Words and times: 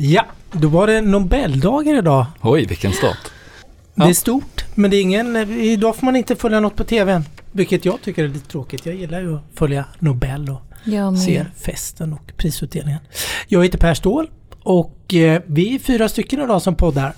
Ja, 0.00 0.24
då 0.52 0.68
var 0.68 0.86
det 0.86 1.00
Nobeldagen 1.00 1.96
idag. 1.96 2.26
Oj, 2.42 2.66
vilken 2.66 2.92
start. 2.92 3.18
Det 3.94 4.02
är 4.02 4.08
Ja. 4.08 4.14
stort, 4.14 4.64
men 4.74 4.90
det 4.90 4.96
är 4.96 5.02
ingen... 5.02 5.36
Idag 5.50 5.96
får 5.96 6.04
man 6.04 6.16
inte 6.16 6.36
följa 6.36 6.60
något 6.60 6.76
på 6.76 6.84
TV. 6.84 7.22
Vilket 7.52 7.84
jag 7.84 8.02
tycker 8.02 8.24
är 8.24 8.28
lite 8.28 8.48
tråkigt. 8.48 8.86
Jag 8.86 8.94
gillar 8.94 9.20
ju 9.20 9.36
att 9.36 9.42
följa 9.54 9.84
Nobel 9.98 10.48
och 10.50 10.62
med. 10.84 11.18
ser 11.18 11.50
festen 11.56 12.12
och 12.12 12.32
prisutdelningen. 12.36 13.00
Jag 13.48 13.64
heter 13.64 13.78
Per 13.78 13.94
Ståhl 13.94 14.30
och 14.62 15.14
eh, 15.14 15.42
vi 15.46 15.74
är 15.74 15.78
fyra 15.78 16.08
stycken 16.08 16.40
idag 16.40 16.62
som 16.62 16.74
poddar. 16.74 17.12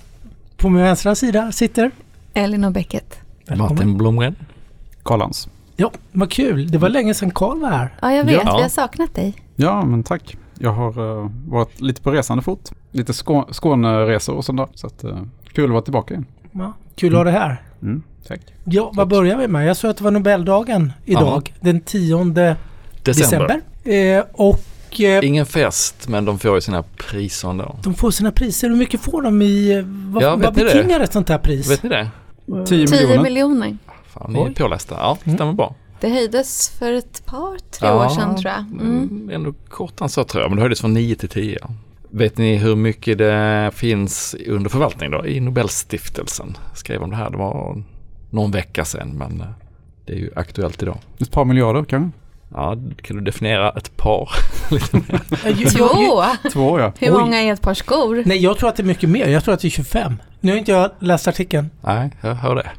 På 0.57 0.69
min 0.69 0.81
vänstra 0.83 1.15
sida 1.15 1.51
sitter... 1.51 1.91
Elinor 2.33 2.69
Bäcket. 2.71 3.19
Martin 3.57 3.97
Blomgren. 3.97 4.35
Karlans. 5.03 5.47
Ja, 5.75 5.91
vad 6.11 6.31
kul. 6.31 6.71
Det 6.71 6.77
var 6.77 6.89
länge 6.89 7.13
sedan 7.13 7.31
Karl 7.31 7.59
var 7.59 7.69
här. 7.69 7.93
Ja, 8.01 8.13
jag 8.13 8.23
vet. 8.23 8.33
Ja. 8.45 8.55
Vi 8.57 8.61
har 8.61 8.69
saknat 8.69 9.15
dig. 9.15 9.33
Ja, 9.55 9.85
men 9.85 10.03
tack. 10.03 10.37
Jag 10.63 10.71
har 10.71 11.21
eh, 11.23 11.29
varit 11.47 11.81
lite 11.81 12.01
på 12.01 12.11
resande 12.11 12.43
fot. 12.43 12.71
Lite 12.91 13.11
Skå- 13.11 13.53
Skåneresor 13.53 14.35
och 14.35 14.45
sånt 14.45 14.57
där. 14.57 14.67
Så 14.73 14.87
att, 14.87 15.03
eh, 15.03 15.17
kul 15.53 15.65
att 15.65 15.71
vara 15.71 15.81
tillbaka 15.81 16.13
igen. 16.13 16.25
Ja, 16.51 16.73
kul 16.95 17.13
att 17.13 17.17
ha 17.17 17.23
dig 17.23 17.33
här. 17.33 17.61
Mm, 17.81 18.03
tack. 18.27 18.39
Ja, 18.63 18.91
vad 18.93 19.07
börjar 19.07 19.37
vi 19.37 19.47
med? 19.47 19.67
Jag 19.67 19.77
såg 19.77 19.91
att 19.91 19.97
det 19.97 20.03
var 20.03 20.11
Nobeldagen 20.11 20.93
idag. 21.05 21.53
Den 21.59 21.81
10 21.81 22.17
December. 22.23 22.57
december. 23.03 23.61
Eh, 23.83 24.23
och 24.33 25.01
eh, 25.01 25.25
Ingen 25.27 25.45
fest, 25.45 26.07
men 26.07 26.25
de 26.25 26.39
får 26.39 26.55
ju 26.55 26.61
sina 26.61 26.83
priser 26.83 27.49
ändå. 27.49 27.75
de 27.83 27.93
får 27.93 28.11
sina 28.11 28.31
priser. 28.31 28.69
Hur 28.69 28.75
mycket 28.75 29.01
får 29.01 29.21
de 29.21 29.41
i... 29.41 29.81
Vad, 29.85 30.23
Ja, 30.23 30.29
vad 30.29 30.39
ni 30.39 30.63
det? 30.63 30.73
betingar 30.73 30.99
ett 30.99 31.13
sånt 31.13 31.29
här 31.29 31.37
pris? 31.37 31.71
Vet 31.71 31.83
ni 31.83 31.89
det? 31.89 32.09
10 32.67 32.87
10 32.87 32.97
miljoner. 33.01 33.23
miljoner. 33.23 33.77
Fan, 34.07 34.33
ni 34.33 34.39
är 34.39 34.45
Oj. 34.47 34.53
pålästa. 34.53 34.95
Ja, 34.99 35.17
stämmer 35.33 35.53
bra. 35.53 35.75
Det 36.01 36.09
höjdes 36.09 36.69
för 36.69 36.93
ett 36.93 37.25
par, 37.25 37.57
tre 37.71 37.87
Ja, 37.87 38.05
år 38.05 38.09
sedan 38.09 38.35
tror 38.35 38.51
jag. 38.53 38.59
Mm. 38.59 38.81
Mm. 38.97 39.29
Ändå 39.33 39.53
kortare 39.69 40.05
än 40.05 40.09
så 40.09 40.23
tror 40.23 40.41
jag, 40.43 40.49
men 40.51 40.55
det 40.55 40.61
höjdes 40.61 40.81
från 40.81 40.93
9 40.93 41.15
till 41.15 41.29
10. 41.29 41.59
Vet 42.09 42.37
ni 42.37 42.55
hur 42.57 42.75
mycket 42.75 43.17
det 43.17 43.71
finns 43.73 44.35
under 44.47 44.69
förvaltning 44.69 45.11
då? 45.11 45.25
I 45.25 45.39
Nobelstiftelsen 45.39 46.57
skrev 46.75 47.03
om 47.03 47.09
det 47.09 47.15
här. 47.15 47.29
Det 47.29 47.37
var 47.37 47.83
någon 48.29 48.51
vecka 48.51 48.85
sedan, 48.85 49.09
men 49.17 49.41
eh, 49.41 49.47
det 50.05 50.13
är 50.13 50.17
ju 50.17 50.31
aktuellt 50.35 50.81
idag. 50.83 50.97
Ett 51.19 51.31
par 51.31 51.45
miljarder 51.45 51.83
kanske? 51.83 52.17
Ja, 52.53 52.75
kan 53.01 53.17
du 53.17 53.23
definiera 53.23 53.69
ett 53.71 53.97
par? 53.97 54.29
Eh, 55.45 55.61
jag- 55.61 55.71
jag- 55.77 55.91
Två! 55.91 56.23
Två 56.51 56.79
ja. 56.79 56.91
Hur 56.99 57.11
många 57.11 57.41
är 57.41 57.53
ett 57.53 57.61
par 57.61 57.73
skor? 57.73 58.23
Nej, 58.25 58.37
jag 58.37 58.57
tror 58.57 58.69
att 58.69 58.75
det 58.75 58.83
är 58.83 58.85
mycket 58.87 59.09
mer. 59.09 59.27
Jag 59.27 59.43
tror 59.43 59.53
att 59.53 59.59
det 59.59 59.67
är 59.67 59.69
25. 59.69 60.13
Nu 60.39 60.51
har 60.51 60.57
inte 60.59 60.71
jag 60.71 60.91
läst 60.99 61.27
artikeln. 61.27 61.69
Nej, 61.81 62.09
jag 62.21 62.35
hör 62.35 62.55
det. 62.55 62.71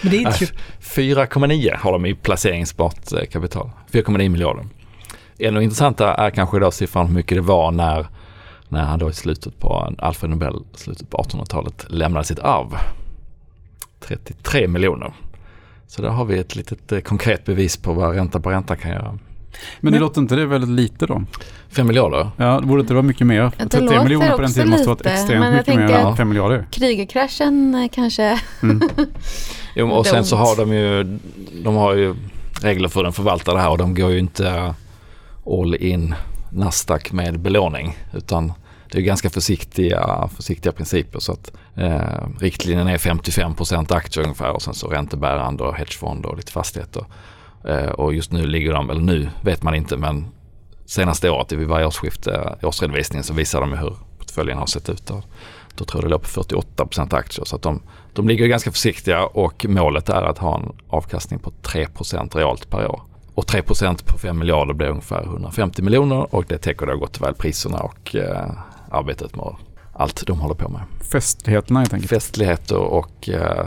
Men 0.00 0.10
det 0.10 0.16
är 0.16 0.18
inte 0.18 0.30
Nej. 0.30 0.38
25. 0.38 0.56
4,9 0.80 1.76
har 1.76 1.92
de 1.92 2.06
i 2.06 2.14
placeringsbart 2.14 3.12
eh, 3.12 3.24
kapital. 3.26 3.70
4,9 3.92 4.28
miljarder. 4.28 4.66
Ännu 5.38 5.62
intressantare 5.62 6.14
är 6.14 6.30
kanske 6.30 6.58
då 6.58 6.70
siffran 6.70 7.06
hur 7.06 7.14
mycket 7.14 7.36
det 7.36 7.42
var 7.42 7.70
när, 7.70 8.06
när 8.68 8.82
han 8.84 8.98
då 8.98 9.10
i 9.10 9.12
slutet 9.12 9.58
på, 9.58 9.94
Alfred 9.98 10.30
Nobel, 10.30 10.62
slutet 10.74 11.10
på 11.10 11.16
1800-talet 11.16 11.86
lämnade 11.88 12.24
sitt 12.24 12.38
arv. 12.38 12.76
33 14.00 14.68
miljoner. 14.68 15.12
Så 15.86 16.02
där 16.02 16.08
har 16.08 16.24
vi 16.24 16.38
ett 16.38 16.56
litet 16.56 16.92
eh, 16.92 17.00
konkret 17.00 17.44
bevis 17.44 17.76
på 17.76 17.92
vad 17.92 18.14
ränta 18.14 18.40
på 18.40 18.50
ränta 18.50 18.76
kan 18.76 18.90
göra. 18.90 19.18
Men 19.80 19.92
det 19.92 19.98
Men- 19.98 20.00
låter 20.00 20.20
inte 20.20 20.36
det 20.36 20.46
väldigt 20.46 20.70
lite 20.70 21.06
då? 21.06 21.22
5 21.70 21.86
miljarder? 21.86 22.30
Ja, 22.36 22.60
det 22.60 22.66
borde 22.66 22.80
inte 22.80 22.94
vara 22.94 23.02
mycket 23.02 23.26
mer. 23.26 23.42
det 23.42 23.68
33 23.68 23.80
låter 23.80 24.02
miljoner 24.02 24.30
på 24.30 24.40
den 24.40 24.52
tiden 24.52 24.70
måste 24.70 24.86
vara 24.86 24.96
lite, 24.96 25.10
extremt 25.10 25.40
men 25.40 25.52
jag 25.52 25.58
mycket 25.58 25.76
mer 25.76 25.90
än 25.90 26.16
5 26.16 26.28
miljarder. 26.28 26.66
Krygerkraschen 26.70 27.74
eh, 27.74 27.88
kanske. 27.92 28.40
Mm. 28.62 28.88
Jo, 29.76 29.90
och 29.90 30.06
sen 30.06 30.24
så 30.24 30.36
har 30.36 30.56
de 30.56 30.72
ju, 30.72 31.18
de 31.64 31.74
har 31.74 31.94
ju 31.94 32.14
regler 32.62 32.88
för 32.88 33.00
hur 33.00 33.04
de 33.04 33.12
förvaltar 33.12 33.54
det 33.54 33.60
här 33.60 33.70
och 33.70 33.78
de 33.78 33.94
går 33.94 34.10
ju 34.10 34.18
inte 34.18 34.74
all 35.46 35.74
in 35.74 36.14
Nasdaq 36.50 37.12
med 37.12 37.40
belåning 37.40 37.96
utan 38.12 38.52
det 38.90 38.98
är 38.98 39.02
ganska 39.02 39.30
försiktiga, 39.30 40.28
försiktiga 40.36 40.72
principer 40.72 41.18
så 41.18 41.32
att 41.32 41.52
eh, 41.76 42.28
riktlinjen 42.38 42.88
är 42.88 42.98
55% 42.98 43.94
aktier 43.94 44.24
ungefär 44.24 44.50
och 44.50 44.62
sen 44.62 44.74
så 44.74 44.86
räntebärande 44.88 45.64
och 45.64 45.74
hedgefonder 45.74 46.28
och 46.28 46.36
lite 46.36 46.52
fastigheter. 46.52 47.04
Eh, 47.68 47.88
och 47.88 48.14
just 48.14 48.32
nu 48.32 48.46
ligger 48.46 48.72
de, 48.72 48.90
eller 48.90 49.00
nu 49.00 49.28
vet 49.40 49.62
man 49.62 49.74
inte 49.74 49.96
men 49.96 50.26
senaste 50.86 51.30
året 51.30 51.52
vid 51.52 51.68
varje 51.68 51.86
årsskifte, 51.86 52.58
årsredovisningen 52.62 53.24
så 53.24 53.34
visar 53.34 53.60
de 53.60 53.72
hur 53.72 53.96
portföljen 54.18 54.58
har 54.58 54.66
sett 54.66 54.88
ut. 54.88 55.06
Då, 55.06 55.22
då 55.74 55.84
tror 55.84 56.02
jag 56.02 56.10
det 56.10 56.12
låg 56.12 56.22
på 56.22 56.28
48% 56.28 57.16
aktier 57.16 57.44
så 57.44 57.56
att 57.56 57.62
de, 57.62 57.82
de 58.12 58.28
ligger 58.28 58.46
ganska 58.46 58.70
försiktiga 58.70 59.24
och 59.24 59.66
målet 59.68 60.08
är 60.08 60.22
att 60.22 60.38
ha 60.38 60.58
en 60.58 60.72
avkastning 60.88 61.38
på 61.38 61.52
3% 61.62 62.36
realt 62.36 62.70
per 62.70 62.86
år. 62.86 63.02
Och 63.34 63.44
3% 63.44 64.04
på 64.06 64.18
5 64.18 64.38
miljarder 64.38 64.74
blir 64.74 64.88
ungefär 64.88 65.22
150 65.22 65.82
miljoner 65.82 66.34
och 66.34 66.44
det 66.48 66.58
täcker 66.58 66.86
då 66.86 66.96
gott 66.96 67.16
och 67.16 67.26
väl 67.26 67.34
priserna 67.34 67.78
och 67.78 68.16
eh, 68.16 68.50
arbetet 68.90 69.36
med 69.36 69.56
allt 69.92 70.26
de 70.26 70.40
håller 70.40 70.54
på 70.54 70.68
med. 70.68 70.80
Festligheterna 71.12 71.80
helt 71.80 71.94
enkelt. 71.94 72.10
Festligheter 72.10 72.76
och 72.76 73.28
eh, 73.28 73.66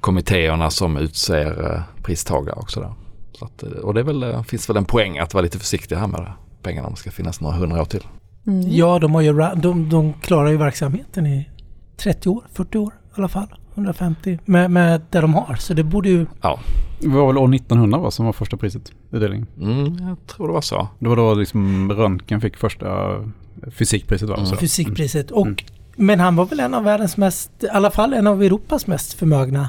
kommittéerna 0.00 0.70
som 0.70 0.96
utser 0.96 1.72
eh, 1.72 2.02
pristagare 2.02 2.56
och 2.56 2.70
sådär. 2.70 2.92
Så 3.40 3.46
att, 3.46 3.62
eh, 3.62 3.68
och 3.70 3.94
det 3.94 4.00
är 4.00 4.04
väl, 4.04 4.22
eh, 4.22 4.42
finns 4.42 4.70
väl 4.70 4.76
en 4.76 4.84
poäng 4.84 5.18
att 5.18 5.34
vara 5.34 5.42
lite 5.42 5.58
försiktig 5.58 5.96
här 5.96 6.06
med 6.06 6.32
pengarna 6.62 6.88
om 6.88 6.94
det 6.94 7.00
ska 7.00 7.10
finnas 7.10 7.40
några 7.40 7.56
hundra 7.56 7.80
år 7.80 7.84
till. 7.84 8.06
Mm. 8.46 8.70
Ja, 8.70 8.98
de, 8.98 9.14
har 9.14 9.20
ju, 9.20 9.32
de, 9.56 9.88
de 9.88 10.12
klarar 10.12 10.50
ju 10.50 10.56
verksamheten 10.56 11.26
i 11.26 11.48
30 11.96 12.28
år, 12.28 12.44
40 12.52 12.78
år 12.78 12.92
i 13.10 13.12
alla 13.14 13.28
fall. 13.28 13.48
150 13.74 14.38
med, 14.44 14.70
med 14.70 15.00
det 15.10 15.20
de 15.20 15.34
har. 15.34 15.54
Så 15.54 15.74
det 15.74 15.84
borde 15.84 16.08
ju... 16.08 16.26
Det 17.00 17.08
var 17.08 17.26
väl 17.26 17.38
år 17.38 17.54
1900 17.54 17.98
va, 17.98 18.10
som 18.10 18.26
var 18.26 18.32
första 18.32 18.56
priset, 18.56 18.92
utdelningen. 19.10 19.46
Mm, 19.60 20.08
jag 20.08 20.26
tror 20.26 20.46
det 20.46 20.52
var 20.52 20.60
så. 20.60 20.88
Det 20.98 21.08
var 21.08 21.16
då 21.16 21.34
liksom 21.34 21.92
Röntgen 21.92 22.40
fick 22.40 22.56
första 22.56 23.16
fysikpriset 23.70 24.28
va? 24.28 24.36
Mm. 24.36 24.56
Fysikpriset. 24.56 25.30
Och, 25.30 25.46
Mm. 25.46 26.06
Men 26.06 26.20
han 26.20 26.36
var 26.36 26.44
väl 26.44 26.60
en 26.60 26.74
av 26.74 26.84
världens 26.84 27.16
mest, 27.16 27.50
i 27.60 27.68
alla 27.68 27.90
fall 27.90 28.12
en 28.12 28.26
av 28.26 28.42
Europas 28.42 28.86
mest 28.86 29.12
förmögna 29.12 29.68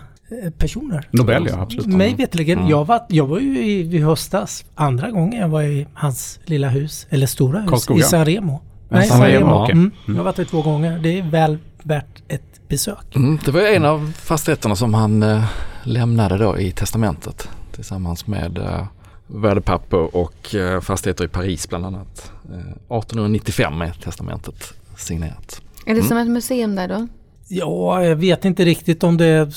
personer. 0.57 1.07
Nobel 1.11 1.47
ja, 1.49 1.59
absolut. 1.61 1.85
Mig 1.87 2.15
veterligen. 2.15 2.57
Mm. 2.59 2.69
Jag, 2.69 2.85
var, 2.85 3.01
jag 3.09 3.27
var 3.27 3.39
ju 3.39 3.63
i, 3.65 3.95
i 3.95 4.01
höstas, 4.01 4.65
andra 4.75 5.11
gången 5.11 5.39
jag 5.41 5.47
var 5.49 5.61
i 5.63 5.87
hans 5.93 6.39
lilla 6.45 6.69
hus, 6.69 7.07
eller 7.09 7.27
stora 7.27 7.59
hus, 7.59 7.69
Karlskoga? 7.69 7.99
i 7.99 8.03
San 8.03 8.25
Remo. 8.25 8.61
Ja, 8.89 8.97
Nej, 8.97 9.07
San 9.07 9.17
San 9.17 9.27
Remo. 9.27 9.65
Mm. 9.65 9.71
Mm. 9.79 9.91
Jag 10.05 10.15
har 10.15 10.23
varit 10.23 10.35
där 10.35 10.45
två 10.45 10.61
gånger. 10.61 10.99
Det 10.99 11.19
är 11.19 11.23
väl 11.23 11.57
värt 11.83 12.23
ett 12.27 12.67
besök. 12.67 13.15
Mm, 13.15 13.39
det 13.45 13.51
var 13.51 13.61
ju 13.61 13.67
en 13.67 13.85
av 13.85 14.11
fastigheterna 14.15 14.75
som 14.75 14.93
han 14.93 15.23
eh, 15.23 15.43
lämnade 15.83 16.37
då 16.37 16.57
i 16.59 16.71
testamentet 16.71 17.49
tillsammans 17.71 18.27
med 18.27 18.57
eh, 18.57 18.85
värdepapper 19.27 20.15
och 20.15 20.55
eh, 20.55 20.81
fastigheter 20.81 21.25
i 21.25 21.27
Paris 21.27 21.69
bland 21.69 21.85
annat. 21.85 22.31
Eh, 22.53 22.57
1895 22.97 23.81
är 23.81 23.91
testamentet 24.03 24.73
signerat. 24.97 25.61
Är 25.85 25.93
det 25.93 25.99
Mm. 25.99 26.07
som 26.07 26.17
ett 26.17 26.27
museum 26.27 26.75
där 26.75 26.87
då? 26.87 27.07
Ja, 27.53 28.03
jag 28.03 28.16
vet 28.16 28.45
inte 28.45 28.66
riktigt 28.66 29.03
om 29.03 29.17
det, 29.17 29.50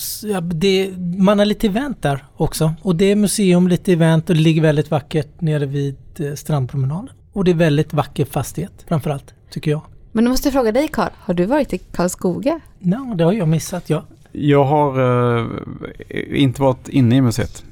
det... 0.43 0.91
Man 0.99 1.39
har 1.39 1.47
lite 1.47 1.67
event 1.67 2.03
där 2.03 2.25
också. 2.37 2.75
Och 2.83 2.97
det 2.97 3.05
är 3.05 3.17
museum, 3.17 3.69
lite 3.69 3.93
event 3.93 4.31
och 4.31 4.37
det 4.37 4.43
ligger 4.43 4.63
väldigt 4.63 4.91
vackert 4.91 5.41
nere 5.41 5.67
vid 5.67 5.97
eh, 6.19 6.35
strandpromenaden. 6.35 7.11
Och 7.33 7.45
det 7.45 7.51
är 7.51 7.55
väldigt 7.55 7.93
vacker 7.93 8.25
fastighet 8.25 8.85
framförallt, 8.89 9.35
tycker 9.51 9.71
jag. 9.71 9.81
Men 10.13 10.25
då 10.25 10.31
måste 10.31 10.49
jag 10.49 10.53
fråga 10.53 10.73
dig 10.73 10.89
Karl, 10.89 11.11
har 11.19 11.35
du 11.35 11.47
varit 11.47 11.73
i 11.73 11.79
Karlskoga? 11.79 12.61
No, 12.79 13.15
det 13.15 13.25
har 13.25 13.33
jag 13.33 13.49
missat. 13.49 13.91
Ja. 13.91 14.05
Jag 14.33 14.65
har 14.65 15.01
eh, 15.41 16.43
inte 16.43 16.63
varit 16.63 16.89
inne 16.89 17.17
i 17.17 17.21
museet. 17.21 17.65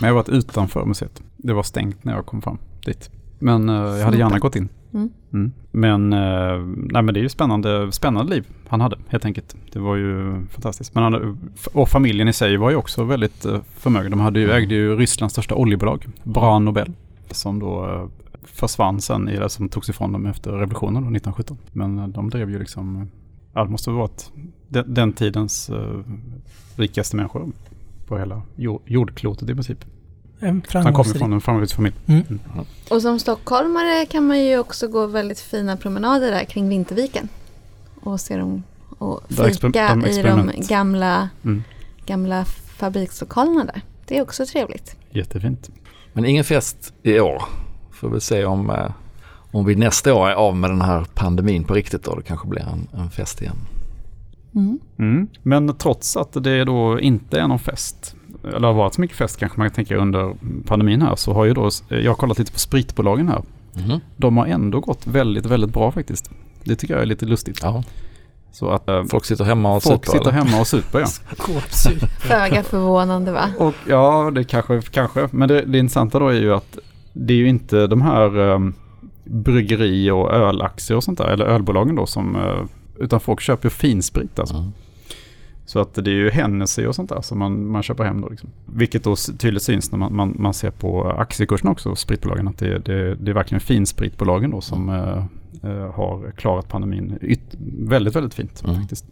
Men 0.00 0.08
jag 0.08 0.14
har 0.14 0.22
varit 0.22 0.28
utanför 0.28 0.84
museet. 0.84 1.22
Det 1.36 1.52
var 1.52 1.62
stängt 1.62 2.04
när 2.04 2.12
jag 2.12 2.26
kom 2.26 2.42
fram 2.42 2.58
dit. 2.84 3.10
Men 3.38 3.68
eh, 3.68 3.74
jag 3.74 4.04
hade 4.04 4.18
gärna 4.18 4.38
gått 4.38 4.56
in. 4.56 4.68
Mm. 4.94 5.10
Mm. 5.32 5.52
Men, 5.70 6.12
eh, 6.12 6.58
nej, 6.76 7.02
men 7.02 7.14
det 7.14 7.20
är 7.20 7.22
ju 7.22 7.28
spännande, 7.28 7.92
spännande 7.92 8.34
liv 8.34 8.46
han 8.68 8.80
hade 8.80 8.96
helt 9.08 9.24
enkelt. 9.24 9.56
Det 9.72 9.78
var 9.78 9.96
ju 9.96 10.42
fantastiskt. 10.50 10.94
Men 10.94 11.02
han, 11.02 11.38
och 11.72 11.88
familjen 11.88 12.28
i 12.28 12.32
sig 12.32 12.56
var 12.56 12.70
ju 12.70 12.76
också 12.76 13.04
väldigt 13.04 13.44
eh, 13.44 13.60
förmögen. 13.74 14.10
De 14.10 14.20
hade 14.20 14.40
ju, 14.40 14.50
ägde 14.50 14.74
ju 14.74 14.96
Rysslands 14.96 15.32
största 15.32 15.54
oljebolag, 15.54 16.06
Bran 16.22 16.64
Nobel. 16.64 16.92
Som 17.30 17.58
då 17.58 17.86
eh, 17.86 18.08
försvann 18.42 19.00
sen, 19.00 19.28
eller 19.28 19.48
som 19.48 19.68
togs 19.68 19.88
ifrån 19.88 20.12
dem 20.12 20.26
efter 20.26 20.50
revolutionen 20.50 21.02
1917. 21.02 21.58
Men 21.72 22.12
de 22.12 22.30
drev 22.30 22.50
ju 22.50 22.58
liksom, 22.58 23.08
ja 23.52 23.64
det 23.64 23.70
måste 23.70 23.90
ha 23.90 23.98
varit 23.98 24.32
den, 24.68 24.94
den 24.94 25.12
tidens 25.12 25.70
uh, 25.70 26.02
rikaste 26.76 27.16
människor 27.16 27.52
på 28.06 28.18
hela 28.18 28.42
jord, 28.56 28.82
jordklotet 28.86 29.50
i 29.50 29.54
princip. 29.54 29.84
En 30.42 30.48
Han 30.48 30.60
kom 30.62 30.70
framgångsrik. 30.82 31.16
ifrån 31.16 31.32
en 31.32 31.40
framgångsrik 31.40 31.76
familj. 31.76 31.94
Mm. 32.06 32.40
Och 32.90 33.02
som 33.02 33.18
stockholmare 33.18 34.06
kan 34.06 34.26
man 34.26 34.40
ju 34.44 34.58
också 34.58 34.88
gå 34.88 35.06
väldigt 35.06 35.40
fina 35.40 35.76
promenader 35.76 36.30
där 36.30 36.44
kring 36.44 36.68
Vinterviken. 36.68 37.28
Och 38.00 38.20
se 38.20 38.36
dem 38.36 38.62
och 38.98 39.20
fika 39.28 39.68
de 39.88 40.06
i 40.06 40.22
de 40.22 40.52
gamla, 40.68 41.28
Mm. 41.44 41.62
gamla 42.06 42.44
fabrikslokalerna 42.78 43.64
där. 43.64 43.82
Det 44.06 44.18
är 44.18 44.22
också 44.22 44.46
trevligt. 44.46 44.96
Jättefint. 45.10 45.70
Men 46.12 46.24
ingen 46.24 46.44
fest 46.44 46.92
i 47.02 47.20
år. 47.20 47.42
Får 47.92 48.10
vi 48.10 48.20
se 48.20 48.44
om, 48.44 48.70
eh, 48.70 48.90
om 49.52 49.64
vi 49.64 49.74
nästa 49.76 50.14
år 50.14 50.28
är 50.28 50.34
av 50.34 50.56
med 50.56 50.70
den 50.70 50.82
här 50.82 51.04
pandemin 51.14 51.64
på 51.64 51.74
riktigt 51.74 52.02
då. 52.04 52.14
Det 52.14 52.22
kanske 52.22 52.48
blir 52.48 52.62
en, 52.62 53.00
en 53.00 53.10
fest 53.10 53.42
igen. 53.42 53.56
Mm. 54.54 54.78
Mm. 54.98 55.28
Men 55.42 55.76
trots 55.76 56.16
att 56.16 56.32
det 56.32 56.64
då 56.64 57.00
inte 57.00 57.40
är 57.40 57.48
någon 57.48 57.58
fest, 57.58 58.14
eller 58.44 58.66
har 58.66 58.74
varit 58.74 58.94
så 58.94 59.00
mycket 59.00 59.16
fest 59.16 59.36
kanske 59.36 59.58
man 59.58 59.68
kan 59.70 59.74
tänka 59.74 59.96
under 59.96 60.34
pandemin 60.66 61.02
här, 61.02 61.16
så 61.16 61.32
har 61.32 61.44
ju 61.44 61.54
då, 61.54 61.70
jag 61.88 62.10
har 62.10 62.14
kollat 62.14 62.38
lite 62.38 62.52
på 62.52 62.58
spritbolagen 62.58 63.28
här. 63.28 63.42
Mhm. 63.74 64.00
De 64.16 64.36
har 64.36 64.46
ändå 64.46 64.80
gått 64.80 65.06
väldigt, 65.06 65.46
väldigt 65.46 65.70
bra 65.70 65.92
faktiskt. 65.92 66.30
Det 66.64 66.76
tycker 66.76 66.94
jag 66.94 67.02
är 67.02 67.06
lite 67.06 67.26
lustigt. 67.26 67.58
Ja. 67.62 67.82
Så 68.52 68.70
att 68.70 68.88
eh, 68.88 69.04
Folk 69.04 69.24
sitter 69.24 69.44
hemma 69.44 69.76
och 69.76 69.82
folk 69.82 70.06
super, 70.06 70.18
sitter 70.18 70.30
eller? 70.30 70.44
hemma 70.44 70.60
och 70.60 70.66
super 70.66 71.00
ja. 71.00 71.06
Föga 72.18 72.62
förvånande 72.62 73.32
va? 73.32 73.50
Och 73.58 73.74
ja, 73.88 74.30
det 74.34 74.44
kanske, 74.44 74.80
kanske. 74.90 75.28
Men 75.30 75.48
det, 75.48 75.62
det 75.62 75.78
intressanta 75.78 76.18
då 76.18 76.28
är 76.28 76.40
ju 76.40 76.54
att 76.54 76.78
det 77.12 77.32
är 77.32 77.38
ju 77.38 77.48
inte 77.48 77.86
de 77.86 78.02
här 78.02 78.38
um, 78.38 78.74
bryggeri 79.24 80.10
och 80.10 80.32
ölaktier 80.32 80.96
och 80.96 81.04
sånt 81.04 81.18
där, 81.18 81.26
eller 81.26 81.44
ölbolagen 81.44 81.94
då 81.94 82.06
som, 82.06 82.36
eh, 82.36 82.64
utan 83.04 83.20
folk 83.20 83.40
köper 83.40 83.66
ju 83.66 83.70
finsprit 83.70 84.38
alltså. 84.38 84.54
Mm. 84.54 84.72
Så 85.70 85.78
att 85.78 85.94
det 85.94 86.10
är 86.10 86.14
ju 86.14 86.30
Hennessy 86.30 86.86
och 86.86 86.94
sånt 86.94 87.08
där 87.08 87.20
som 87.20 87.38
man, 87.38 87.66
man 87.70 87.82
köper 87.82 88.04
hem 88.04 88.20
då. 88.20 88.28
Liksom. 88.28 88.50
Vilket 88.66 89.04
då 89.04 89.16
tydligt 89.38 89.62
syns 89.62 89.92
när 89.92 89.98
man, 89.98 90.16
man, 90.16 90.36
man 90.38 90.54
ser 90.54 90.70
på 90.70 91.10
aktiekursen 91.10 91.68
också, 91.68 91.94
spritbolagen, 91.94 92.48
att 92.48 92.58
det, 92.58 92.78
det, 92.78 93.14
det 93.14 93.30
är 93.30 93.34
verkligen 93.34 93.60
finspritbolagen 93.60 94.50
då 94.50 94.60
som 94.60 94.88
eh, 94.88 95.24
eh, 95.70 95.94
har 95.94 96.32
klarat 96.36 96.68
pandemin 96.68 97.18
yt, 97.22 97.40
väldigt, 97.78 98.16
väldigt 98.16 98.34
fint 98.34 98.62
Mm. 98.64 98.76
faktiskt. 98.76 99.04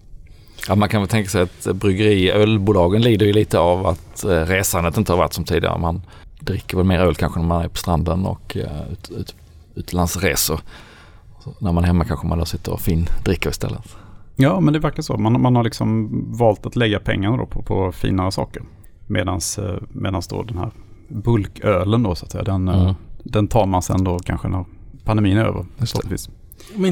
Ja, 0.69 0.75
man 0.75 0.89
kan 0.89 1.01
väl 1.01 1.09
tänka 1.09 1.31
sig 1.31 1.43
att 1.43 1.69
bryggeri, 1.73 2.31
ölbolagen 2.31 3.03
lider 3.03 3.27
ju 3.27 3.33
lite 3.33 3.59
av 3.59 3.87
att 3.87 4.25
eh, 4.25 4.31
resandet 4.31 4.97
inte 4.97 5.13
har 5.13 5.19
varit 5.19 5.33
som 5.33 5.45
tidigare. 5.45 5.79
Man 5.79 6.03
dricker 6.41 6.77
väl 6.77 6.87
mer 6.87 7.01
öl 7.01 7.15
kanske 7.15 7.41
när 7.41 7.47
man 7.47 7.65
är 7.65 7.69
på 7.69 7.77
stranden 7.77 8.27
och 8.27 8.57
eh, 8.57 8.93
ut, 8.93 9.11
ut, 9.11 9.35
utlandsresor. 9.75 10.61
Så 11.45 11.55
när 11.59 11.73
man 11.73 11.85
är 11.85 11.89
hemma 11.89 12.05
kanske 12.05 12.27
man 12.27 12.39
då 12.39 12.45
sitter 12.45 12.73
och 12.73 12.81
fin 12.81 13.07
dricker 13.25 13.51
istället. 13.51 13.97
Ja, 14.41 14.61
men 14.61 14.73
det 14.73 14.79
verkar 14.79 15.03
så. 15.03 15.17
Man, 15.17 15.41
man 15.41 15.57
har 15.57 15.65
liksom 15.65 16.09
valt 16.39 16.67
att 16.67 16.77
lägga 16.77 17.01
pengarna 17.01 17.37
då 17.37 17.47
på, 17.47 17.63
på 17.63 17.93
finare 17.93 18.33
saker. 18.33 18.63
Medans, 19.07 19.59
eh, 19.59 19.77
då 20.29 20.43
den 20.43 20.59
här 20.59 20.71
bulkölen 21.09 22.03
då 22.03 22.15
så 22.15 22.25
att 22.25 22.33
säga, 22.33 22.45
den, 22.45 22.69
eh, 22.69 22.83
Mm. 22.83 22.95
den 23.25 23.49
tar 23.49 23.67
man 23.67 23.83
sen 23.83 24.05
då 24.05 24.19
kanske 24.19 24.49
när 24.49 24.65
pandemin 25.05 25.39
är 25.39 25.45
över. 25.45 25.67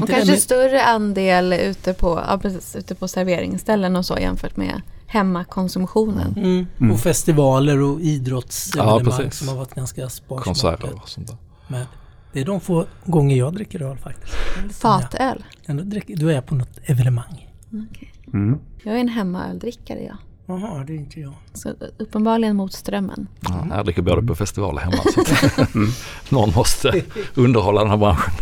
Och 0.01 0.07
kanske 0.09 0.31
med, 0.31 0.39
större 0.39 0.83
andel 0.83 1.53
ute 1.53 1.93
på, 1.93 2.23
ja, 2.29 2.37
precis, 2.41 2.75
ute 2.75 2.95
på 2.95 3.07
serveringsställen 3.07 3.95
och 3.95 4.05
så 4.05 4.17
jämfört 4.19 4.57
med 4.57 4.81
hemmakonsumtionen. 5.07 6.33
mm, 6.37 6.65
Mm. 6.79 6.91
Och 6.91 6.99
festivaler 6.99 7.81
och 7.81 7.99
idrottsevenemang 8.01 8.99
Ja, 9.05 9.11
precis. 9.17 9.39
som 9.39 9.47
har 9.47 9.55
varit 9.55 9.73
ganska 9.75 10.09
sparsmakat. 10.09 10.43
Konserter 10.45 10.89
och 11.03 11.09
sånt 11.09 11.27
där. 11.27 11.37
Men 11.67 11.85
det 12.33 12.41
är 12.41 12.45
de 12.45 12.61
få 12.61 12.85
gånger 13.05 13.35
jag 13.35 13.53
dricker 13.53 13.81
öl 13.81 13.97
faktiskt. 13.97 14.33
Lite 14.63 14.75
Fatöl. 14.75 15.43
dricker, 15.65 16.15
då 16.15 16.27
är 16.27 16.33
jag 16.33 16.45
på 16.45 16.55
något 16.55 16.79
evenemang. 16.83 17.49
Okej. 17.91 18.13
Mm. 18.33 18.59
Jag 18.83 18.95
är 18.95 18.99
en 18.99 19.09
hemmaöldrickare 19.09 20.03
jag. 20.03 20.17
Jaha, 20.45 20.83
det 20.83 20.93
är 20.93 20.97
inte 20.97 21.19
jag. 21.19 21.33
Så 21.53 21.73
uppenbarligen 21.97 22.55
mot 22.55 22.73
strömmen. 22.73 23.27
Ja, 23.39 23.67
jag 23.69 23.85
dricker 23.85 24.01
både 24.01 24.27
på 24.27 24.35
festivaler 24.35 24.81
hemma. 24.81 24.97
Så 25.13 25.21
att 25.21 25.73
någon 26.31 26.53
måste 26.55 27.01
underhålla 27.35 27.81
den 27.81 27.89
här 27.89 27.97
branschen. 27.97 28.33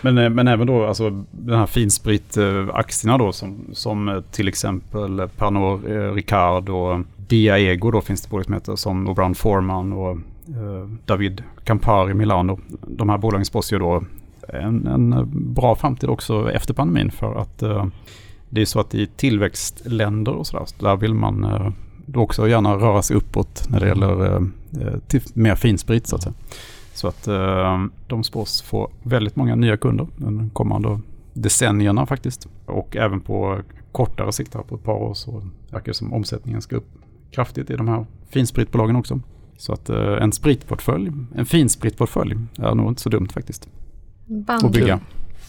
Men, 0.00 0.18
eh, 0.18 0.30
men 0.30 0.48
även 0.48 0.66
då 0.66 0.86
alltså 0.86 1.10
den 1.30 1.58
här 1.58 1.66
finspritaktierna 1.66 3.18
då 3.18 3.32
som, 3.32 3.64
som 3.72 4.08
eh, 4.08 4.20
till 4.20 4.48
exempel 4.48 5.28
Pernod 5.28 5.84
eh, 5.90 6.12
Ricard 6.12 6.68
och 6.68 7.00
Diaego 7.16 7.90
då 7.90 8.00
finns 8.00 8.22
det 8.22 8.30
bolag 8.30 8.44
som 8.44 8.54
heter 8.54 8.76
som 8.76 9.08
och 9.08 9.14
Brown 9.14 9.34
Forman 9.34 9.92
och 9.92 10.18
Eh, 10.48 10.88
David 11.04 11.42
Campari 11.64 12.14
Milano. 12.14 12.60
De 12.86 13.08
här 13.08 13.18
bolagen 13.18 13.44
spås 13.44 13.72
ju 13.72 13.78
då 13.78 14.04
en, 14.48 14.86
en 14.86 15.30
bra 15.54 15.74
framtid 15.74 16.08
också 16.08 16.52
efter 16.52 16.74
pandemin 16.74 17.10
för 17.10 17.34
att 17.34 17.62
eh, 17.62 17.86
det 18.48 18.60
är 18.60 18.66
så 18.66 18.80
att 18.80 18.94
i 18.94 19.06
tillväxtländer 19.06 20.32
och 20.32 20.46
sådär, 20.46 20.64
så 20.64 20.84
där 20.84 20.96
vill 20.96 21.14
man 21.14 21.44
eh, 21.44 21.70
då 22.06 22.20
också 22.20 22.48
gärna 22.48 22.76
röra 22.76 23.02
sig 23.02 23.16
uppåt 23.16 23.66
när 23.68 23.80
det 23.80 23.88
gäller 23.88 24.42
till 25.06 25.20
mer 25.34 25.54
finsprit 25.54 26.06
så 26.06 26.16
att 26.16 26.22
säga. 26.22 26.34
Så 26.94 27.08
att 27.08 27.28
de 28.06 28.24
spås 28.24 28.62
få 28.62 28.90
väldigt 29.02 29.36
många 29.36 29.54
nya 29.54 29.76
kunder 29.76 30.06
de 30.16 30.50
kommande 30.50 31.00
decennierna 31.32 32.06
faktiskt. 32.06 32.48
Och 32.66 32.96
även 32.96 33.20
på 33.20 33.58
kortare 33.92 34.32
sikt 34.32 34.54
här 34.54 34.62
på 34.62 34.74
ett 34.74 34.84
par 34.84 34.92
år 34.92 35.14
så 35.14 35.42
verkar 35.70 35.86
det 35.86 35.94
som 35.94 36.12
omsättningen 36.12 36.62
ska 36.62 36.76
upp 36.76 36.88
kraftigt 37.30 37.70
i 37.70 37.76
de 37.76 37.88
här 37.88 38.06
finspritbolagen 38.30 38.96
också. 38.96 39.20
Så 39.56 39.72
att 39.72 39.88
eh, 39.88 39.96
en 40.22 40.32
spritportfölj, 40.32 41.10
en 41.36 41.46
finspritportfölj 41.46 42.36
är 42.58 42.74
nog 42.74 42.88
inte 42.90 43.02
så 43.02 43.08
dumt 43.08 43.28
faktiskt 43.34 43.62
att 43.64 43.70
Bandy, 44.26 44.80
bygga. 44.80 45.00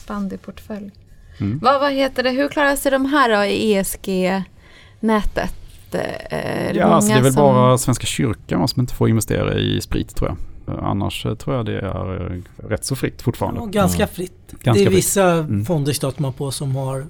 bandyportfölj. 0.07 0.91
Mm. 1.39 1.59
Vad, 1.61 1.81
vad 1.81 1.91
heter 1.93 2.23
det, 2.23 2.29
hur 2.29 2.47
klarar 2.49 2.75
sig 2.75 2.91
de 2.91 3.05
här 3.05 3.37
då 3.37 3.45
i 3.45 3.73
ESG-nätet? 3.73 5.55
Eh, 5.91 6.71
Ja, 6.77 6.83
alltså 6.85 7.11
det 7.13 7.17
är 7.19 7.21
väl 7.23 7.33
som- 7.33 7.41
bara 7.43 7.77
Svenska 7.77 8.05
kyrkan 8.05 8.67
som 8.67 8.79
inte 8.79 8.93
får 8.93 9.09
investera 9.09 9.53
i 9.59 9.81
sprit 9.81 10.15
tror 10.15 10.29
jag. 10.29 10.37
Annars 10.83 11.25
eh, 11.25 11.35
tror 11.35 11.55
jag 11.55 11.65
det 11.65 11.79
är 11.79 12.41
rätt 12.69 12.85
så 12.85 12.95
fritt 12.95 13.21
fortfarande. 13.21 13.59
Ja, 13.59 13.65
ganska 13.65 14.07
fritt. 14.07 14.31
Ganska 14.51 14.73
det 14.73 14.79
är 14.81 14.85
fritt. 14.85 14.97
vissa 14.97 15.31
Mm. 15.31 15.65
fonder 15.65 15.93
stöter 15.93 16.21
man 16.21 16.33
på 16.33 16.51
som 16.51 16.75
har 16.75 17.05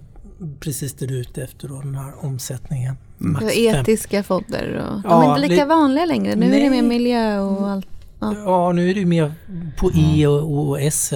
precis 0.59 0.93
det 0.93 1.05
du 1.05 1.15
är 1.15 1.19
ute 1.21 1.43
efter 1.43 1.67
då, 1.67 1.81
den 1.81 1.95
här 1.95 2.25
omsättningen. 2.25 2.97
Mm. 3.19 3.33
Max 3.33 3.45
Och 3.45 3.51
etiska 3.51 4.23
fonder 4.23 4.73
och, 4.89 5.01
de 5.01 5.09
Ja, 5.09 5.23
är 5.23 5.29
inte 5.37 5.47
lika 5.47 5.61
det- 5.63 5.69
vanliga 5.69 6.05
längre. 6.05 6.35
Nu 6.35 6.45
är 6.45 6.51
det 6.51 6.69
Nej. 6.69 6.81
mer 6.81 6.89
miljö 6.89 7.39
och 7.39 7.69
allt. 7.69 7.87
Ja, 8.19 8.71
nu 8.71 8.89
är 8.89 8.93
det 8.93 8.99
ju 8.99 9.05
mer 9.05 9.33
på 9.77 9.91
E 9.95 10.27
och, 10.27 10.67
och 10.69 10.81
S 10.81 11.13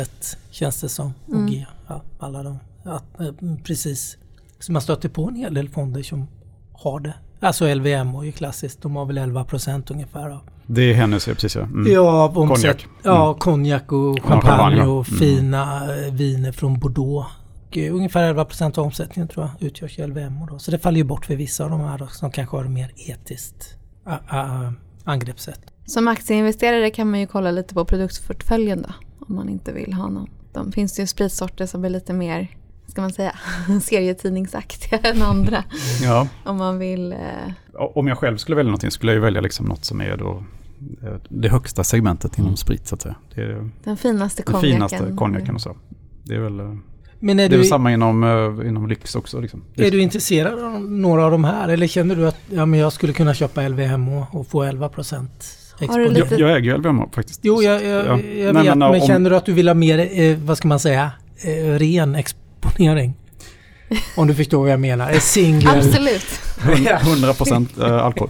känns 0.51 0.81
det 0.81 0.89
som. 0.89 1.13
Och 1.27 1.33
Mm. 1.33 1.47
G. 1.51 1.65
Ja, 1.87 2.01
alla 2.19 2.43
de. 2.43 2.59
Ja, 2.83 3.01
eh, 3.19 3.55
precis. 3.63 4.17
Så 4.59 4.71
man 4.71 4.81
stöter 4.81 5.09
på 5.09 5.27
en 5.27 5.35
hel 5.35 5.53
del 5.53 5.69
fonder 5.69 6.03
som 6.03 6.27
har 6.73 6.99
det. 6.99 7.13
Alltså 7.39 7.65
LVM 7.75 8.15
är 8.15 8.23
ju 8.23 8.31
klassiskt. 8.31 8.81
De 8.81 8.95
har 8.95 9.05
väl 9.05 9.17
11 9.17 9.43
procent 9.43 9.91
ungefär. 9.91 10.29
Av. 10.29 10.39
Det 10.67 10.81
är 10.81 10.93
hennes, 10.93 11.27
ja, 11.27 11.33
precis 11.33 11.55
ja. 11.55 11.61
Mm. 11.61 11.91
Ja, 11.93 12.31
omsätt, 12.35 12.57
Konjak. 12.61 12.87
Ja, 13.03 13.33
konjak 13.33 13.91
och 13.91 14.17
Ja, 14.17 14.23
champagne 14.23 14.41
champagne, 14.41 14.77
ja. 14.77 14.87
och 14.87 15.07
Mm. 15.09 15.19
fina 15.19 15.95
eh, 16.05 16.13
viner 16.13 16.51
från 16.51 16.79
Bordeaux. 16.79 17.27
Och, 17.69 17.77
eh, 17.77 17.95
ungefär 17.95 18.23
11 18.23 18.45
procent 18.45 18.77
av 18.77 18.85
omsättningen 18.85 19.27
tror 19.27 19.45
jag 19.59 19.67
utgörs 19.67 19.99
i 19.99 20.07
LVM. 20.07 20.45
Då. 20.49 20.59
Så 20.59 20.71
det 20.71 20.79
faller 20.79 20.97
ju 20.97 21.03
bort 21.03 21.25
för 21.25 21.35
vissa 21.35 21.63
av 21.63 21.69
de 21.69 21.79
här 21.81 21.97
då, 21.97 22.07
som 22.07 22.31
kanske 22.31 22.57
har 22.57 22.63
mer 22.63 22.91
etiskt 22.95 23.75
uh, 24.07 24.13
uh, 24.13 24.71
angreppssätt. 25.03 25.61
Som 25.85 26.07
aktieinvesterare 26.07 26.89
kan 26.89 27.11
man 27.11 27.19
ju 27.19 27.27
kolla 27.27 27.51
lite 27.51 27.73
på 27.73 27.85
produktportföljen 27.85 28.81
då. 28.81 28.89
Om 29.27 29.35
man 29.35 29.49
inte 29.49 29.71
vill 29.71 29.93
ha 29.93 30.09
någon. 30.09 30.29
De 30.53 30.71
finns 30.71 30.99
ju 30.99 31.07
spritsorter 31.07 31.65
som 31.65 31.85
är 31.85 31.89
lite 31.89 32.13
mer, 32.13 32.47
ska 32.87 33.01
man 33.01 33.11
säga, 33.11 33.35
serietidningsaktiga 33.83 34.99
än 34.99 35.21
andra. 35.21 35.63
ja. 36.03 36.27
Om 36.45 36.57
man 36.57 36.79
vill. 36.79 37.11
Eh, 37.13 37.17
Om 37.73 38.07
jag 38.07 38.17
själv 38.17 38.37
skulle 38.37 38.55
välja 38.55 38.69
någonting 38.69 38.91
skulle 38.91 39.11
jag 39.11 39.15
ju 39.15 39.21
välja 39.21 39.41
liksom 39.41 39.65
något 39.65 39.85
som 39.85 40.01
är 40.01 40.17
då 40.17 40.43
eh, 41.03 41.15
det 41.29 41.49
högsta 41.49 41.83
segmentet 41.83 42.37
inom 42.37 42.47
Mm. 42.47 42.57
sprit 42.57 42.87
så 42.87 42.95
att 42.95 43.01
säga. 43.01 43.15
Det 43.35 43.41
är 43.41 43.69
den 43.83 43.97
finaste 43.97 44.43
den 44.45 44.53
konjaken. 44.53 44.89
finaste 44.89 45.15
konjaken 45.17 45.55
och 45.55 45.61
så. 45.61 45.75
Det 46.23 46.35
är 46.35 46.39
väl, 46.39 46.77
Men 47.19 47.39
är 47.39 47.43
det 47.43 47.47
är 47.47 47.49
du, 47.49 47.57
väl 47.57 47.65
samma 47.67 47.91
inom, 47.93 48.23
eh, 48.23 48.67
inom 48.67 48.87
lyx 48.87 49.15
också. 49.15 49.39
Liksom. 49.39 49.63
Är 49.75 49.91
du 49.91 50.01
intresserad 50.01 50.63
av 50.63 50.81
några 50.91 51.25
av 51.25 51.31
de 51.31 51.43
här? 51.43 51.69
Eller 51.69 51.87
känner 51.87 52.15
du 52.15 52.27
att 52.27 52.37
ja, 52.49 52.65
men 52.65 52.79
jag 52.79 52.93
skulle 52.93 53.13
kunna 53.13 53.33
köpa 53.33 53.67
LVM 53.67 54.09
och, 54.09 54.35
och 54.35 54.47
få 54.47 54.63
11 54.63 54.89
procent 54.89 55.31
Har 55.87 55.99
du 55.99 56.09
lite- 56.09 56.27
jag, 56.35 56.39
jag 56.39 56.57
äger 56.57 56.71
ju 56.71 56.77
LVMH 56.77 57.03
faktiskt. 57.11 57.39
Jo, 57.43 57.61
jag, 57.61 57.83
jag, 57.83 58.05
Ja. 58.05 58.05
jag 58.05 58.17
Nej, 58.17 58.43
vet. 58.43 58.53
men, 58.53 58.79
Men, 58.79 59.01
om- 59.01 59.07
känner 59.07 59.29
du 59.29 59.35
att 59.35 59.45
du 59.45 59.53
vill 59.53 59.67
ha 59.67 59.75
mer, 59.75 60.09
eh, 60.21 60.37
vad 60.37 60.57
ska 60.57 60.67
man 60.67 60.79
säga, 60.79 61.11
eh, 61.41 61.49
ren 61.79 62.15
exponering? 62.15 63.13
Om 64.15 64.27
du 64.27 64.35
förstår 64.35 64.61
vad 64.61 64.71
jag 64.71 64.79
menar. 64.79 65.11
Eh, 65.11 65.19
Single. 65.19 65.69
Absolut. 65.77 66.25
100% 66.61 67.67
eh, 67.87 68.05
alkohol. 68.05 68.29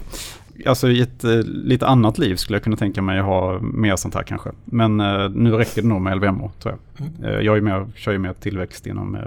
Alltså 0.66 0.88
i 0.88 1.00
ett 1.00 1.24
eh, 1.24 1.42
lite 1.42 1.86
annat 1.86 2.18
liv 2.18 2.36
skulle 2.36 2.56
jag 2.56 2.64
kunna 2.64 2.76
tänka 2.76 3.02
mig 3.02 3.18
att 3.18 3.24
ha 3.24 3.60
mer 3.60 3.96
sånt 3.96 4.14
här 4.14 4.22
kanske. 4.22 4.50
Men 4.64 5.00
eh, 5.00 5.28
nu 5.28 5.52
räcker 5.52 5.82
det 5.82 5.88
nog 5.88 6.00
med 6.00 6.16
LVMH 6.16 6.50
tror 6.62 6.78
jag. 6.96 7.06
Mm. 7.06 7.24
Eh, 7.24 7.40
jag 7.40 7.56
är 7.56 7.60
med, 7.60 7.92
kör 7.94 8.12
ju 8.12 8.18
med 8.18 8.40
tillväxt 8.40 8.86
inom 8.86 9.18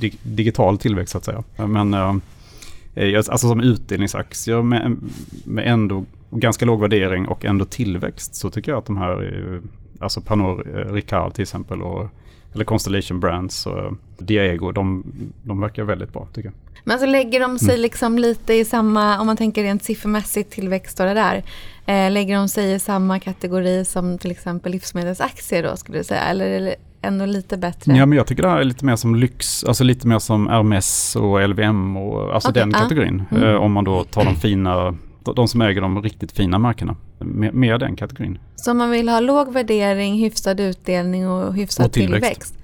dig, 0.00 0.14
digital 0.22 0.78
tillväxt 0.78 1.12
så 1.12 1.18
att 1.18 1.24
säga. 1.24 1.44
Men 1.56 1.94
alltså 1.94 3.36
som 3.36 3.60
utdelningsaktier 3.60 4.62
med, 4.62 4.96
med 5.44 5.66
ändå 5.66 6.04
ganska 6.30 6.64
låg 6.64 6.80
värdering 6.80 7.28
och 7.28 7.44
ändå 7.44 7.64
tillväxt 7.64 8.34
så 8.34 8.50
tycker 8.50 8.72
jag 8.72 8.78
att 8.78 8.86
de 8.86 8.96
här, 8.96 9.60
alltså 9.98 10.20
eh, 10.28 10.92
Ricard 10.92 11.34
till 11.34 11.42
exempel 11.42 11.82
och 11.82 12.08
eller 12.54 12.64
Constellation 12.64 13.20
Brands 13.20 13.66
och 13.66 13.94
Diego, 14.18 14.72
de, 14.72 15.04
de 15.42 15.60
verkar 15.60 15.84
väldigt 15.84 16.12
bra 16.12 16.28
tycker 16.32 16.48
jag. 16.48 16.54
Men 16.84 16.98
så 16.98 17.06
lägger 17.06 17.40
de 17.40 17.58
sig 17.58 17.68
Mm. 17.74 17.80
liksom 17.80 18.18
lite 18.18 18.54
i 18.54 18.64
samma, 18.64 19.20
om 19.20 19.26
man 19.26 19.36
tänker 19.36 19.62
rent 19.62 19.82
siffermässigt 19.84 20.52
tillväxt 20.52 21.00
och 21.00 21.06
det 21.06 21.14
där. 21.14 21.42
Eh, 21.86 22.10
lägger 22.10 22.36
de 22.36 22.48
sig 22.48 22.72
i 22.72 22.78
samma 22.78 23.18
kategori 23.20 23.84
som 23.84 24.18
till 24.18 24.30
exempel 24.30 24.72
livsmedelsaktier 24.72 25.62
då 25.62 25.76
skulle 25.76 25.98
du 25.98 26.04
säga? 26.04 26.20
Eller 26.22 26.60
det 26.60 26.74
ändå 27.02 27.26
lite 27.26 27.56
bättre? 27.56 27.96
Ja 27.96 28.06
men 28.06 28.16
jag 28.18 28.26
tycker 28.26 28.42
det 28.42 28.48
här 28.48 28.60
är 28.60 28.64
lite 28.64 28.84
mer 28.84 28.96
som 28.96 29.14
lyx, 29.14 29.64
alltså 29.64 29.84
lite 29.84 30.06
mer 30.06 30.18
som 30.18 30.46
Hermes 30.48 31.16
och 31.16 31.48
LVM 31.48 31.96
och 31.96 32.34
alltså 32.34 32.48
Okej, 32.50 32.62
den 32.62 32.72
kategorin. 32.72 33.22
Mm. 33.30 33.44
Eh, 33.44 33.54
om 33.54 33.72
man 33.72 33.84
då 33.84 34.04
tar 34.04 34.24
de 34.24 34.34
fina, 34.36 34.94
de 35.36 35.48
som 35.48 35.60
äger 35.62 35.80
de 35.80 36.02
riktigt 36.02 36.32
fina 36.32 36.58
märkena. 36.58 36.96
Mer, 37.18 37.52
mer 37.52 37.78
den 37.78 37.96
kategorin. 37.96 38.38
Så 38.56 38.70
om 38.70 38.78
man 38.78 38.90
vill 38.90 39.08
ha 39.08 39.20
låg 39.20 39.52
värdering, 39.52 40.14
hyfsad 40.20 40.60
utdelning 40.60 41.28
och 41.28 41.54
hyfsad 41.54 41.86
Och 41.86 41.92
tillväxt. 41.92 42.22
tillväxt. 42.30 42.54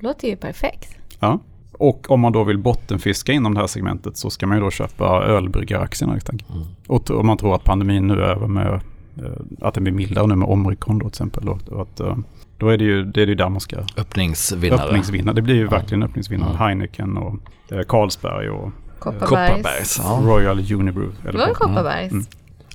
Det 0.00 0.06
låter 0.06 0.28
ju 0.28 0.36
perfekt. 0.36 0.96
Ja. 1.20 1.40
Och 1.78 2.10
om 2.10 2.20
man 2.20 2.32
då 2.32 2.44
vill 2.44 2.58
bottenfiska 2.58 3.32
inom 3.32 3.54
det 3.54 3.60
här 3.60 3.66
segmentet 3.66 4.16
så 4.16 4.30
ska 4.30 4.46
man 4.46 4.56
ju 4.58 4.64
då 4.64 4.70
köpa 4.70 5.04
ölbryggaraktierna 5.24 6.12
helt 6.12 6.30
enkelt. 6.30 6.50
Mm. 6.50 6.62
Och 6.86 7.10
om 7.10 7.26
man 7.26 7.36
tror 7.38 7.54
att 7.54 7.64
pandemin 7.64 8.06
nu 8.06 8.14
är 8.14 8.18
över 8.18 8.46
med, 8.46 8.72
eh, 9.16 9.30
att 9.60 9.74
den 9.74 9.84
blir 9.84 9.94
mildare 9.94 10.26
nu 10.26 10.34
med 10.36 10.48
omikron 10.48 10.98
då 10.98 11.02
till 11.04 11.08
exempel. 11.08 11.48
Och, 11.48 11.68
och 11.68 11.82
att, 11.82 12.00
eh, 12.00 12.16
Då 12.58 12.68
är 12.68 12.78
det 12.78 12.84
ju, 12.84 13.04
det 13.04 13.22
är 13.22 13.26
ju 13.26 13.34
där 13.34 13.48
man 13.48 13.60
ska 13.60 13.76
Öppningsvinnare. 13.96 14.80
öppningsvinna. 14.82 15.32
Det 15.32 15.42
blir 15.42 15.54
ju 15.54 15.62
Ja. 15.64 15.70
verkligen 15.70 16.02
öppningsvinnare. 16.02 16.48
Mm. 16.50 16.58
Heineken 16.62 17.16
och 17.16 17.34
eh, 17.72 17.82
Carlsberg 17.88 18.48
och 18.50 18.70
Kopparbergs. 18.98 19.28
Kopparbergs. 19.28 20.00
Ja. 20.04 20.20
Royal 20.24 20.58
Unibrew. 20.58 21.12
Det 21.22 21.28
Eller 21.28 21.38
var 21.38 21.46
vad- 21.46 21.56
Kopparbergs. 21.56 22.12
Mm. 22.12 22.24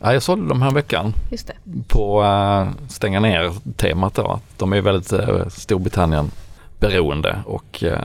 Ja, 0.01 0.13
jag 0.13 0.24
sålde 0.24 0.48
dem 0.50 0.62
här 0.62 0.72
veckan 0.72 1.13
Just 1.31 1.48
det. 1.48 1.53
på 1.88 2.24
äh, 2.24 2.88
stänga 2.88 3.20
ner-temat 3.20 4.13
då. 4.15 4.39
De 4.58 4.74
är 4.74 4.81
väldigt 4.81 5.13
äh, 5.13 5.48
Storbritannien 5.48 6.31
beroende 6.79 7.39
och 7.46 7.84
äh, 7.84 7.98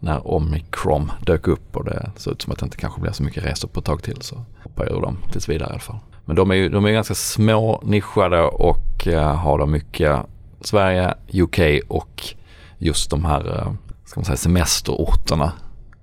när 0.00 0.34
Omicron 0.34 1.12
dök 1.20 1.48
upp 1.48 1.76
och 1.76 1.84
det 1.84 2.10
såg 2.16 2.32
ut 2.32 2.42
som 2.42 2.52
att 2.52 2.58
det 2.58 2.64
inte 2.64 2.76
kanske 2.76 3.00
blir 3.00 3.12
så 3.12 3.22
mycket 3.22 3.44
resor 3.44 3.68
på 3.68 3.80
ett 3.80 3.86
tag 3.86 4.02
till 4.02 4.22
så 4.22 4.44
hoppar 4.62 4.86
jag 4.86 4.96
ur 4.96 5.00
dem 5.00 5.18
tills 5.32 5.48
vidare 5.48 5.68
i 5.68 5.70
alla 5.70 5.80
fall. 5.80 5.98
Men 6.24 6.36
de 6.36 6.50
är 6.50 6.54
ju 6.54 6.68
de 6.68 6.84
är 6.84 6.90
ganska 6.90 7.14
små, 7.14 7.82
nischade 7.84 8.42
och 8.42 9.06
eh, 9.06 9.34
har 9.34 9.58
då 9.58 9.66
mycket 9.66 10.16
Sverige, 10.60 11.14
UK 11.32 11.58
och 11.88 12.34
just 12.78 13.10
de 13.10 13.24
här 13.24 13.58
eh, 13.58 13.72
ska 14.04 14.20
man 14.20 14.24
säga, 14.24 14.36
semesterorterna 14.36 15.52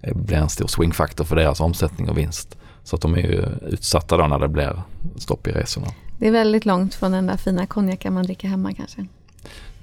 Det 0.02 0.16
blir 0.16 0.38
en 0.38 0.50
stor 0.50 0.68
swingfaktor 0.68 1.26
för 1.26 1.36
deras 1.36 1.60
omsättning 1.60 2.10
och 2.10 2.18
vinst. 2.18 2.58
Så 2.84 2.96
att 2.96 3.02
de 3.02 3.14
är 3.14 3.20
ju 3.20 3.46
utsatta 3.68 4.18
då 4.18 4.28
när 4.28 4.40
det 4.40 4.48
blir 4.48 4.82
stopp 5.18 5.48
i 5.48 5.52
resorna. 5.52 5.88
Det 6.20 6.28
är 6.28 6.32
väldigt 6.32 6.66
långt 6.66 6.96
från 6.96 7.12
den 7.12 7.28
där 7.28 7.38
fina 7.38 7.66
konjaken 7.66 8.14
man 8.14 8.24
dricker 8.24 8.48
hemma 8.48 8.74
kanske. 8.74 9.06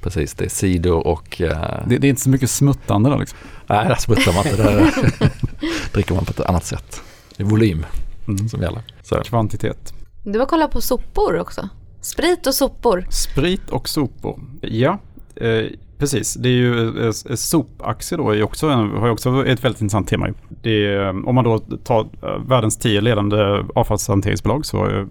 Precis, 0.02 0.34
det 0.34 0.44
är 0.44 0.48
cider 0.48 0.92
och... 1.06 1.40
eh, 1.40 1.58
Det, 1.86 1.98
det 1.98 2.06
är 2.06 2.08
inte 2.08 2.22
så 2.22 2.30
mycket 2.30 2.50
smuttande 2.50 3.10
där 3.10 3.18
liksom. 3.18 3.38
nej, 3.66 3.88
där 3.88 3.94
smuttar 3.94 4.32
man 4.34 4.46
inte. 4.46 4.62
Där 4.62 4.94
dricker 5.92 6.14
man 6.14 6.24
på 6.24 6.30
ett 6.30 6.40
annat 6.40 6.64
sätt. 6.64 7.02
Det 7.36 7.42
är 7.42 7.46
volym 7.46 7.86
Mm. 8.28 8.48
som 8.48 8.62
gäller. 8.62 8.82
Så, 9.02 9.16
Kvantitet. 9.24 9.94
Du 10.24 10.38
var 10.38 10.46
kolla 10.46 10.68
på 10.68 10.80
sopor 10.80 11.38
också. 11.38 11.68
Sprit 12.00 12.46
och 12.46 12.54
sopor. 12.54 13.06
Sprit 13.10 13.70
och 13.70 13.88
sopor. 13.88 14.40
Ja, 14.60 14.98
eh, 15.36 15.64
precis. 15.98 16.34
Det 16.34 16.48
är 16.48 16.52
ju 16.52 17.00
eh, 17.00 17.06
eh, 17.06 17.34
sopaktier 17.34 18.18
då 18.18 18.30
är 18.30 18.42
också, 18.42 18.66
en, 18.68 18.90
har 18.90 19.06
ju 19.06 19.12
också 19.12 19.46
ett 19.46 19.64
väldigt 19.64 19.80
intressant 19.80 20.08
tema. 20.08 20.28
är, 20.62 21.02
eh, 21.04 21.08
om 21.28 21.34
man 21.34 21.44
då 21.44 21.58
tar 21.58 22.06
världens 22.48 22.76
tio 22.76 23.00
ledande 23.00 23.64
avfallshanteringsbolag 23.74 24.66
så 24.66 25.06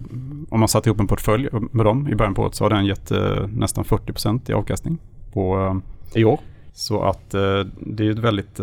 om 0.52 0.60
man 0.60 0.68
satt 0.68 0.86
ihop 0.86 1.00
en 1.00 1.06
portfölj 1.06 1.48
med 1.52 1.86
dem 1.86 2.08
i 2.08 2.14
början 2.14 2.34
på 2.34 2.42
året 2.42 2.54
så 2.54 2.64
har 2.64 2.70
den 2.70 2.86
gett 2.86 3.10
eh, 3.10 3.46
nästan 3.48 3.84
40% 3.84 4.50
i 4.50 4.52
avkastning 4.52 4.98
på, 5.32 5.58
eh, 6.14 6.20
i 6.20 6.24
år. 6.24 6.40
Så 6.72 7.02
att 7.02 7.34
eh, 7.34 7.60
det 7.76 8.06
är 8.06 8.10
ett 8.10 8.18
väldigt 8.18 8.60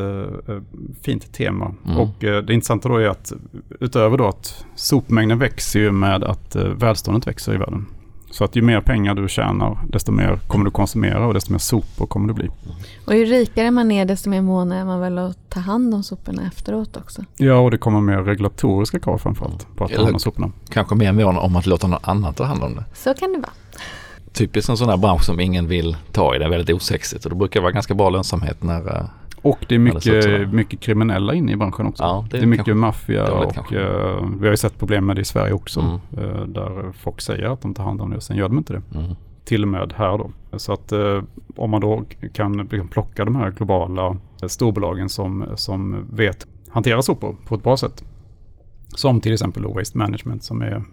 fint 1.01 1.33
tema. 1.33 1.75
Mm. 1.85 1.97
Och 1.97 2.15
det 2.19 2.53
intressanta 2.53 2.89
då 2.89 2.97
är 2.97 3.07
att 3.07 3.33
utöver 3.79 4.17
då 4.17 4.27
att 4.27 4.65
sopmängden 4.75 5.39
växer 5.39 5.79
ju 5.79 5.91
med 5.91 6.23
att 6.23 6.55
välståndet 6.55 7.27
växer 7.27 7.53
i 7.53 7.57
världen. 7.57 7.85
Så 8.31 8.43
att 8.43 8.55
ju 8.55 8.61
mer 8.61 8.81
pengar 8.81 9.15
du 9.15 9.27
tjänar, 9.27 9.77
desto 9.89 10.11
mer 10.11 10.39
kommer 10.47 10.65
du 10.65 10.71
konsumera 10.71 11.27
och 11.27 11.33
desto 11.33 11.51
mer 11.51 11.59
sopor 11.59 12.05
kommer 12.05 12.27
det 12.27 12.33
bli. 12.33 12.49
Och 13.05 13.15
ju 13.15 13.25
rikare 13.25 13.71
man 13.71 13.91
är 13.91 14.05
desto 14.05 14.29
mer 14.29 14.41
mån 14.41 14.71
är 14.71 14.85
man 14.85 14.99
väl 14.99 15.17
att 15.17 15.37
ta 15.49 15.59
hand 15.59 15.93
om 15.93 16.03
soporna 16.03 16.47
efteråt 16.47 16.97
också. 16.97 17.25
Ja, 17.37 17.59
och 17.59 17.71
det 17.71 17.77
kommer 17.77 18.01
mer 18.01 18.17
regulatoriska 18.17 18.99
krav 18.99 19.17
framförallt 19.17 19.67
på 19.75 19.85
att 19.85 19.91
ta 19.91 20.01
hand 20.01 20.13
om 20.13 20.19
soporna. 20.19 20.51
kanske 20.69 20.95
mer 20.95 21.11
mån 21.11 21.37
om 21.37 21.55
att 21.55 21.65
låta 21.65 21.87
någon 21.87 21.99
annan 22.03 22.33
ta 22.33 22.43
hand 22.43 22.63
om 22.63 22.75
det. 22.75 22.85
Så 22.93 23.13
kan 23.13 23.33
det 23.33 23.39
vara. 23.39 23.51
Typiskt 24.33 24.69
en 24.69 24.77
sån 24.77 24.89
här 24.89 24.97
bransch 24.97 25.23
som 25.23 25.39
ingen 25.39 25.67
vill 25.67 25.97
ta 26.11 26.35
i. 26.35 26.39
Det 26.39 26.45
är 26.45 26.49
väldigt 26.49 26.75
osexigt 26.75 27.25
och 27.25 27.29
det 27.29 27.35
brukar 27.35 27.61
vara 27.61 27.71
ganska 27.71 27.93
bra 27.93 28.09
lönsamhet 28.09 28.63
när... 28.63 29.09
Och 29.41 29.65
det 29.69 29.75
är 29.75 29.79
mycket, 29.79 30.49
mycket 30.53 30.79
kriminella 30.79 31.33
inne 31.33 31.51
i 31.51 31.55
branschen 31.55 31.85
också. 31.85 32.03
Ja, 32.03 32.25
det, 32.31 32.37
det 32.37 32.43
är 32.43 32.47
mycket 32.47 32.77
maffia 32.77 33.31
och 33.31 33.53
kanske. 33.53 33.81
eh, 33.81 34.27
vi 34.39 34.45
har 34.47 34.51
ju 34.51 34.57
sett 34.57 34.79
problem 34.79 35.05
med 35.05 35.15
det 35.15 35.21
i 35.21 35.25
Sverige 35.25 35.53
också. 35.53 35.79
Mm. 35.79 36.25
eh, 36.29 36.41
där 36.41 36.91
folk 36.91 37.21
säger 37.21 37.45
att 37.45 37.61
de 37.61 37.73
tar 37.73 37.83
hand 37.83 38.01
om 38.01 38.09
det 38.09 38.15
och 38.15 38.23
sen 38.23 38.37
gör 38.37 38.47
de 38.49 38.57
inte 38.57 38.73
det. 38.73 38.81
Mm. 38.95 39.15
till 39.45 39.63
och 39.63 39.67
med 39.67 39.93
här 39.95 40.17
då. 40.17 40.31
Så 40.57 40.73
att 40.73 40.91
eh, 40.91 41.23
om 41.55 41.69
man 41.69 41.81
då 41.81 42.03
kan 42.33 42.57
liksom 42.57 42.87
plocka 42.87 43.25
de 43.25 43.35
här 43.35 43.51
globala 43.51 44.17
storbolagen 44.47 45.09
som, 45.09 45.45
som 45.55 46.05
vet 46.11 46.47
hantera 46.69 47.01
sopor 47.01 47.35
på 47.47 47.55
ett 47.55 47.63
bra 47.63 47.77
sätt. 47.77 48.03
Som 48.95 49.21
till 49.21 49.33
exempel 49.33 49.65
Waste 49.65 49.97
Management 49.97 50.43
som 50.43 50.61
är, 50.61 50.83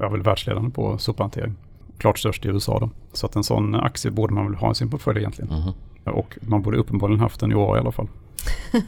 är 0.00 0.10
väl 0.10 0.22
världsledande 0.22 0.70
på 0.70 0.98
sophantering. 0.98 1.54
Klart 1.98 2.18
störst 2.18 2.44
i 2.44 2.48
USA 2.48 2.78
då. 2.78 2.90
Så 3.12 3.26
att 3.26 3.36
en 3.36 3.44
sån 3.44 3.74
aktie 3.74 4.10
borde 4.10 4.34
man 4.34 4.44
väl 4.46 4.54
ha 4.54 4.72
i 4.72 4.74
sin 4.74 4.90
portfölj 4.90 5.18
egentligen. 5.18 5.50
Mhm. 5.50 5.72
Och 6.14 6.38
man 6.40 6.62
borde 6.62 6.78
uppenbarligen 6.78 7.20
haft 7.20 7.40
den 7.40 7.52
i 7.52 7.54
år 7.54 7.76
i 7.76 7.80
alla 7.80 7.92
fall. 7.92 8.08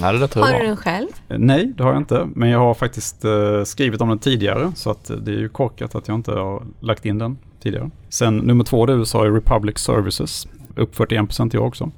Ja, 0.00 0.06
Har 0.06 0.12
du 0.60 0.66
den 0.66 0.76
själv? 0.76 1.08
Eh, 1.28 1.38
Nej, 1.38 1.72
det 1.76 1.82
har 1.82 1.90
jag 1.92 2.00
inte. 2.00 2.28
Men 2.34 2.48
jag 2.48 2.58
har 2.58 2.74
faktiskt 2.74 3.24
eh, 3.24 3.62
skrivit 3.64 4.00
om 4.00 4.08
den 4.08 4.18
tidigare. 4.18 4.72
Så 4.74 4.90
att 4.90 5.10
det 5.20 5.30
är 5.32 5.38
ju 5.38 5.48
korkat 5.48 5.94
att 5.94 6.08
jag 6.08 6.14
inte 6.14 6.32
har 6.32 6.62
lagt 6.80 7.06
in 7.06 7.18
den 7.18 7.38
tidigare. 7.62 7.90
Sen 8.08 8.36
nummer 8.36 8.64
två 8.64 8.88
i 8.88 8.92
USA 8.92 9.26
är 9.26 9.30
Republic 9.30 9.78
Services. 9.78 10.48
Upp 10.76 10.94
41% 10.96 11.54
i 11.54 11.58
år 11.58 11.66
också. 11.66 11.90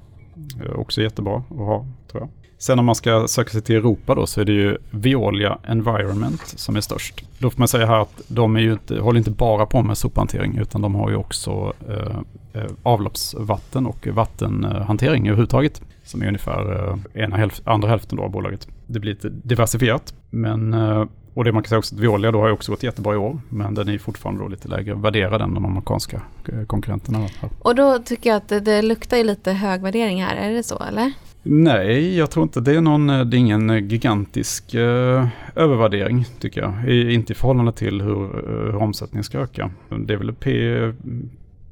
Eh, 0.65 0.73
också 0.79 1.03
jättebra 1.03 1.37
att 1.37 1.57
ha, 1.57 1.87
tror 2.11 2.23
jag. 2.23 2.29
Sen 2.67 2.79
om 2.79 2.85
man 2.85 2.95
ska 2.95 3.29
söka 3.29 3.51
sig 3.51 3.63
till 3.63 3.77
Europa 3.77 4.15
då 4.15 4.27
så 4.27 4.41
är 4.41 4.45
det 4.45 4.53
ju 4.53 4.77
Veolia 4.91 5.59
Environment 5.63 6.43
som 6.47 6.77
är 6.77 6.81
störst. 6.81 7.25
Då 7.39 7.51
får 7.51 7.59
man 7.59 7.69
säga 7.69 7.87
här 7.87 8.01
att 8.03 8.23
de 8.29 8.57
är 8.57 8.61
ju 8.61 8.73
inte, 8.73 9.01
håller 9.01 9.19
inte 9.19 9.31
bara 9.31 9.67
på 9.67 9.83
med 9.83 9.99
sophantering 9.99 10.59
utan 10.59 10.81
de 10.81 10.95
har 10.95 11.11
ju 11.11 11.17
också 11.17 11.73
eh, 11.89 12.17
eh, 12.63 12.71
avloppsvatten 12.83 13.87
och 13.87 14.07
vattenhantering 14.07 15.27
överhuvudtaget. 15.27 15.83
Som 16.05 16.23
är 16.23 16.27
ungefär 16.27 16.89
eh, 17.15 17.23
ena 17.25 17.37
hälf- 17.37 17.63
andra 17.65 17.89
hälften 17.89 18.17
då 18.17 18.23
av 18.23 18.31
bolaget. 18.31 18.69
Det 18.87 19.01
blir 19.01 19.13
lite 19.15 19.29
diversifierat. 19.29 20.15
Men, 20.31 20.75
eh, 20.75 21.05
och 21.35 21.45
det 21.45 21.53
man 21.53 21.63
kan 21.63 21.69
säga 21.69 21.79
också 21.79 21.95
att 21.95 22.01
Veolia 22.01 22.33
då 22.33 22.41
har 22.41 22.47
ju 22.47 22.53
också 22.53 22.73
gått 22.73 22.83
jättebra 22.83 23.15
i 23.15 23.17
år. 23.17 23.41
Men 23.49 23.75
den 23.75 23.89
är 23.89 23.93
ju 23.93 23.99
fortfarande 23.99 24.43
då 24.43 24.49
lite 24.49 24.69
lägre 24.69 24.95
värderad 24.95 25.43
än 25.43 25.55
de 25.55 25.65
amerikanska 25.65 26.23
eh, 26.53 26.65
konkurrenterna. 26.67 27.29
Och 27.59 27.75
då 27.75 27.99
tycker 27.99 28.31
jag 28.31 28.37
att 28.37 28.49
det, 28.49 28.61
det 28.61 28.83
luktar 28.83 29.17
ju 29.17 29.25
lite 29.25 29.53
hög 29.53 29.83
värdering 29.83 30.25
här. 30.25 30.37
Är 30.37 30.53
det 30.53 30.63
så 30.63 30.83
eller? 30.83 31.13
Nej, 31.47 32.17
jag 32.17 32.31
tror 32.31 32.43
inte 32.43 32.61
det 32.61 32.75
är 32.77 32.81
någon, 32.81 33.11
eh, 33.11 33.25
det 33.25 33.37
är 33.37 33.39
ingen 33.39 33.71
eh, 33.71 33.83
gigantisk 33.85 34.75
eh, 34.75 35.29
övervärdering 35.55 36.25
tycker 36.41 36.61
jag. 36.61 36.89
I, 36.89 37.15
inte 37.15 37.33
i 37.33 37.37
förhållande 37.37 37.73
till 37.73 38.03
hur, 38.03 38.25
eh, 38.25 38.73
hur 38.73 38.77
omsättningen 38.77 39.25
ska 39.25 39.39
öka. 39.39 39.71
Det 40.07 40.13
är 40.15 40.17
väl 40.19 40.35
P, 40.35 40.51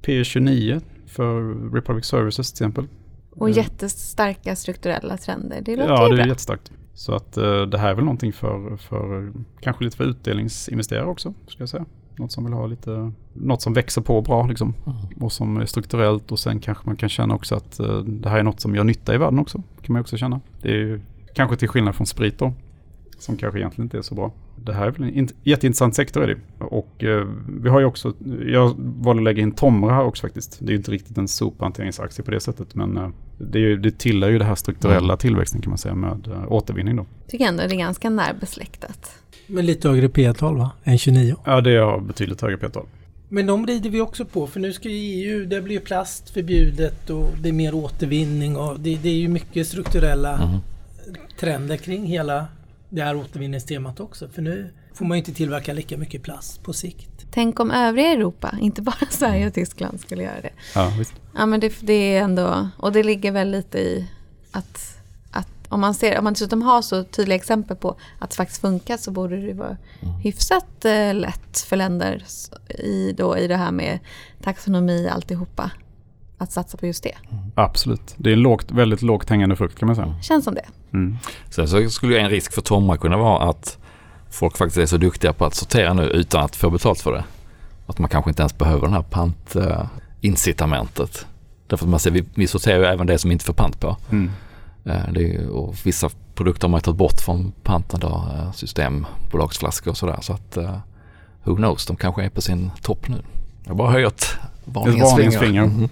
P29 0.03 0.81
för 1.07 1.55
Republic 1.75 2.05
Services 2.05 2.53
till 2.53 2.65
exempel. 2.65 2.87
Och 3.31 3.51
jättestarka 3.51 4.57
strukturella 4.57 5.17
trender. 5.17 5.61
Det 5.61 5.77
låter 5.77 5.93
Ja, 5.93 6.09
det 6.09 6.15
bra. 6.15 6.25
är 6.25 6.29
jättestarkt. 6.29 6.73
Så 6.95 7.15
att 7.15 7.37
eh, 7.37 7.63
det 7.63 7.79
här 7.79 7.91
är 7.91 7.95
väl 7.95 8.05
någonting 8.05 8.33
för, 8.33 8.77
för 8.77 9.33
kanske 9.61 9.85
lite 9.85 9.97
för 9.97 10.05
utdelningsinvesterare 10.05 11.07
också, 11.07 11.35
ska 11.49 11.63
jag 11.63 11.69
säga. 11.69 11.85
Något 12.17 12.33
som 12.33 12.45
vill 12.45 12.53
ha 12.53 12.67
lite, 12.67 13.13
något 13.33 13.63
som 13.63 13.73
växer 13.73 14.03
på 14.03 14.21
bra 14.21 14.47
liksom. 14.47 14.75
Mm. 14.87 14.99
Och 15.21 15.33
som 15.33 15.57
är 15.57 15.67
strukturellt 15.67 16.33
och 16.33 16.39
sen 16.39 16.61
kanske 16.61 16.87
man 16.87 16.97
kan 16.97 17.09
känna 17.09 17.35
också 17.35 17.55
att 17.55 17.81
eh, 17.81 17.99
det 17.99 18.29
här 18.29 18.39
är 18.39 18.43
något 18.43 18.61
som 18.61 18.75
gör 18.75 18.85
nytta 18.85 19.15
i 19.15 19.19
världen 19.19 19.39
också. 19.39 19.63
Kan 19.83 19.93
man 19.93 20.01
också 20.01 20.17
känna. 20.17 20.41
Det 20.63 20.69
är 20.69 20.77
ju 20.77 21.01
kanske 21.35 21.57
till 21.57 21.69
skillnad 21.69 21.95
från 21.95 22.07
sprit 22.07 22.39
då. 22.39 22.53
Som 23.19 23.37
kanske 23.37 23.59
egentligen 23.59 23.87
inte 23.87 23.99
är 23.99 24.03
så 24.03 24.15
bra. 24.15 24.31
Det 24.65 24.73
här 24.73 24.87
är 24.87 24.91
väl 24.91 25.03
en 25.03 25.15
int- 25.15 25.35
jätteintressant 25.43 25.95
sektor 25.95 26.23
är 26.23 26.27
det. 26.27 26.65
Och 26.65 27.05
eh, 27.05 27.27
vi 27.63 27.69
har 27.69 27.81
ju 27.81 27.87
också, 27.87 28.13
jag 28.47 28.75
valde 28.79 29.21
att 29.21 29.25
lägga 29.25 29.43
in 29.43 29.53
Tomra 29.53 29.95
här 29.95 30.05
också 30.05 30.23
faktiskt. 30.27 30.57
Det 30.61 30.67
är 30.67 30.71
ju 30.71 30.77
inte 30.77 30.91
riktigt 30.91 31.19
en 31.19 31.29
sophanteringsaktie 31.29 32.25
på 32.25 32.31
det 32.31 32.41
sättet. 32.41 32.75
Men 32.75 32.97
eh, 32.97 33.09
det, 33.39 33.59
är 33.59 33.63
ju, 33.63 33.77
det 33.77 33.99
tillhör 33.99 34.31
ju 34.31 34.39
det 34.39 34.45
här 34.45 34.55
strukturella 34.55 35.05
Mm. 35.13 35.19
tillväxten 35.19 35.61
kan 35.61 35.71
man 35.71 35.79
säga 35.79 35.95
med 35.95 36.29
eh, 36.29 36.53
återvinning 36.53 36.97
då. 36.97 37.07
Tycker 37.29 37.45
ändå 37.47 37.63
det 37.63 37.75
är 37.75 37.79
ganska 37.79 38.11
närbesläktat. 38.11 39.11
Men 39.47 39.67
lite 39.67 39.89
högre 39.89 40.09
P-tal 40.09 40.57
va? 40.57 40.71
Än 40.85 40.99
29. 40.99 41.37
Ja, 41.45 41.61
det 41.61 41.77
har 41.77 42.01
betydligt 42.01 42.41
högre 42.41 42.57
p-tal. 42.57 42.87
Men 43.29 43.47
de 43.47 43.67
rider 43.67 43.91
vi 43.91 44.01
också 44.01 44.25
på 44.25 44.47
för 44.47 44.61
nu 44.61 44.73
ska 44.73 44.89
ju 44.89 44.95
EU, 44.95 45.47
det 45.47 45.61
blir 45.61 45.75
ju 45.75 45.81
plast 45.81 46.31
förbjudet 46.31 47.11
och 47.11 47.29
det 47.43 47.49
är 47.49 47.53
mer 47.53 47.75
återvinning 47.75 48.57
och 48.57 48.81
det, 48.81 48.97
det 49.03 49.09
är 49.09 49.15
ju 49.17 49.29
mycket 49.29 49.67
strukturella 49.67 50.37
Mhm. 50.37 50.59
trender 51.41 51.77
kring 51.77 52.07
hela 52.07 52.47
det 52.93 53.03
här 53.03 53.17
återvinningstemat 53.17 54.01
också. 54.01 54.29
För 54.29 54.43
nu 54.43 54.73
får 54.95 55.05
man 55.05 55.17
ju 55.17 55.19
inte 55.19 55.35
tillverka 55.35 55.73
lika 55.73 55.97
mycket 55.97 56.23
plast 56.23 56.63
på 56.63 56.73
sikt. 56.73 57.27
Tänk 57.31 57.61
om 57.61 57.71
övriga 57.71 58.09
Europa, 58.09 58.55
inte 58.61 58.83
bara 58.83 59.07
Sverige 59.11 59.47
och 59.47 59.55
Tyskland 59.55 60.01
skulle 60.01 60.23
göra 60.23 60.41
det. 60.41 60.53
Ja, 60.75 60.93
visst. 60.99 61.15
Ja 61.35 61.47
men 61.47 61.61
det, 61.61 61.75
det 61.81 62.17
är 62.17 62.23
ändå, 62.23 62.69
och 62.77 62.93
det 62.93 63.03
ligger 63.03 63.33
väl 63.33 63.51
lite 63.51 63.79
i 63.79 64.09
att, 64.51 64.97
att 65.31 65.49
om 65.69 65.81
man 65.81 65.95
ser, 65.95 66.19
om 66.19 66.25
man 66.25 66.33
dessutom 66.33 66.63
har 66.63 66.83
så 66.83 67.05
tydliga 67.05 67.37
exempel 67.37 67.77
på 67.77 67.97
att 68.19 68.31
det 68.31 68.37
faktiskt 68.37 68.61
funkar 68.61 68.97
så 68.97 69.11
borde 69.11 69.37
det 69.37 69.55
vara 69.55 69.77
hyfsat 70.23 70.85
eh, 70.85 71.15
lätt 71.15 71.59
för 71.59 71.77
länder 71.77 72.25
i, 72.69 73.13
då, 73.13 73.39
i 73.39 73.47
det 73.47 73.57
här 73.57 73.73
med 73.73 73.99
taxonomi 74.43 75.09
alltihopa 75.09 75.71
att 76.43 76.53
satsa 76.53 76.79
på 76.79 76.87
just 76.87 77.03
det. 77.03 77.15
Absolut. 77.55 78.15
Det 78.17 78.31
är 78.31 78.35
en 78.35 78.41
lågt, 78.41 78.71
väldigt 78.71 79.03
lågt 79.03 79.31
hängande 79.31 79.57
frukt 79.57 79.79
kan 79.79 79.87
man 79.87 79.97
säga. 79.97 80.15
Känns 80.23 80.45
som 80.45 80.55
det. 80.55 80.65
Mm. 80.93 81.17
Sen 81.51 81.69
så 81.69 81.91
skulle 81.91 82.15
ju 82.15 82.21
en 82.21 82.31
risk 82.31 82.53
för 82.53 82.63
Tomra 82.63 82.97
kunna 82.97 83.17
vara 83.17 83.51
att 83.51 83.79
folk 84.31 84.57
faktiskt 84.57 84.79
är 84.79 84.87
så 84.87 84.97
duktiga 84.97 85.33
på 85.33 85.45
att 85.45 85.55
sortera 85.55 85.95
nu 85.95 86.03
utan 86.03 86.45
att 86.45 86.57
få 86.57 86.71
betalt 86.71 87.01
för 87.01 87.13
det. 87.13 87.25
Att 87.87 87.99
man 87.99 88.09
kanske 88.09 88.31
inte 88.31 88.43
ens 88.43 88.59
behöver 88.59 88.83
den 88.83 88.93
här 88.93 89.03
pantincitamentet. 89.03 91.27
Därför 91.67 91.85
att 91.87 91.91
man 91.91 92.01
ser, 92.01 92.11
vi, 92.11 92.25
vi 92.35 92.47
sorterar 92.47 92.79
ju 92.79 92.85
även 92.85 93.07
det 93.07 93.19
som 93.19 93.33
inte 93.33 93.45
får 93.45 93.55
pant 93.55 93.81
på. 93.81 93.97
Mm. 94.11 94.31
Eh, 94.85 95.13
Det 95.13 95.35
är 95.35 95.49
och 95.49 95.75
vissa 95.85 96.11
produkter 96.35 96.69
har 96.69 96.71
man 96.71 96.81
tagit 96.81 96.99
bort 96.99 97.21
från 97.21 97.53
panten 97.63 98.01
då, 98.01 98.09
eh, 98.09 98.53
systembolagsflaskor 98.53 99.91
och 99.91 99.97
sådär. 99.97 100.19
Så 100.23 100.33
att 100.33 100.59
who 101.45 101.57
knows, 101.57 101.87
de 101.87 101.97
kanske 101.97 102.25
är 102.25 102.31
på 102.31 102.41
sin 102.41 102.71
topp 102.83 103.09
nu. 103.09 103.23
Jag 103.65 103.77
bara 103.77 103.91
höjer 103.91 104.07
ett 104.07 104.27
Varningens 104.65 105.11
varningens 105.13 105.35
finger. 105.39 105.47
finger. 105.47 105.67
Mhm. 105.67 105.89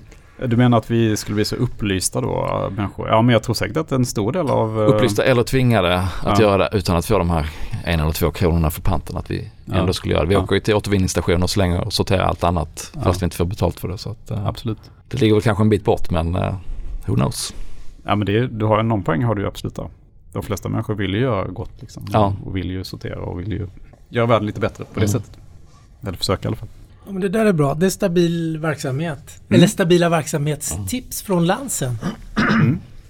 Du 0.46 0.56
menar 0.56 0.78
att 0.78 0.90
vi 0.90 1.16
skulle 1.16 1.34
bli 1.34 1.44
så 1.44 1.56
upplysta 1.56 2.20
då, 2.20 2.68
människor? 2.76 3.08
Ja, 3.08 3.22
men 3.22 3.32
jag 3.32 3.42
tror 3.42 3.54
säkert 3.54 3.76
att 3.76 3.92
en 3.92 4.06
stor 4.06 4.32
del 4.32 4.50
av... 4.50 4.82
äh, 4.82 4.88
Upplysta 4.88 5.24
eller 5.24 5.42
tvingade 5.42 5.98
att 5.98 6.10
Ja. 6.24 6.40
göra 6.40 6.58
det 6.58 6.68
utan 6.78 6.96
att 6.96 7.06
få 7.06 7.18
de 7.18 7.30
här 7.30 7.50
en 7.84 8.00
eller 8.00 8.12
två 8.12 8.30
kronorna 8.30 8.70
för 8.70 8.82
panten. 8.82 9.16
Att 9.16 9.30
vi 9.30 9.50
Ja. 9.64 9.74
ändå 9.74 9.92
skulle 9.92 10.14
göra 10.14 10.22
det. 10.22 10.28
Vi 10.28 10.34
Ja. 10.34 10.40
åker 10.42 10.54
ju 10.54 10.60
till 10.60 10.74
återvinningsstationer 10.74 11.42
och 11.42 11.50
slänger 11.50 11.80
och 11.84 11.92
sorterar 11.92 12.22
allt 12.24 12.44
annat 12.44 12.92
Ja. 12.94 13.00
fast 13.00 13.22
vi 13.22 13.24
inte 13.24 13.36
får 13.36 13.44
betalt 13.44 13.80
för 13.80 13.88
det. 13.88 13.98
Så 13.98 14.10
att, 14.10 14.30
eh, 14.30 14.46
Absolut. 14.46 14.78
det 15.08 15.20
ligger 15.20 15.34
väl 15.34 15.42
kanske 15.42 15.62
en 15.64 15.68
bit 15.70 15.84
bort 15.84 16.10
men 16.10 16.34
eh, 16.36 16.54
who 17.06 17.14
knows. 17.14 17.54
Ja, 18.04 18.14
men 18.16 18.26
det, 18.26 18.46
du 18.46 18.64
har 18.64 18.82
någon 18.82 19.02
poäng 19.02 19.24
har 19.24 19.34
du 19.34 19.46
absolut 19.46 19.74
där. 19.76 19.88
De 20.32 20.42
flesta 20.42 20.68
människor 20.68 20.94
vill 20.94 21.14
ju 21.14 21.20
göra 21.20 21.48
gott 21.48 21.72
liksom. 21.80 22.06
Ja. 22.12 22.34
Och 22.44 22.56
vill 22.56 22.70
ju 22.70 22.84
sortera 22.84 23.20
och 23.20 23.40
vill 23.40 23.52
ju 23.52 23.66
göra 24.08 24.26
världen 24.26 24.46
lite 24.46 24.60
bättre 24.60 24.84
på 24.84 25.00
det 25.00 25.06
Mm. 25.06 25.08
sättet. 25.08 25.38
Eller 26.02 26.12
försöka 26.18 26.44
i 26.44 26.46
alla 26.48 26.56
fall. 26.56 26.68
Ja, 27.10 27.14
men 27.14 27.22
det 27.22 27.28
där 27.28 27.46
är 27.46 27.52
bra. 27.52 27.74
Det 27.74 27.86
är 27.86 27.90
stabil 27.90 28.58
verksamhet. 28.58 29.40
Mm. 29.48 29.58
Eller 29.58 29.66
stabila 29.66 30.08
verksamhetstips 30.08 31.22
från 31.22 31.46
Lansen. 31.46 31.98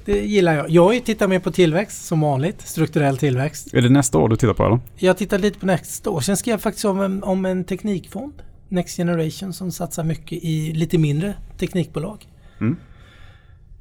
Det 0.04 0.20
gillar 0.20 0.54
jag. 0.54 0.70
Jag 0.70 1.04
tittar 1.04 1.28
mer 1.28 1.38
på 1.38 1.50
tillväxt 1.50 2.04
som 2.04 2.20
vanligt. 2.20 2.60
Strukturell 2.60 3.18
tillväxt. 3.18 3.74
Är 3.74 3.82
det 3.82 3.88
nästa 3.88 4.18
år 4.18 4.28
du 4.28 4.36
tittar 4.36 4.54
på 4.54 4.64
eller? 4.64 4.80
Jag 4.96 5.16
tittar 5.16 5.38
lite 5.38 5.58
på 5.58 5.66
nästa 5.66 6.10
år. 6.10 6.20
Sen 6.20 6.36
ska 6.36 6.50
jag 6.50 6.60
faktiskt 6.60 6.84
om 6.84 7.00
en, 7.00 7.22
om 7.22 7.44
en 7.44 7.64
teknikfond. 7.64 8.32
Next 8.68 8.96
Generation 8.96 9.52
som 9.52 9.72
satsar 9.72 10.04
mycket 10.04 10.44
i 10.44 10.72
lite 10.72 10.98
mindre 10.98 11.34
teknikbolag. 11.58 12.26
Mm. 12.60 12.76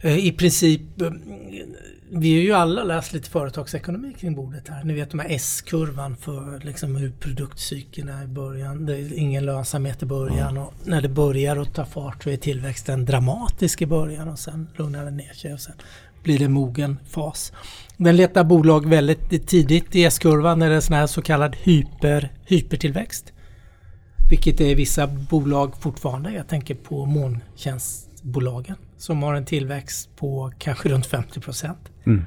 Eh, 0.02 0.18
I 0.18 0.32
princip, 0.32 1.02
eh, 1.02 1.08
vi 2.12 2.36
har 2.36 2.42
ju 2.42 2.54
alla 2.54 2.84
läst 2.84 3.14
lite 3.14 3.30
företagsekonomi 3.30 4.14
kring 4.20 4.36
bordet 4.36 4.68
här. 4.68 4.84
Ni 4.84 4.94
vet 4.94 5.10
de 5.10 5.20
här 5.20 5.30
S-kurvan 5.30 6.16
för 6.16 6.60
liksom 6.64 6.96
hur 6.96 7.12
produktcykeln 7.12 8.10
är 8.10 8.24
i 8.24 8.28
början. 8.28 8.86
Det 8.86 8.98
är 8.98 9.14
ingen 9.14 9.46
lönsamhet 9.46 10.04
i 10.04 10.06
början 10.06 10.58
och 10.58 10.74
när 10.84 11.02
det 11.02 11.10
börjar 11.10 11.58
att 11.58 11.74
ta 11.74 11.86
fart 11.86 12.24
så 12.24 12.30
är 12.30 12.38
tillväxten 12.38 13.06
dramatisk 13.06 13.82
i 13.82 13.86
början 13.86 14.28
och 14.28 14.40
sen 14.40 14.68
lugnar 14.76 15.06
den 15.06 15.18
ner 15.18 15.34
sig 15.34 15.54
och 15.54 15.60
sen 15.60 15.76
blir 16.24 16.40
det 16.40 16.50
mogen 16.50 17.00
fas. 17.10 17.54
Den 17.98 18.16
letar 18.16 18.44
bolag 18.44 18.90
väldigt 18.90 19.48
tidigt 19.48 19.96
i 19.96 20.06
S-kurvan 20.06 20.60
när 20.60 20.70
det 20.70 20.76
är 20.76 20.82
sån 20.82 20.96
här 20.96 21.08
så 21.08 21.22
kallad 21.22 21.56
hyper, 21.56 22.32
hypertillväxt. 22.46 23.34
Vilket 24.30 24.62
är 24.62 24.76
vissa 24.76 25.08
bolag 25.08 25.74
fortfarande. 25.82 26.32
Jag 26.32 26.48
tänker 26.48 26.76
på 26.76 27.06
molntjänstbolagen 27.06 28.76
som 29.00 29.24
har 29.24 29.34
en 29.34 29.46
tillväxt 29.46 30.16
på 30.16 30.52
kanske 30.58 30.90
runt 30.90 31.06
50 31.06 31.40
procent 31.40 31.80
Mm. 32.06 32.26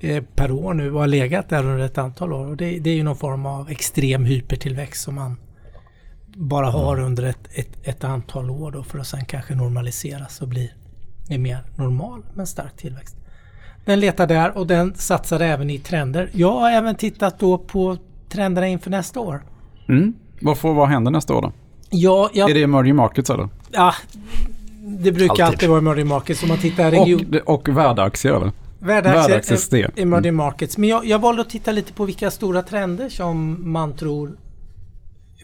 eh, 0.00 0.24
per 0.34 0.50
år 0.50 0.74
nu 0.74 0.92
och 0.92 1.00
har 1.00 1.06
legat 1.06 1.48
där 1.48 1.64
under 1.66 1.84
ett 1.84 1.98
antal 1.98 2.32
år. 2.32 2.46
Och 2.46 2.56
det, 2.56 2.78
det 2.78 2.90
är 2.90 2.94
ju 2.94 3.02
någon 3.02 3.16
form 3.16 3.46
av 3.46 3.70
extrem 3.70 4.24
hypertillväxt 4.24 5.02
som 5.02 5.14
man 5.14 5.36
bara 6.26 6.70
har 6.70 7.00
under 7.00 7.22
ett, 7.22 7.48
ett, 7.54 7.70
ett 7.88 8.04
antal 8.04 8.50
år 8.50 8.70
då 8.70 8.82
för 8.82 8.98
att 8.98 9.06
sen 9.06 9.24
kanske 9.24 9.54
normaliseras 9.54 10.40
och 10.40 10.48
bli 10.48 10.72
en 11.28 11.42
mer 11.42 11.58
normal 11.76 12.22
men 12.34 12.46
stark 12.46 12.76
tillväxt. 12.76 13.16
Den 13.84 14.00
letar 14.00 14.26
där 14.26 14.58
och 14.58 14.66
den 14.66 14.94
satsar 14.94 15.40
även 15.40 15.70
i 15.70 15.78
trender. 15.78 16.30
Jag 16.32 16.52
har 16.52 16.70
även 16.70 16.94
tittat 16.94 17.38
då 17.38 17.58
på 17.58 17.96
trenderna 18.28 18.68
inför 18.68 18.90
nästa 18.90 19.20
år. 19.20 19.42
Mm. 19.88 20.12
Vad, 20.40 20.58
får, 20.58 20.74
vad 20.74 20.88
händer 20.88 21.10
nästa 21.10 21.34
år 21.34 21.42
då? 21.42 21.52
Ja, 21.90 22.30
jag, 22.34 22.50
Är 22.50 22.54
det 22.54 22.62
emerging 22.62 22.96
markets 22.96 23.30
eller? 23.30 23.48
ja, 23.70 23.94
det 24.98 25.12
brukar 25.12 25.30
alltid, 25.32 25.44
Alltid. 25.44 25.68
vara 25.68 25.78
emerging 25.78 26.06
markets 26.06 26.42
om 26.42 26.48
man 26.48 26.58
tittar 26.58 26.90
region. 26.90 27.40
Och, 27.46 27.54
och 27.54 27.68
värdeaktier 27.68 28.32
eller? 28.32 28.52
Värdeaktier, 28.78 29.56
steg. 29.56 29.86
emerging 29.96 30.34
markets. 30.34 30.78
Men 30.78 30.88
jag, 30.88 31.06
jag 31.06 31.18
valde 31.18 31.42
att 31.42 31.50
titta 31.50 31.72
lite 31.72 31.92
på 31.92 32.04
vilka 32.04 32.30
stora 32.30 32.62
trender 32.62 33.08
som 33.08 33.56
man 33.72 33.96
tror 33.96 34.36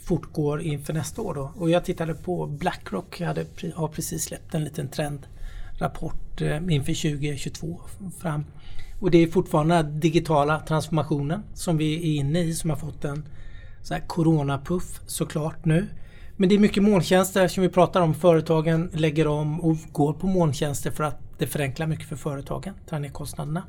fortgår 0.03 0.63
inför 0.63 0.93
nästa 0.93 1.23
år 1.23 1.35
då. 1.35 1.53
Och 1.57 1.71
jag 1.71 1.85
tittade 1.85 2.15
på 2.15 2.47
Blackrock, 2.47 3.21
hade, 3.21 3.45
pre- 3.45 3.75
har 3.75 3.89
precis 3.89 4.25
släppt 4.25 4.55
en 4.55 4.65
liten 4.65 4.89
trendrapport 4.89 6.41
eh, 6.41 6.57
inför 6.57 7.11
2022 7.19 7.81
fram. 8.21 8.45
Och 9.01 9.11
det 9.11 9.19
är 9.19 9.27
fortfarande 9.27 9.75
den 9.75 10.01
digitala 10.01 10.61
transformationen 10.61 11.43
som 11.55 11.77
vi 11.77 11.95
är 11.95 12.21
inne 12.21 12.41
i 12.41 12.55
som 12.55 12.71
har 12.71 12.77
fått 12.77 13.05
en 13.05 13.25
så 13.83 13.95
här 13.95 14.01
coronapuff 14.07 15.01
såklart 15.07 15.65
nu. 15.65 15.87
Men 16.37 16.49
det 16.49 16.55
är 16.55 16.59
mycket 16.59 16.83
molntjänster 16.83 17.49
som 17.49 17.63
vi 17.63 17.69
pratar 17.69 18.01
om. 18.01 18.15
Företagen 18.15 18.91
lägger 18.93 19.27
om 19.27 19.61
och 19.61 19.77
går 19.93 20.13
på 20.13 20.27
molntjänster 20.27 20.91
för 20.91 21.05
att 21.05 21.21
det 21.39 21.47
förenklar 21.47 21.87
mycket 21.87 22.09
för 22.09 22.17
företagen, 22.17 22.75
tar 22.89 22.99
ner 22.99 23.09
kostnaderna. 23.09 23.63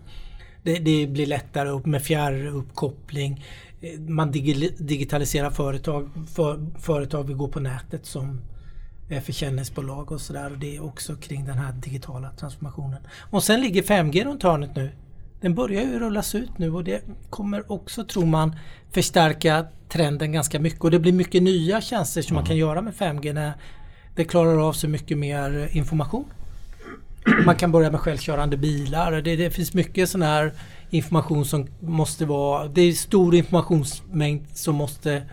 Det, 0.63 0.79
det 0.79 1.07
blir 1.07 1.25
lättare 1.25 1.69
upp 1.69 1.85
med 1.85 2.03
fjärruppkoppling. 2.03 3.45
Eh, 3.81 3.99
man 3.99 4.31
digitaliserar 4.31 5.49
företag. 5.49 6.09
För, 6.35 6.79
företag 6.79 7.23
vill 7.23 7.35
gå 7.35 7.47
på 7.47 7.59
nätet 7.59 8.05
som 8.05 8.41
är 9.09 9.21
försäljningsbolag 9.21 10.11
och 10.11 10.21
sådär. 10.21 10.51
Och 10.51 10.57
det 10.57 10.75
är 10.75 10.83
också 10.83 11.15
kring 11.15 11.45
den 11.45 11.57
här 11.57 11.73
digitala 11.73 12.31
transformationen. 12.31 12.99
Och 13.29 13.43
sen 13.43 13.61
ligger 13.61 13.81
5G 13.81 14.25
runt 14.25 14.43
hörnet 14.43 14.75
nu. 14.75 14.91
Den 15.41 15.55
börjar 15.55 15.81
ju 15.81 15.99
rullas 15.99 16.35
ut 16.35 16.57
nu 16.57 16.73
och 16.73 16.83
det 16.83 17.01
kommer 17.29 17.71
också, 17.71 18.03
tror 18.03 18.25
man, 18.25 18.55
förstärka 18.91 19.65
trenden 19.89 20.31
ganska 20.31 20.59
mycket. 20.59 20.83
Och 20.83 20.91
det 20.91 20.99
blir 20.99 21.13
mycket 21.13 21.43
nya 21.43 21.81
tjänster 21.81 22.21
som 22.21 22.35
man 22.35 22.45
kan 22.45 22.57
göra 22.57 22.81
med 22.81 22.93
5G 22.93 23.33
när 23.33 23.53
det 24.15 24.23
klarar 24.23 24.67
av 24.67 24.73
så 24.73 24.87
mycket 24.87 25.17
mer 25.17 25.69
information. 25.71 26.25
Man 27.45 27.55
kan 27.55 27.71
börja 27.71 27.91
med 27.91 27.99
självkörande 27.99 28.57
bilar. 28.57 29.11
Det, 29.11 29.35
det 29.35 29.51
finns 29.51 29.73
mycket 29.73 30.09
sån 30.09 30.21
här 30.21 30.53
information 30.89 31.45
som 31.45 31.67
måste 31.79 32.25
vara... 32.25 32.67
Det 32.67 32.81
är 32.81 32.93
stor 32.93 33.35
informationsmängd 33.35 34.45
som 34.53 34.75
måste 34.75 35.23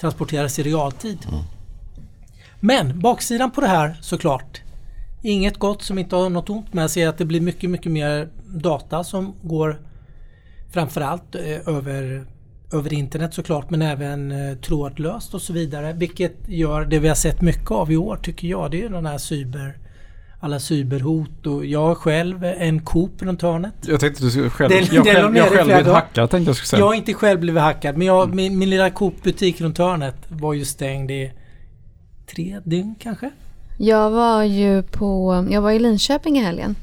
transporteras 0.00 0.58
i 0.58 0.62
realtid. 0.62 1.18
Men 2.60 3.00
baksidan 3.00 3.50
på 3.50 3.60
det 3.60 3.66
här 3.66 3.96
såklart. 4.00 4.61
Inget 5.22 5.58
gott 5.58 5.82
som 5.82 5.98
inte 5.98 6.16
har 6.16 6.28
något 6.30 6.50
ont 6.50 6.74
med 6.74 6.90
sig 6.90 7.04
att 7.04 7.18
det 7.18 7.24
blir 7.24 7.40
mycket, 7.40 7.70
mycket 7.70 7.92
mer 7.92 8.28
data 8.46 9.04
som 9.04 9.34
går 9.42 9.80
framförallt 10.72 11.34
eh, 11.34 11.68
över, 11.76 12.24
över 12.72 12.92
internet 12.92 13.34
såklart 13.34 13.70
men 13.70 13.82
även 13.82 14.32
eh, 14.32 14.56
trådlöst 14.56 15.34
och 15.34 15.42
så 15.42 15.52
vidare. 15.52 15.92
Vilket 15.92 16.48
gör 16.48 16.84
det 16.84 16.98
vi 16.98 17.08
har 17.08 17.14
sett 17.14 17.40
mycket 17.40 17.70
av 17.70 17.92
i 17.92 17.96
år 17.96 18.16
tycker 18.16 18.48
jag. 18.48 18.70
Det 18.70 18.76
är 18.78 18.82
ju 18.82 18.88
den 18.88 19.06
här 19.06 19.18
cyber 19.18 19.78
alla 20.40 20.60
cyberhot 20.60 21.46
och 21.46 21.66
jag 21.66 21.96
själv 21.96 22.44
en 22.44 22.80
Coop 22.84 23.22
runt 23.22 23.42
hörnet. 23.42 23.74
Jag 23.86 24.00
tänkte 24.00 24.24
du 24.24 24.30
skulle 24.30 24.50
själv... 24.50 24.68
Det- 24.70 24.92
jag 24.92 25.04
det 25.04 25.12
själv, 25.14 25.36
jag 25.36 25.48
själv 25.48 25.66
blivit 25.66 25.86
hackad 25.86 26.30
tänkte 26.30 26.48
jag 26.48 26.56
skulle 26.56 26.66
säga. 26.66 26.80
Jag 26.80 26.86
har 26.86 26.94
inte 26.94 27.14
själv 27.14 27.40
blivit 27.40 27.62
hackad 27.62 27.96
men 27.96 28.06
jag, 28.06 28.34
min, 28.34 28.58
min 28.58 28.70
lilla 28.70 28.90
Coop-butik 28.90 29.60
runt 29.60 29.78
hörnet 29.78 30.16
var 30.28 30.52
ju 30.54 30.64
stängd 30.64 31.10
i 31.10 31.32
tre 32.34 32.60
dygn 32.64 32.94
kanske. 33.02 33.30
Jag 33.84 34.10
var 34.10 34.42
ju 34.42 34.82
på, 34.82 35.46
jag 35.50 35.60
var 35.62 35.70
i 35.70 35.78
Linköping 35.78 36.38
i 36.38 36.42
helgen 36.42 36.74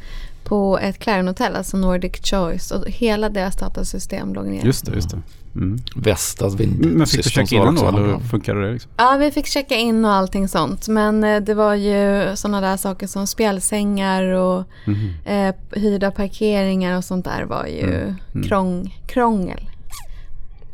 på 0.44 0.78
ett 0.82 1.00
Clarion-hotell, 1.00 1.56
alltså 1.56 1.78
Nordic 1.78 2.12
Choice 2.30 2.72
och 2.72 2.90
hela 2.90 3.30
deras 3.30 3.56
datasystem 3.56 4.34
låg 4.34 4.46
ner. 4.48 4.66
Just 4.66 4.86
det, 4.86 4.96
just 4.96 5.10
det. 5.10 5.22
Mm. 5.56 5.80
Vestas 5.96 6.54
vind. 6.56 6.86
Men 6.86 7.08
fick 7.08 7.24
du 7.24 7.30
checka 7.30 7.56
in 7.56 7.76
då 7.76 7.88
eller 7.88 8.20
funkade 8.20 8.62
det? 8.68 8.74
Liksom? 8.74 8.92
Ja, 8.98 9.18
vi 9.20 9.32
fick 9.32 9.46
checka 9.48 9.76
in 9.76 10.06
och 10.06 10.12
allting 10.12 10.48
sånt. 10.48 10.88
Men 10.88 11.24
eh, 11.24 11.42
det 11.42 11.54
var 11.54 11.74
ju 11.76 12.36
sådana 12.36 12.62
där 12.62 12.78
saker 12.78 13.08
som 13.08 13.28
spjälsängar 13.28 14.24
och 14.24 14.64
Mhm. 14.86 15.14
eh, 15.26 15.56
hyrda 15.72 16.12
parkeringar 16.12 16.98
och 16.98 17.04
sånt 17.04 17.26
där 17.26 17.44
var 17.44 17.66
ju 17.66 17.80
Mm. 17.94 18.16
Mm. 18.34 18.48
Krång, 18.48 18.98
krångel. 19.08 19.70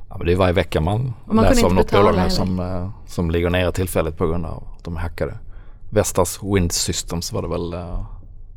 Ja, 0.09 0.17
men 0.17 0.27
det 0.27 0.33
är 0.33 0.38
varje 0.38 0.53
vecka 0.53 0.81
man, 0.81 1.13
man 1.25 1.45
läser 1.45 1.65
om 1.67 1.75
något 1.75 1.91
bolag 1.91 2.31
som, 2.31 2.59
eh, 2.59 2.89
som 3.07 3.31
ligger 3.31 3.49
nere 3.49 3.71
tillfälligt 3.71 4.17
på 4.17 4.27
grund 4.27 4.45
av 4.45 4.63
att 4.77 4.83
de 4.83 4.95
hackade. 4.95 5.33
Vestas 5.95 6.39
Wind 6.43 6.71
Systems 6.71 7.31
var 7.31 7.41
det 7.41 7.47
väl 7.47 7.73
eh, 7.73 8.05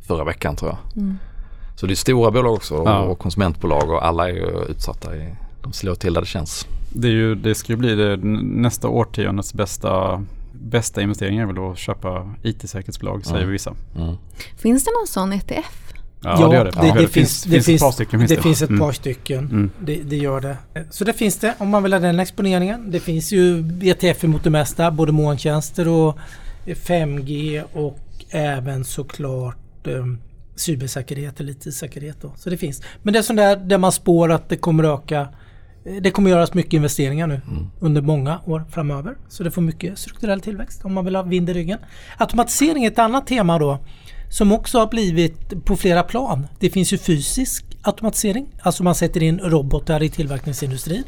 förra 0.07 0.25
veckan 0.25 0.57
tror 0.57 0.71
jag. 0.71 1.03
Mm. 1.03 1.19
Så 1.77 1.87
det 1.87 1.93
är 1.93 1.97
stora 1.97 2.31
bolag 2.31 2.55
också 2.55 2.75
och, 2.77 2.89
Ja. 2.89 2.99
och 2.99 3.19
konsumentbolag 3.19 3.91
och 3.91 4.07
alla 4.07 4.29
är 4.29 4.33
ju 4.35 4.65
utsatta. 4.69 5.17
I, 5.17 5.35
de 5.63 5.73
slår 5.73 5.95
till 5.95 6.15
där 6.15 6.21
det 6.21 6.27
känns. 6.27 6.67
Det, 6.93 7.09
är 7.09 7.13
ju, 7.13 7.35
det 7.35 7.55
ska 7.55 7.73
ju 7.73 7.77
bli 7.77 7.95
det, 7.95 8.17
nästa 8.43 8.89
årtiondets 8.89 9.55
bästa, 9.55 10.25
bästa 10.53 11.03
investering 11.03 11.39
är 11.39 11.47
väl 11.47 11.71
att 11.73 11.79
köpa 11.79 12.35
IT-säkerhetsbolag 12.43 13.25
säger 13.27 13.39
Mm. 13.41 13.53
vissa. 13.53 13.75
Mm. 13.97 14.15
Finns 14.57 14.85
det 14.85 14.91
någon 15.01 15.07
sån 15.07 15.33
ETF? 15.33 15.93
Ja, 16.21 16.49
det 16.49 16.57
gör 16.57 16.65
det. 16.65 16.71
det, 16.71 16.87
Ja, 16.87 16.95
det, 16.95 17.09
finns, 17.09 17.43
det, 17.43 17.51
finns, 17.51 17.69
ett 17.69 17.81
par 17.81 17.93
stycken. 17.93 18.21
det 18.27 18.43
finns 18.43 18.63
ett 18.63 18.79
par 18.79 18.93
stycken. 18.93 19.39
Mm. 19.39 19.71
Det 20.05 20.17
gör 20.17 20.41
det. 20.41 20.57
Så 20.91 21.05
det 21.05 21.13
finns 21.13 21.37
det 21.39 21.55
om 21.59 21.69
man 21.69 21.83
vill 21.83 21.93
ha 21.93 22.01
den 22.01 22.21
exponeringen. 22.21 22.91
Det 22.91 23.01
finns 23.01 23.33
ju 23.33 23.65
ETF 23.83 24.23
mot 24.23 24.45
det 24.45 24.51
mesta. 24.51 24.91
Både 24.91 25.13
molntjänster 25.13 25.89
och 25.89 26.19
5G 26.75 27.63
och 27.73 27.99
även 28.31 28.85
såklart 28.85 29.87
um, 29.87 30.19
cybersäkerhet 30.57 31.41
eller 31.41 31.53
IT-säkerhet. 31.53 32.25
Så 32.37 32.51
det 32.51 32.57
finns. 32.57 32.83
Men 33.03 33.13
det 33.13 33.19
är 33.19 33.23
sånt 33.23 33.37
där, 33.37 33.57
där 33.57 33.79
man 33.79 33.93
spår 33.93 34.33
att 34.33 34.49
det 34.49 34.57
kommer 34.57 34.85
öka. 34.85 35.29
Eh, 35.85 35.95
Det 36.03 36.11
kommer 36.11 36.31
göras 36.31 36.55
mycket 36.55 36.73
investeringar 36.73 37.27
nu 37.27 37.41
Mm. 37.49 37.67
under 37.81 38.03
många 38.03 38.41
år 38.47 38.65
framöver. 38.71 39.17
Så 39.29 39.43
det 39.43 39.51
får 39.51 39.63
mycket 39.63 39.99
strukturell 39.99 40.41
tillväxt 40.41 40.85
om 40.85 40.95
man 40.95 41.05
vill 41.05 41.17
ha 41.17 41.23
vind 41.23 41.51
i 41.51 41.53
ryggen. 41.55 41.79
Automatisering 42.19 42.85
är 42.85 42.91
ett 42.91 42.99
annat 42.99 43.27
tema 43.27 43.59
då 43.59 43.79
som 44.31 44.53
också 44.53 44.79
har 44.79 44.87
blivit 44.87 45.65
på 45.65 45.77
flera 45.77 46.03
plan. 46.03 46.47
Det 46.59 46.71
finns 46.71 46.93
ju 46.93 46.99
fysisk 46.99 47.65
automatisering, 47.83 48.47
alltså 48.63 48.83
man 48.83 48.95
sätter 48.95 49.23
in 49.23 49.39
robotar 49.39 50.03
i 50.03 50.09
tillverkningsindustrin. 50.09 51.05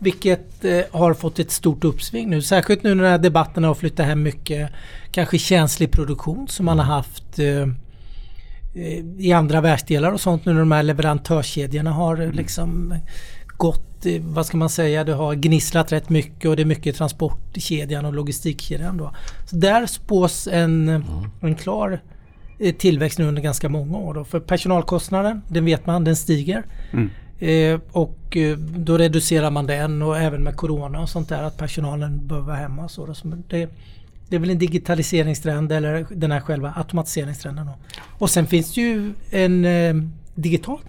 Vilket 0.00 0.64
eh, 0.64 0.80
har 0.90 1.14
fått 1.14 1.38
ett 1.38 1.50
stort 1.50 1.84
uppsving 1.84 2.30
nu. 2.30 2.42
Särskilt 2.42 2.82
nu 2.82 2.94
när 2.94 3.02
den 3.02 3.12
här 3.12 3.18
debatten 3.18 3.64
har 3.64 3.74
flyttat 3.74 4.06
hem 4.06 4.22
mycket 4.22 4.70
kanske 5.12 5.38
känslig 5.38 5.90
produktion 5.90 6.48
som 6.48 6.66
man 6.66 6.78
har 6.78 6.86
haft 6.86 7.38
eh, 7.38 7.62
eh, 8.74 9.04
i 9.18 9.32
andra 9.32 9.60
världsdelar 9.60 10.12
och 10.12 10.20
sånt 10.20 10.44
nu 10.44 10.52
när 10.52 10.60
de 10.60 10.72
här 10.72 10.82
leverantörskedjorna 10.82 11.90
har 11.90 12.16
mm. 12.16 12.34
liksom 12.34 12.94
gått, 13.46 14.06
eh, 14.06 14.22
vad 14.22 14.46
ska 14.46 14.56
man 14.56 14.70
säga, 14.70 15.04
det 15.04 15.12
har 15.12 15.34
gnisslat 15.34 15.92
rätt 15.92 16.08
mycket 16.08 16.50
och 16.50 16.56
det 16.56 16.62
är 16.62 16.66
mycket 16.66 16.96
transportkedjan 16.96 18.04
och 18.04 18.14
logistikkedjan 18.14 18.96
då. 18.96 19.14
Så 19.46 19.56
där 19.56 19.86
spås 19.86 20.48
en, 20.52 20.88
mm. 20.88 21.04
en 21.40 21.54
klar 21.54 22.00
tillväxt 22.78 23.18
nu 23.18 23.24
under 23.24 23.42
ganska 23.42 23.68
många 23.68 23.98
år. 23.98 24.14
Då. 24.14 24.24
För 24.24 24.40
personalkostnaden, 24.40 25.42
den 25.48 25.64
vet 25.64 25.86
man, 25.86 26.04
den 26.04 26.16
stiger. 26.16 26.64
Mm. 26.92 27.10
Eh, 27.40 27.80
och 27.92 28.36
eh, 28.36 28.56
då 28.58 28.98
reducerar 28.98 29.50
man 29.50 29.66
den 29.66 30.02
och 30.02 30.18
även 30.18 30.42
med 30.42 30.56
Corona 30.56 31.00
och 31.00 31.08
sånt 31.08 31.28
där 31.28 31.42
att 31.42 31.56
personalen 31.56 32.26
behöver 32.26 32.46
vara 32.46 32.56
hemma. 32.56 32.88
Så, 32.88 33.06
då. 33.06 33.14
det, 33.48 33.68
det 34.28 34.36
är 34.36 34.40
väl 34.40 34.50
en 34.50 34.58
digitaliseringstrend 34.58 35.72
eller 35.72 36.06
den 36.10 36.32
här 36.32 36.40
själva 36.40 36.72
automatiseringstrenden. 36.76 37.66
Då. 37.66 37.74
Och 38.18 38.30
sen 38.30 38.46
finns 38.46 38.74
det 38.74 38.80
ju 38.80 39.12
en 39.30 39.64
eh, 39.64 39.94
digital 40.34 40.80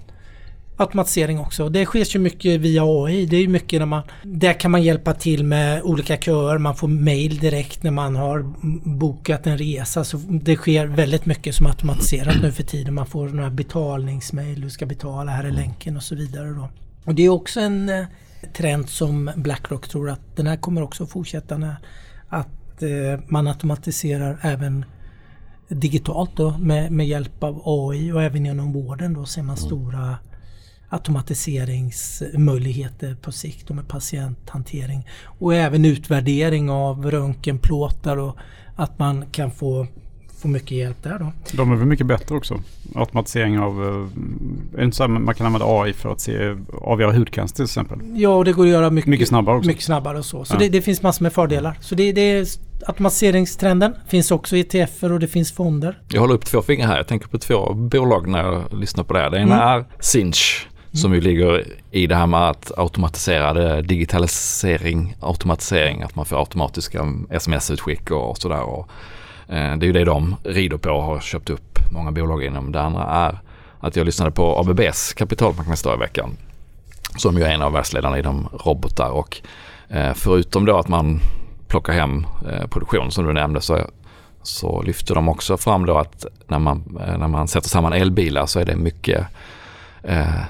automatisering 0.81 1.39
också. 1.39 1.69
Det 1.69 1.85
sker 1.85 2.13
ju 2.13 2.19
mycket 2.19 2.59
via 2.59 2.83
AI. 2.85 3.25
Det 3.25 3.37
är 3.37 3.47
mycket 3.47 3.79
när 3.79 3.85
man, 3.85 4.03
där 4.23 4.53
kan 4.53 4.71
man 4.71 4.83
hjälpa 4.83 5.13
till 5.13 5.43
med 5.43 5.81
olika 5.83 6.17
köer. 6.17 6.57
Man 6.57 6.75
får 6.75 6.87
mail 6.87 7.37
direkt 7.37 7.83
när 7.83 7.91
man 7.91 8.15
har 8.15 8.53
bokat 8.97 9.47
en 9.47 9.57
resa. 9.57 10.03
Så 10.03 10.17
det 10.17 10.55
sker 10.55 10.85
väldigt 10.85 11.25
mycket 11.25 11.55
som 11.55 11.65
automatiserat 11.65 12.35
nu 12.41 12.51
för 12.51 12.63
tiden. 12.63 12.93
Man 12.93 13.05
får 13.05 13.29
några 13.29 13.49
betalningsmail. 13.49 14.61
Du 14.61 14.69
ska 14.69 14.85
betala, 14.85 15.31
här 15.31 15.43
är 15.43 15.51
länken 15.51 15.97
och 15.97 16.03
så 16.03 16.15
vidare. 16.15 16.49
Då. 16.49 16.69
Och 17.05 17.15
det 17.15 17.23
är 17.25 17.29
också 17.29 17.59
en 17.59 17.89
eh, 17.89 18.05
trend 18.53 18.89
som 18.89 19.31
Blackrock 19.35 19.87
tror 19.87 20.09
att 20.09 20.35
den 20.35 20.47
här 20.47 20.57
kommer 20.57 20.81
också 20.81 21.05
fortsätta. 21.05 21.57
När, 21.57 21.75
att 22.27 22.83
eh, 22.83 23.19
man 23.27 23.47
automatiserar 23.47 24.39
även 24.41 24.85
digitalt 25.67 26.31
då 26.35 26.57
med, 26.57 26.91
med 26.91 27.07
hjälp 27.07 27.43
av 27.43 27.61
AI 27.65 28.11
och 28.11 28.23
även 28.23 28.45
inom 28.45 28.73
vården 28.73 29.13
då 29.13 29.25
ser 29.25 29.41
man 29.41 29.57
mm. 29.57 29.67
stora 29.67 30.17
automatiseringsmöjligheter 30.91 33.15
på 33.21 33.31
sikt 33.31 33.69
och 33.69 33.75
med 33.75 33.87
patienthantering. 33.87 35.07
Och 35.25 35.55
även 35.55 35.85
utvärdering 35.85 36.69
av 36.69 37.11
röntgenplåtar 37.11 38.17
och 38.17 38.37
att 38.75 38.99
man 38.99 39.25
kan 39.31 39.51
få, 39.51 39.87
få 40.41 40.47
mycket 40.47 40.71
hjälp 40.71 41.03
där 41.03 41.19
då. 41.19 41.31
De 41.53 41.71
är 41.71 41.75
väl 41.75 41.87
mycket 41.87 42.05
bättre 42.05 42.35
också? 42.35 42.61
Automatisering 42.95 43.59
av, 43.59 43.83
eh, 43.83 43.89
är 44.73 44.77
det 44.77 44.83
inte 44.83 44.97
så 44.97 45.07
man 45.07 45.35
kan 45.35 45.45
använda 45.45 45.65
AI 45.69 45.93
för 45.93 46.11
att 46.11 46.19
se, 46.19 46.55
avgöra 46.81 47.13
hudcancer 47.13 47.55
till 47.55 47.65
exempel? 47.65 47.99
Ja, 48.15 48.29
och 48.29 48.45
det 48.45 48.53
går 48.53 48.63
att 48.63 48.69
göra 48.69 48.89
mycket, 48.89 49.09
mycket 49.09 49.27
snabbare 49.27 49.57
också. 49.57 49.67
Mycket 49.67 49.83
snabbare 49.83 50.17
och 50.17 50.25
så. 50.25 50.45
Så 50.45 50.55
ja. 50.55 50.59
det, 50.59 50.69
det, 50.69 50.81
finns 50.81 51.01
massor 51.01 51.23
med 51.23 51.33
fördelar. 51.33 51.77
Så 51.81 51.95
det, 51.95 52.11
det 52.11 52.21
är 52.21 52.47
automatiseringstrenden. 52.87 53.93
finns 54.07 54.31
också 54.31 54.57
ETFer 54.57 55.11
och 55.11 55.19
det 55.19 55.27
finns 55.27 55.51
fonder. 55.51 56.01
Jag 56.09 56.21
håller 56.21 56.33
upp 56.33 56.45
två 56.45 56.61
fingrar 56.61 56.87
här. 56.87 56.97
Jag 56.97 57.07
tänker 57.07 57.27
på 57.27 57.37
två 57.37 57.73
bolag 57.73 58.27
när 58.27 58.43
jag 58.43 58.73
lyssnar 58.73 59.03
på 59.03 59.13
det 59.13 59.19
här. 59.19 59.29
Det 59.29 59.37
ena 59.37 59.63
mm. 59.63 59.79
är 59.79 59.85
Sinch 59.99 60.67
som 60.93 61.13
ju 61.13 61.21
ligger 61.21 61.65
i 61.91 62.07
det 62.07 62.15
här 62.15 62.27
med 62.27 62.49
att 62.49 62.71
automatisera 62.77 63.81
digitalisering, 63.81 65.15
automatisering, 65.19 66.01
att 66.01 66.15
man 66.15 66.25
får 66.25 66.39
automatiska 66.39 67.13
sms-utskick 67.29 68.11
och 68.11 68.37
sådär. 68.37 68.61
Och, 68.61 68.89
eh, 69.47 69.77
det 69.77 69.85
är 69.85 69.87
ju 69.87 69.93
det 69.93 70.05
de 70.05 70.35
rider 70.43 70.77
på 70.77 70.89
och 70.89 71.03
har 71.03 71.19
köpt 71.19 71.49
upp 71.49 71.79
många 71.91 72.11
bolag 72.11 72.43
inom. 72.43 72.71
Det 72.71 72.81
andra 72.81 73.03
är 73.03 73.39
att 73.79 73.95
jag 73.95 74.05
lyssnade 74.05 74.31
på 74.31 74.59
ABBs 74.59 75.13
kapitalmarknadsdag 75.13 75.95
i 75.95 75.99
veckan. 75.99 76.37
Som 77.17 77.37
ju 77.37 77.43
är 77.43 77.51
en 77.51 77.61
av 77.61 77.71
världsledarna 77.71 78.19
inom 78.19 78.47
robotar 78.65 79.09
och 79.09 79.41
eh, 79.89 80.13
förutom 80.13 80.65
då 80.65 80.77
att 80.77 80.87
man 80.87 81.19
plockar 81.67 81.93
hem 81.93 82.25
eh, 82.51 82.67
produktion 82.67 83.11
som 83.11 83.25
du 83.25 83.33
nämnde 83.33 83.61
så, 83.61 83.79
så 84.43 84.81
lyfter 84.81 85.15
de 85.15 85.29
också 85.29 85.57
fram 85.57 85.85
då 85.85 85.97
att 85.97 86.25
när 86.47 86.59
man, 86.59 86.97
eh, 87.07 87.17
när 87.17 87.27
man 87.27 87.47
sätter 87.47 87.69
samman 87.69 87.93
elbilar 87.93 88.45
så 88.45 88.59
är 88.59 88.65
det 88.65 88.75
mycket 88.75 89.27
eh, 90.03 90.41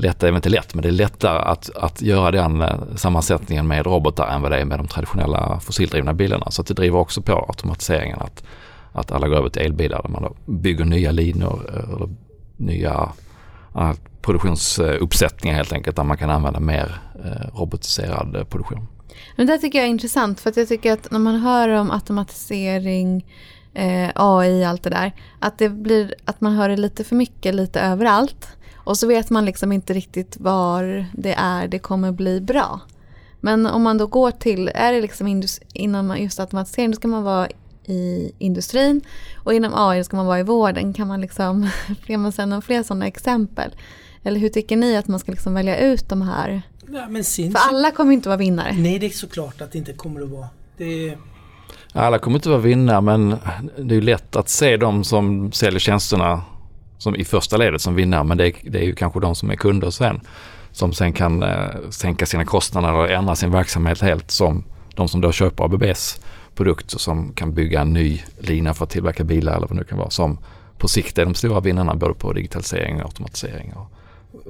lätt, 0.00 0.22
är 0.22 0.36
inte 0.36 0.48
lätt, 0.48 0.74
men 0.74 0.82
det 0.82 0.88
är 0.88 0.92
lättare 0.92 1.38
att, 1.38 1.70
att 1.76 2.02
göra 2.02 2.30
den 2.30 2.62
eh, 2.62 2.74
sammansättningen 2.96 3.66
med 3.66 3.86
robotar 3.86 4.28
än 4.28 4.42
vad 4.42 4.50
det 4.52 4.58
är 4.58 4.64
med 4.64 4.78
de 4.78 4.88
traditionella 4.88 5.60
fossildrivna 5.60 6.14
bilarna. 6.14 6.50
Så 6.50 6.62
det 6.62 6.74
driver 6.74 6.98
också 6.98 7.22
på 7.22 7.32
automatiseringen 7.48 8.18
att, 8.20 8.44
att 8.92 9.12
alla 9.12 9.28
går 9.28 9.36
över 9.36 9.48
till 9.48 9.62
elbilar 9.62 10.02
där 10.02 10.10
man 10.10 10.34
bygger 10.46 10.84
nya 10.84 11.10
linor 11.10 11.70
eh, 11.74 11.94
eller 11.96 12.08
nya 12.56 13.12
produktionsuppsättningar 14.22 15.56
helt 15.56 15.72
enkelt 15.72 15.96
där 15.96 16.04
man 16.04 16.16
kan 16.16 16.30
använda 16.30 16.60
mer 16.60 17.00
eh, 17.24 17.58
robotiserad 17.58 18.46
produktion. 18.50 18.86
Men 19.36 19.46
det 19.46 19.58
tycker 19.58 19.78
jag 19.78 19.86
är 19.86 19.90
intressant 19.90 20.40
för 20.40 20.50
att 20.50 20.56
jag 20.56 20.68
tycker 20.68 20.92
att 20.92 21.10
när 21.10 21.18
man 21.18 21.40
hör 21.40 21.68
om 21.68 21.90
automatisering 21.90 23.24
eh, 23.74 24.10
AI, 24.14 24.64
allt 24.64 24.82
det 24.82 24.90
där. 24.90 25.12
Att, 25.38 25.58
det 25.58 25.68
blir, 25.68 26.14
att 26.24 26.40
man 26.40 26.52
hör 26.52 26.68
det 26.68 26.76
lite 26.76 27.04
för 27.04 27.16
mycket, 27.16 27.54
lite 27.54 27.80
överallt. 27.80 28.48
Och 28.90 28.98
så 28.98 29.06
vet 29.06 29.30
man 29.30 29.44
liksom 29.44 29.72
inte 29.72 29.92
riktigt 29.92 30.36
var 30.40 31.06
det 31.12 31.34
är 31.34 31.68
det 31.68 31.78
kommer 31.78 32.12
bli 32.12 32.40
bra. 32.40 32.80
Men 33.40 33.66
om 33.66 33.82
man 33.82 33.98
då 33.98 34.06
går 34.06 34.30
till, 34.30 34.70
är 34.74 34.92
det 34.92 35.00
liksom 35.00 35.42
inom 35.72 36.16
just 36.18 36.40
automatisering, 36.40 36.90
då 36.90 36.96
ska 36.96 37.08
man 37.08 37.22
vara 37.22 37.48
i 37.84 38.32
industrin 38.38 39.00
och 39.36 39.54
inom 39.54 39.72
AI 39.74 40.04
ska 40.04 40.16
man 40.16 40.26
vara 40.26 40.40
i 40.40 40.42
vården. 40.42 40.92
Kan 40.92 41.08
man 41.08 41.20
liksom, 41.20 41.70
kan 42.06 42.22
man 42.22 42.32
säga 42.32 42.60
fler 42.60 42.82
sådana 42.82 43.06
exempel? 43.06 43.70
Eller 44.22 44.40
hur 44.40 44.48
tycker 44.48 44.76
ni 44.76 44.96
att 44.96 45.08
man 45.08 45.20
ska 45.20 45.32
liksom 45.32 45.54
välja 45.54 45.78
ut 45.78 46.08
de 46.08 46.22
här? 46.22 46.62
Ja, 46.92 47.08
men 47.08 47.24
För 47.24 47.68
alla 47.68 47.90
kommer 47.90 48.12
inte 48.12 48.28
vara 48.28 48.38
vinnare. 48.38 48.72
Nej, 48.72 48.98
det 48.98 49.06
är 49.06 49.10
såklart 49.10 49.60
att 49.60 49.72
det 49.72 49.78
inte 49.78 49.92
kommer 49.92 50.20
att 50.20 50.30
vara. 50.30 50.48
Det... 50.76 51.18
Alla 51.92 52.18
kommer 52.18 52.36
inte 52.36 52.48
vara 52.48 52.60
vinnare 52.60 53.00
men 53.00 53.30
det 53.78 53.94
är 53.94 53.96
ju 53.96 54.00
lätt 54.00 54.36
att 54.36 54.48
se 54.48 54.76
de 54.76 55.04
som 55.04 55.52
säljer 55.52 55.80
tjänsterna 55.80 56.42
som 57.00 57.16
i 57.16 57.24
första 57.24 57.56
ledet 57.56 57.80
som 57.80 57.94
vinnare 57.94 58.24
men 58.24 58.38
det 58.38 58.46
är, 58.46 58.52
det 58.70 58.78
är 58.78 58.84
ju 58.84 58.94
kanske 58.94 59.20
de 59.20 59.34
som 59.34 59.50
är 59.50 59.56
kunder 59.56 59.90
sen 59.90 60.20
som 60.72 60.92
sen 60.92 61.12
kan 61.12 61.42
eh, 61.42 61.90
sänka 61.90 62.26
sina 62.26 62.44
kostnader 62.44 62.92
och 62.92 63.10
ändra 63.10 63.36
sin 63.36 63.50
verksamhet 63.50 64.00
helt 64.00 64.30
som 64.30 64.64
de 64.94 65.08
som 65.08 65.20
då 65.20 65.32
köper 65.32 65.64
ABBs 65.64 66.20
produkter 66.54 66.98
som 66.98 67.32
kan 67.32 67.54
bygga 67.54 67.80
en 67.80 67.92
ny 67.92 68.22
lina 68.38 68.74
för 68.74 68.84
att 68.84 68.90
tillverka 68.90 69.24
bilar 69.24 69.52
eller 69.56 69.66
vad 69.66 69.76
det 69.76 69.80
nu 69.80 69.84
kan 69.84 69.98
vara 69.98 70.10
som 70.10 70.38
på 70.78 70.88
sikt 70.88 71.18
är 71.18 71.24
de 71.24 71.34
stora 71.34 71.60
vinnarna 71.60 71.94
både 71.94 72.14
på 72.14 72.32
digitalisering 72.32 72.96
och 72.96 73.04
automatisering. 73.04 73.72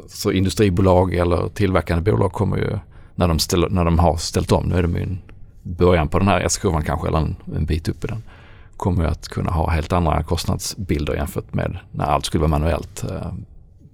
Så 0.08 0.32
industribolag 0.32 1.14
eller 1.14 1.48
tillverkande 1.48 2.12
bolag 2.12 2.32
kommer 2.32 2.56
ju 2.56 2.78
när 3.14 3.28
de, 3.28 3.38
ställer, 3.38 3.68
när 3.68 3.84
de 3.84 3.98
har 3.98 4.16
ställt 4.16 4.52
om, 4.52 4.64
nu 4.64 4.76
är 4.76 4.82
de 4.82 4.96
ju 4.96 5.02
i 5.02 5.18
början 5.62 6.08
på 6.08 6.18
den 6.18 6.28
här 6.28 6.40
S-kurvan 6.40 6.84
kanske 6.84 7.08
eller 7.08 7.18
en, 7.18 7.36
en 7.56 7.66
bit 7.66 7.88
upp 7.88 8.04
i 8.04 8.06
den 8.06 8.22
kommer 8.80 9.04
att 9.04 9.28
kunna 9.28 9.50
ha 9.50 9.70
helt 9.70 9.92
andra 9.92 10.22
kostnadsbilder 10.22 11.14
jämfört 11.14 11.54
med 11.54 11.78
när 11.92 12.04
allt 12.04 12.24
skulle 12.24 12.40
vara 12.40 12.50
manuellt. 12.50 13.04
Eh, 13.04 13.32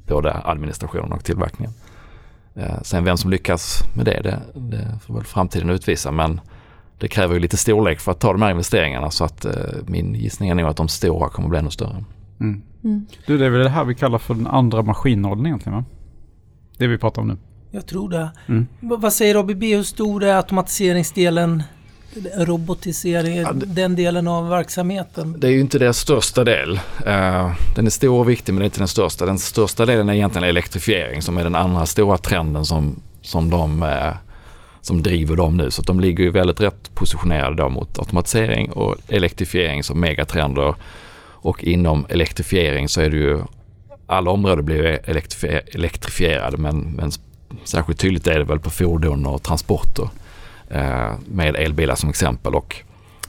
både 0.07 0.35
administration 0.44 1.12
och 1.12 1.25
tillverkningen. 1.25 1.72
Eh, 2.55 2.83
sen 2.83 3.05
vem 3.05 3.16
som 3.16 3.31
lyckas 3.31 3.83
med 3.94 4.05
det, 4.05 4.20
det, 4.22 4.61
det 4.61 4.99
får 5.07 5.14
väl 5.14 5.25
framtiden 5.25 5.70
utvisa 5.70 6.11
men 6.11 6.40
det 6.99 7.09
kräver 7.09 7.35
ju 7.35 7.40
lite 7.40 7.57
storlek 7.57 8.01
för 8.01 8.12
att 8.12 8.20
ta 8.20 8.33
de 8.33 8.42
här 8.42 8.51
investeringarna 8.51 9.11
så 9.11 9.25
att 9.25 9.44
eh, 9.44 9.53
min 9.87 10.14
gissning 10.14 10.51
är 10.51 10.55
nog 10.55 10.66
att 10.66 10.77
de 10.77 10.88
stora 10.88 11.29
kommer 11.29 11.49
bli 11.49 11.59
ännu 11.59 11.70
större. 11.70 12.05
Mm. 12.40 12.62
Mm. 12.85 13.07
Du, 13.27 13.38
det 13.38 13.46
är 13.46 13.51
väl 13.51 13.62
det 13.62 13.68
här 13.68 13.85
vi 13.85 13.94
kallar 13.94 14.18
för 14.18 14.35
den 14.35 14.46
andra 14.46 14.83
maskinåldern 14.83 15.46
egentligen 15.46 15.79
va? 15.79 15.85
Det 16.79 16.87
vi 16.87 16.99
pratar 16.99 17.22
om 17.22 17.29
nu. 17.29 17.37
Jag 17.70 17.87
tror 17.87 18.09
det. 18.09 18.31
Mm. 18.46 18.66
Vad 18.81 19.12
säger 19.12 19.35
ABB, 19.35 19.62
hur 19.62 19.83
stor 19.83 20.25
är 20.25 20.37
automatiseringsdelen 20.37 21.62
robotisering, 22.35 23.37
ja, 23.37 23.52
det, 23.52 23.66
den 23.66 23.96
delen 23.96 24.29
av 24.29 24.48
verksamheten? 24.48 25.40
Det 25.40 25.46
är 25.46 25.50
ju 25.50 25.61
inte 25.61 25.79
deras 25.79 25.98
största 25.98 26.44
del. 26.44 26.72
Uh, 27.07 27.52
den 27.74 27.87
är 27.87 27.90
stor 27.90 28.20
och 28.20 28.29
viktig 28.29 28.52
men 28.52 28.59
det 28.59 28.64
är 28.64 28.66
inte 28.66 28.81
den 28.81 28.88
största. 28.88 29.26
Den 29.26 29.38
största 29.38 29.87
delen 29.87 30.09
är 30.09 30.14
egentligen 30.14 30.48
elektrifiering 30.48 31.22
som 31.22 31.38
är 31.38 31.44
den 31.44 31.55
andra 31.55 31.87
stora 31.87 32.18
trenden 32.18 32.64
som, 32.64 33.00
som, 33.22 33.50
de, 33.50 33.83
uh, 33.83 34.14
som 34.81 35.02
driver 35.02 35.37
dem 35.37 35.57
nu. 35.57 35.70
Så 35.70 35.83
de 35.83 36.00
ligger 36.00 36.24
ju 36.24 36.31
väldigt 36.31 36.61
rätt 36.61 36.94
positionerade 36.94 37.62
då 37.62 37.68
mot 37.68 37.98
automatisering 37.98 38.72
och 38.72 38.96
elektrifiering 39.09 39.83
som 39.83 40.00
megatrender. 40.00 40.74
Och 41.38 41.64
inom 41.64 42.07
elektrifiering 42.09 42.88
så 42.88 43.00
är 43.00 43.11
det 43.11 43.16
ju 43.16 43.42
alla 44.07 44.31
områden 44.31 44.64
blir 44.64 45.00
elektrifierade 45.74 46.57
men, 46.57 46.81
men 46.81 47.11
särskilt 47.64 48.00
tydligt 48.00 48.26
är 48.26 48.38
det 48.38 48.44
väl 48.44 48.61
på 48.61 48.70
fordon 48.70 49.26
och 49.26 49.42
transporter. 49.42 50.09
Eh, 50.70 51.12
med 51.26 51.57
elbilar 51.57 51.94
som 51.94 52.09
exempel. 52.09 52.55
Och 52.55 52.76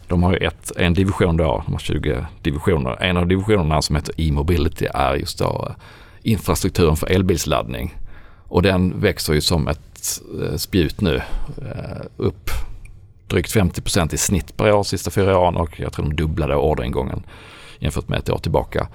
de 0.07 0.23
har 0.23 0.31
ju 0.31 0.37
ett, 0.37 0.71
en 0.75 0.93
division 0.93 1.37
då, 1.37 1.63
de 1.65 1.71
har 1.71 1.79
20 1.79 2.25
divisioner. 2.41 3.03
En 3.03 3.17
av 3.17 3.27
divisionerna 3.27 3.81
som 3.81 3.95
heter 3.95 4.15
e-mobility 4.17 4.87
är 4.93 5.15
just 5.15 5.39
då 5.39 5.67
eh, 5.69 5.75
infrastrukturen 6.21 6.95
för 6.95 7.07
elbilsladdning. 7.07 7.95
Och 8.47 8.61
den 8.61 8.99
växer 9.01 9.33
ju 9.33 9.41
som 9.41 9.67
ett 9.67 10.21
eh, 10.41 10.57
spjut 10.57 11.01
nu 11.01 11.15
eh, 11.57 12.05
upp 12.17 12.49
drygt 13.27 13.55
50% 13.55 14.13
i 14.13 14.17
snitt 14.17 14.57
per 14.57 14.65
år 14.65 14.73
de 14.73 14.85
sista 14.85 15.11
fyra 15.11 15.39
åren 15.39 15.55
och 15.55 15.79
jag 15.79 15.93
tror 15.93 16.05
de 16.05 16.15
dubblade 16.15 16.55
orderingången 16.55 17.23
jämfört 17.79 18.07
med 18.07 18.19
ett 18.19 18.29
år 18.29 18.37
tillbaka. 18.37 18.87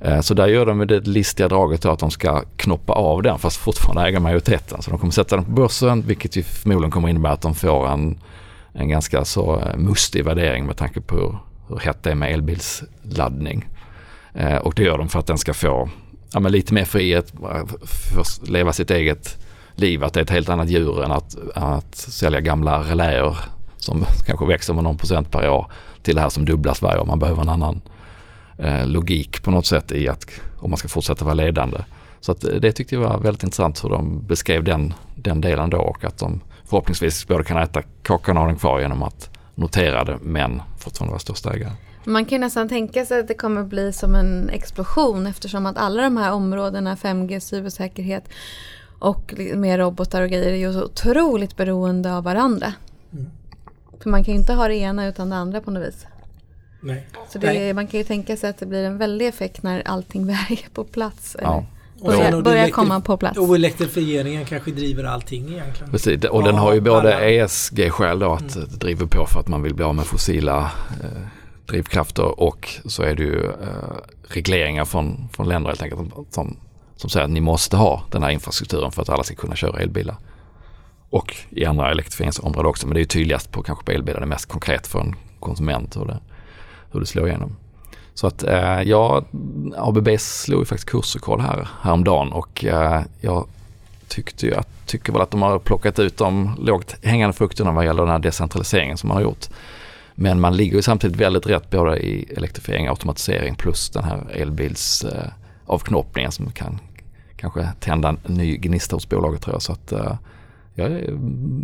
Eh, 0.00 0.20
så 0.20 0.34
där 0.34 0.46
gör 0.46 0.66
de 0.66 0.86
det 0.86 1.06
listiga 1.06 1.48
draget 1.48 1.84
att 1.84 1.98
de 1.98 2.10
ska 2.10 2.42
knoppa 2.56 2.92
av 2.92 3.22
den 3.22 3.38
fast 3.38 3.56
fortfarande 3.56 4.02
äga 4.02 4.20
majoriteten. 4.20 4.82
Så 4.82 4.90
de 4.90 4.98
kommer 4.98 5.12
sätta 5.12 5.36
den 5.36 5.44
på 5.44 5.50
börsen 5.50 6.02
vilket 6.02 6.36
ju 6.36 6.42
förmodligen 6.42 6.90
kommer 6.90 7.08
innebära 7.08 7.32
att 7.32 7.42
de 7.42 7.54
får 7.54 7.88
en, 7.88 8.18
en 8.72 8.88
ganska 8.88 9.24
så 9.24 9.58
eh, 9.58 9.76
mustig 9.76 10.24
värdering 10.24 10.66
med 10.66 10.76
tanke 10.76 11.00
på 11.00 11.14
hur, 11.14 11.38
hur 11.68 11.78
hett 11.78 12.02
det 12.02 12.10
är 12.10 12.14
med 12.14 12.32
elbilsladdning. 12.32 13.68
Eh, 14.34 14.56
och 14.56 14.74
det 14.74 14.82
gör 14.82 14.98
de 14.98 15.08
för 15.08 15.18
att 15.18 15.26
den 15.26 15.38
ska 15.38 15.54
få 15.54 15.88
ja, 16.32 16.40
men 16.40 16.52
lite 16.52 16.74
mer 16.74 16.84
frihet, 16.84 17.32
för 17.82 18.20
att 18.20 18.48
leva 18.48 18.72
sitt 18.72 18.90
eget 18.90 19.46
liv. 19.74 20.04
Att 20.04 20.14
det 20.14 20.20
är 20.20 20.24
ett 20.24 20.30
helt 20.30 20.48
annat 20.48 20.68
djur 20.68 21.04
än 21.04 21.12
att, 21.12 21.36
att 21.54 21.94
sälja 21.94 22.40
gamla 22.40 22.82
reläer 22.82 23.36
som 23.76 24.04
kanske 24.26 24.46
växer 24.46 24.74
med 24.74 24.84
någon 24.84 24.96
procent 24.96 25.30
per 25.30 25.50
år 25.50 25.66
till 26.02 26.14
det 26.14 26.20
här 26.20 26.28
som 26.28 26.44
dubblas 26.44 26.82
varje 26.82 27.00
år. 27.00 27.04
Man 27.04 27.18
behöver 27.18 27.42
en 27.42 27.48
annan 27.48 27.80
eh, 28.60 28.86
logik 28.86 29.42
på 29.42 29.50
något 29.50 29.66
sätt 29.66 29.92
i 29.92 30.08
att 30.08 30.26
om 30.58 30.70
man 30.70 30.76
ska 30.76 30.88
fortsätta 30.88 31.24
vara 31.24 31.34
ledande. 31.34 31.78
Så 32.20 32.32
att 32.32 32.40
det 32.40 32.72
tyckte 32.72 32.94
jag 32.94 33.02
var 33.02 33.18
väldigt 33.18 33.42
intressant 33.42 33.84
hur 33.84 33.88
de 33.88 34.26
beskrev 34.26 34.64
den, 34.64 34.94
den 35.14 35.40
delen 35.40 35.70
då 35.70 35.78
och 35.78 36.04
att 36.04 36.18
de 36.18 36.40
förhoppningsvis 36.64 37.26
både 37.26 37.44
kan 37.44 37.56
äta 37.56 37.82
kakan 38.02 38.36
och 38.36 38.42
ha 38.42 38.48
den 38.48 38.58
kvar 38.58 38.80
genom 38.80 39.02
att 39.02 39.30
notera 39.54 40.04
det 40.04 40.18
men 40.22 40.62
fortfarande 40.78 41.10
vara 41.10 41.20
största 41.20 41.54
ägare. 41.54 41.72
Man 42.04 42.24
kan 42.24 42.40
nästan 42.40 42.68
tänka 42.68 43.06
sig 43.06 43.20
att 43.20 43.28
det 43.28 43.34
kommer 43.34 43.64
bli 43.64 43.92
som 43.92 44.14
en 44.14 44.50
explosion 44.50 45.26
eftersom 45.26 45.66
att 45.66 45.76
alla 45.76 46.02
de 46.02 46.16
här 46.16 46.32
områdena, 46.32 46.94
5G, 46.94 47.40
cybersäkerhet 47.40 48.24
och 48.98 49.34
med 49.54 49.78
robotar 49.78 50.22
och 50.22 50.28
grejer 50.28 50.52
är 50.52 50.56
ju 50.56 50.72
så 50.72 50.84
otroligt 50.84 51.56
beroende 51.56 52.16
av 52.16 52.24
varandra. 52.24 52.72
Mm. 53.12 53.30
För 54.02 54.10
man 54.10 54.24
kan 54.24 54.34
ju 54.34 54.40
inte 54.40 54.52
ha 54.52 54.68
det 54.68 54.76
ena 54.76 55.06
utan 55.06 55.30
det 55.30 55.36
andra 55.36 55.60
på 55.60 55.70
något 55.70 55.88
vis. 55.88 56.06
Nej. 56.80 57.06
Så 57.28 57.38
det, 57.38 57.74
man 57.74 57.86
kan 57.86 57.98
ju 57.98 58.04
tänka 58.04 58.36
sig 58.36 58.50
att 58.50 58.58
det 58.58 58.66
blir 58.66 58.84
en 58.84 58.98
väldig 58.98 59.26
effekt 59.26 59.62
när 59.62 59.82
allting 59.84 60.26
väl 60.26 60.36
är 60.48 60.74
på 60.74 60.84
plats. 60.84 61.36
Ja. 61.42 61.64
Börjar, 62.04 62.42
börjar 62.42 62.68
komma 62.68 63.00
på 63.00 63.16
plats. 63.16 63.38
Och 63.38 63.54
elektrifieringen 63.54 64.44
kanske 64.44 64.70
driver 64.70 65.04
allting 65.04 65.52
egentligen. 65.52 65.90
Precis, 65.90 66.24
och 66.24 66.44
den 66.44 66.54
har 66.54 66.74
ju 66.74 66.80
både 66.80 67.12
ESG-skäl 67.12 68.18
då 68.18 68.32
att 68.32 68.56
mm. 68.56 68.68
driva 68.68 69.06
på 69.06 69.26
för 69.26 69.40
att 69.40 69.48
man 69.48 69.62
vill 69.62 69.74
bli 69.74 69.84
av 69.84 69.94
med 69.94 70.04
fossila 70.04 70.70
eh, 71.02 71.22
drivkrafter 71.66 72.40
och 72.40 72.68
så 72.84 73.02
är 73.02 73.14
det 73.14 73.22
ju 73.22 73.44
eh, 73.44 73.96
regleringar 74.28 74.84
från, 74.84 75.28
från 75.32 75.48
länder 75.48 75.68
helt 75.68 75.82
enkelt 75.82 76.00
som, 76.30 76.56
som 76.96 77.10
säger 77.10 77.24
att 77.24 77.30
ni 77.30 77.40
måste 77.40 77.76
ha 77.76 78.02
den 78.10 78.22
här 78.22 78.30
infrastrukturen 78.30 78.92
för 78.92 79.02
att 79.02 79.08
alla 79.08 79.22
ska 79.22 79.34
kunna 79.34 79.56
köra 79.56 79.80
elbilar. 79.80 80.16
Och 81.10 81.36
i 81.50 81.64
andra 81.64 81.90
elektrifieringsområden 81.90 82.66
också 82.66 82.86
men 82.86 82.94
det 82.94 82.98
är 82.98 83.02
ju 83.02 83.06
tydligast 83.06 83.52
på 83.52 83.62
kanske 83.62 83.84
på 83.84 83.92
elbilar, 83.92 84.20
det 84.20 84.24
är 84.24 84.28
mest 84.28 84.46
konkret 84.46 84.86
för 84.86 85.00
en 85.00 85.14
konsument 85.40 85.96
hur 85.96 86.04
det, 86.04 86.18
hur 86.92 87.00
det 87.00 87.06
slår 87.06 87.28
igenom. 87.28 87.56
Så 88.14 88.26
att 88.26 88.42
eh, 88.42 88.82
ja, 88.82 89.24
ABB 89.76 90.08
slog 90.18 90.60
ju 90.60 90.64
faktiskt 90.64 90.90
kursrekord 90.90 91.40
här 91.40 91.68
häromdagen 91.82 92.32
och 92.32 92.64
eh, 92.64 93.02
jag 93.20 93.46
tyckte 94.08 94.46
ju 94.46 94.54
att, 94.54 94.86
tycker 94.86 95.12
väl 95.12 95.22
att 95.22 95.30
de 95.30 95.42
har 95.42 95.58
plockat 95.58 95.98
ut 95.98 96.16
de 96.16 96.56
lågt 96.58 96.96
hängande 97.02 97.36
frukterna 97.36 97.72
vad 97.72 97.84
gäller 97.84 98.02
den 98.02 98.12
här 98.12 98.18
decentraliseringen 98.18 98.96
som 98.96 99.08
man 99.08 99.16
har 99.16 99.22
gjort. 99.22 99.46
Men 100.14 100.40
man 100.40 100.56
ligger 100.56 100.76
ju 100.76 100.82
samtidigt 100.82 101.16
väldigt 101.16 101.46
rätt 101.46 101.70
både 101.70 101.98
i 101.98 102.32
elektrifiering, 102.36 102.88
automatisering 102.88 103.54
plus 103.54 103.90
den 103.90 104.04
här 104.04 104.26
elbilsavknoppningen 104.30 106.28
eh, 106.28 106.32
som 106.32 106.50
kan 106.50 106.78
kanske 107.36 107.68
tända 107.80 108.08
en 108.08 108.18
ny 108.24 108.56
gnista 108.56 108.96
hos 108.96 109.08
bolaget 109.08 109.42
tror 109.42 109.54
jag. 109.54 109.62
Så 109.62 109.72
att 109.72 109.92
eh, 109.92 110.16
jag 110.74 110.92
är 110.92 111.10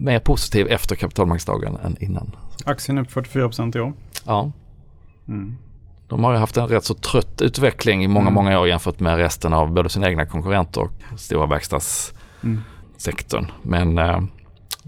mer 0.03 0.19
positiv 0.19 0.67
efter 0.67 0.97
kapitalmarknadsdagen 0.97 1.77
än 1.85 1.97
innan. 2.01 2.37
Aktien 2.65 2.99
upp 2.99 3.11
44 3.11 3.51
i 3.75 3.79
år. 3.81 3.93
Ja. 4.25 4.53
Mm. 5.29 5.57
De 6.09 6.25
har 6.25 6.33
ju 6.33 6.39
haft 6.39 6.57
en 6.57 6.69
rätt 6.69 6.85
så 6.85 6.95
trött 6.95 7.43
utveckling 7.43 8.05
i 8.05 8.09
många, 8.09 8.29
mm. 8.29 8.35
många 8.35 8.61
år 8.61 8.69
jämfört 8.69 9.01
med 9.01 9.17
resten 9.17 9.53
av 9.53 9.73
både 9.73 9.89
sina 9.89 10.09
egna 10.09 10.27
konkurrenter 10.27 10.81
och 10.81 10.91
stora 11.17 11.47
verkstadssektorn. 11.47 13.45
Mm. 13.45 13.57
Men 13.63 13.99
eh, 13.99 14.21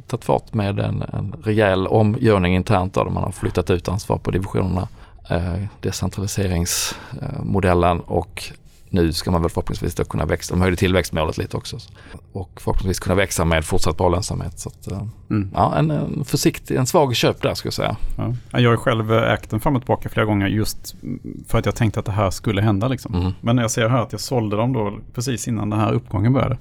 tagit 0.07 0.25
fart 0.25 0.55
med 0.55 0.79
en, 0.79 1.03
en 1.03 1.35
rejäl 1.43 1.87
omgörning 1.87 2.55
internt 2.55 2.95
där 2.95 3.05
man 3.05 3.23
har 3.23 3.33
flyttat 3.33 3.71
ut 3.71 3.89
ansvar 3.89 4.19
på 4.19 4.31
divisionerna. 4.31 4.89
Eh, 5.31 5.65
decentraliseringsmodellen 5.81 8.01
och 8.01 8.53
nu 8.91 9.13
ska 9.13 9.31
man 9.31 9.43
väl 9.43 9.51
förhoppningsvis 9.51 9.95
då 9.95 10.05
kunna 10.05 10.27
växa. 10.27 10.55
De 10.55 10.61
höjde 10.61 10.77
tillväxtmålet 10.77 11.39
lite 11.39 11.57
också. 11.57 11.79
Och 12.33 12.61
förhoppningsvis 12.61 12.99
kunna 12.99 13.15
växa 13.15 13.45
med 13.45 13.65
fortsatt 13.65 13.97
bra 13.97 14.09
lönsamhet. 14.09 14.59
Så 14.59 14.69
att, 14.69 14.91
eh, 14.91 15.03
mm. 15.31 15.51
ja, 15.55 15.77
en, 15.77 15.91
en 15.91 16.25
försiktig, 16.25 16.77
en 16.77 16.87
svag 16.87 17.17
köp 17.17 17.43
där 17.43 17.55
skulle 17.55 17.69
jag 17.69 17.75
säga. 17.75 17.97
Ja. 18.17 18.59
Jag 18.59 18.71
har 18.71 18.77
själv 18.77 19.13
ägt 19.13 19.51
den 19.51 19.61
fram 19.61 19.77
och 19.77 19.83
tillbaka 19.83 20.09
flera 20.09 20.27
gånger 20.27 20.47
just 20.47 20.95
för 21.49 21.59
att 21.59 21.67
jag 21.67 21.75
tänkte 21.75 22.01
att 22.01 22.07
det 22.07 22.13
här 22.13 22.31
skulle 22.31 22.63
hända. 22.63 22.89
Liksom. 22.89 23.15
Mm. 23.15 23.33
Men 23.41 23.57
när 23.57 23.63
jag 23.63 23.71
ser 23.71 23.89
här 23.89 24.03
att 24.03 24.13
jag 24.13 24.21
sålde 24.21 24.57
dem 24.57 24.73
då 24.73 24.99
precis 25.15 25.49
innan 25.49 25.71
den 25.71 25.81
här 25.81 25.93
uppgången 25.93 26.33
började. 26.33 26.57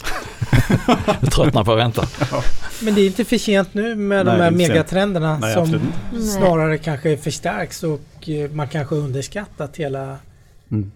du 1.21 1.27
tröttnar 1.27 1.63
på 1.63 1.71
att 1.71 1.77
vänta. 1.77 2.07
Ja. 2.31 2.43
Men 2.83 2.95
det 2.95 3.01
är 3.01 3.07
inte 3.07 3.25
för 3.25 3.37
sent 3.37 3.73
nu 3.73 3.95
med 3.95 4.25
Nej, 4.25 4.35
de 4.37 4.43
här 4.43 4.51
megatrenderna 4.51 5.37
Nej, 5.37 5.53
som 5.53 5.79
snarare 6.21 6.77
kanske 6.77 7.17
förstärks 7.17 7.83
och 7.83 8.29
eh, 8.29 8.51
man 8.51 8.67
kanske 8.67 8.95
underskattat 8.95 9.77
hela 9.77 10.17
mm 10.71 10.91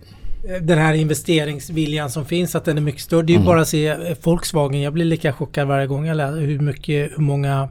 den 0.62 0.78
här 0.78 0.94
investeringsviljan 0.94 2.10
som 2.10 2.26
finns, 2.26 2.56
att 2.56 2.66
den 2.66 2.78
är 2.78 2.82
mycket 2.82 3.02
större. 3.02 3.22
Det 3.22 3.32
är 3.32 3.36
ju 3.36 3.38
mm. 3.42 3.46
bara 3.46 3.62
att 3.62 3.68
se 3.68 3.88
eh, 3.88 4.18
Volkswagen. 4.24 4.82
Jag 4.82 4.94
blir 4.94 5.06
lika 5.06 5.34
chockad 5.34 5.68
varje 5.68 5.88
gång 5.88 6.06
jag 6.06 6.18
läser 6.18 6.42
hur 6.42 6.60
mycket, 6.60 7.12
hur 7.12 7.24
många 7.24 7.70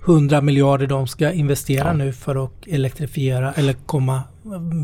hundra 0.00 0.40
miljarder 0.40 0.86
de 0.86 1.06
ska 1.06 1.32
investera 1.32 1.86
ja. 1.86 1.92
nu 1.92 2.12
för 2.12 2.44
att 2.44 2.66
elektrifiera 2.66 3.52
eller 3.52 3.72
komma, 3.72 4.22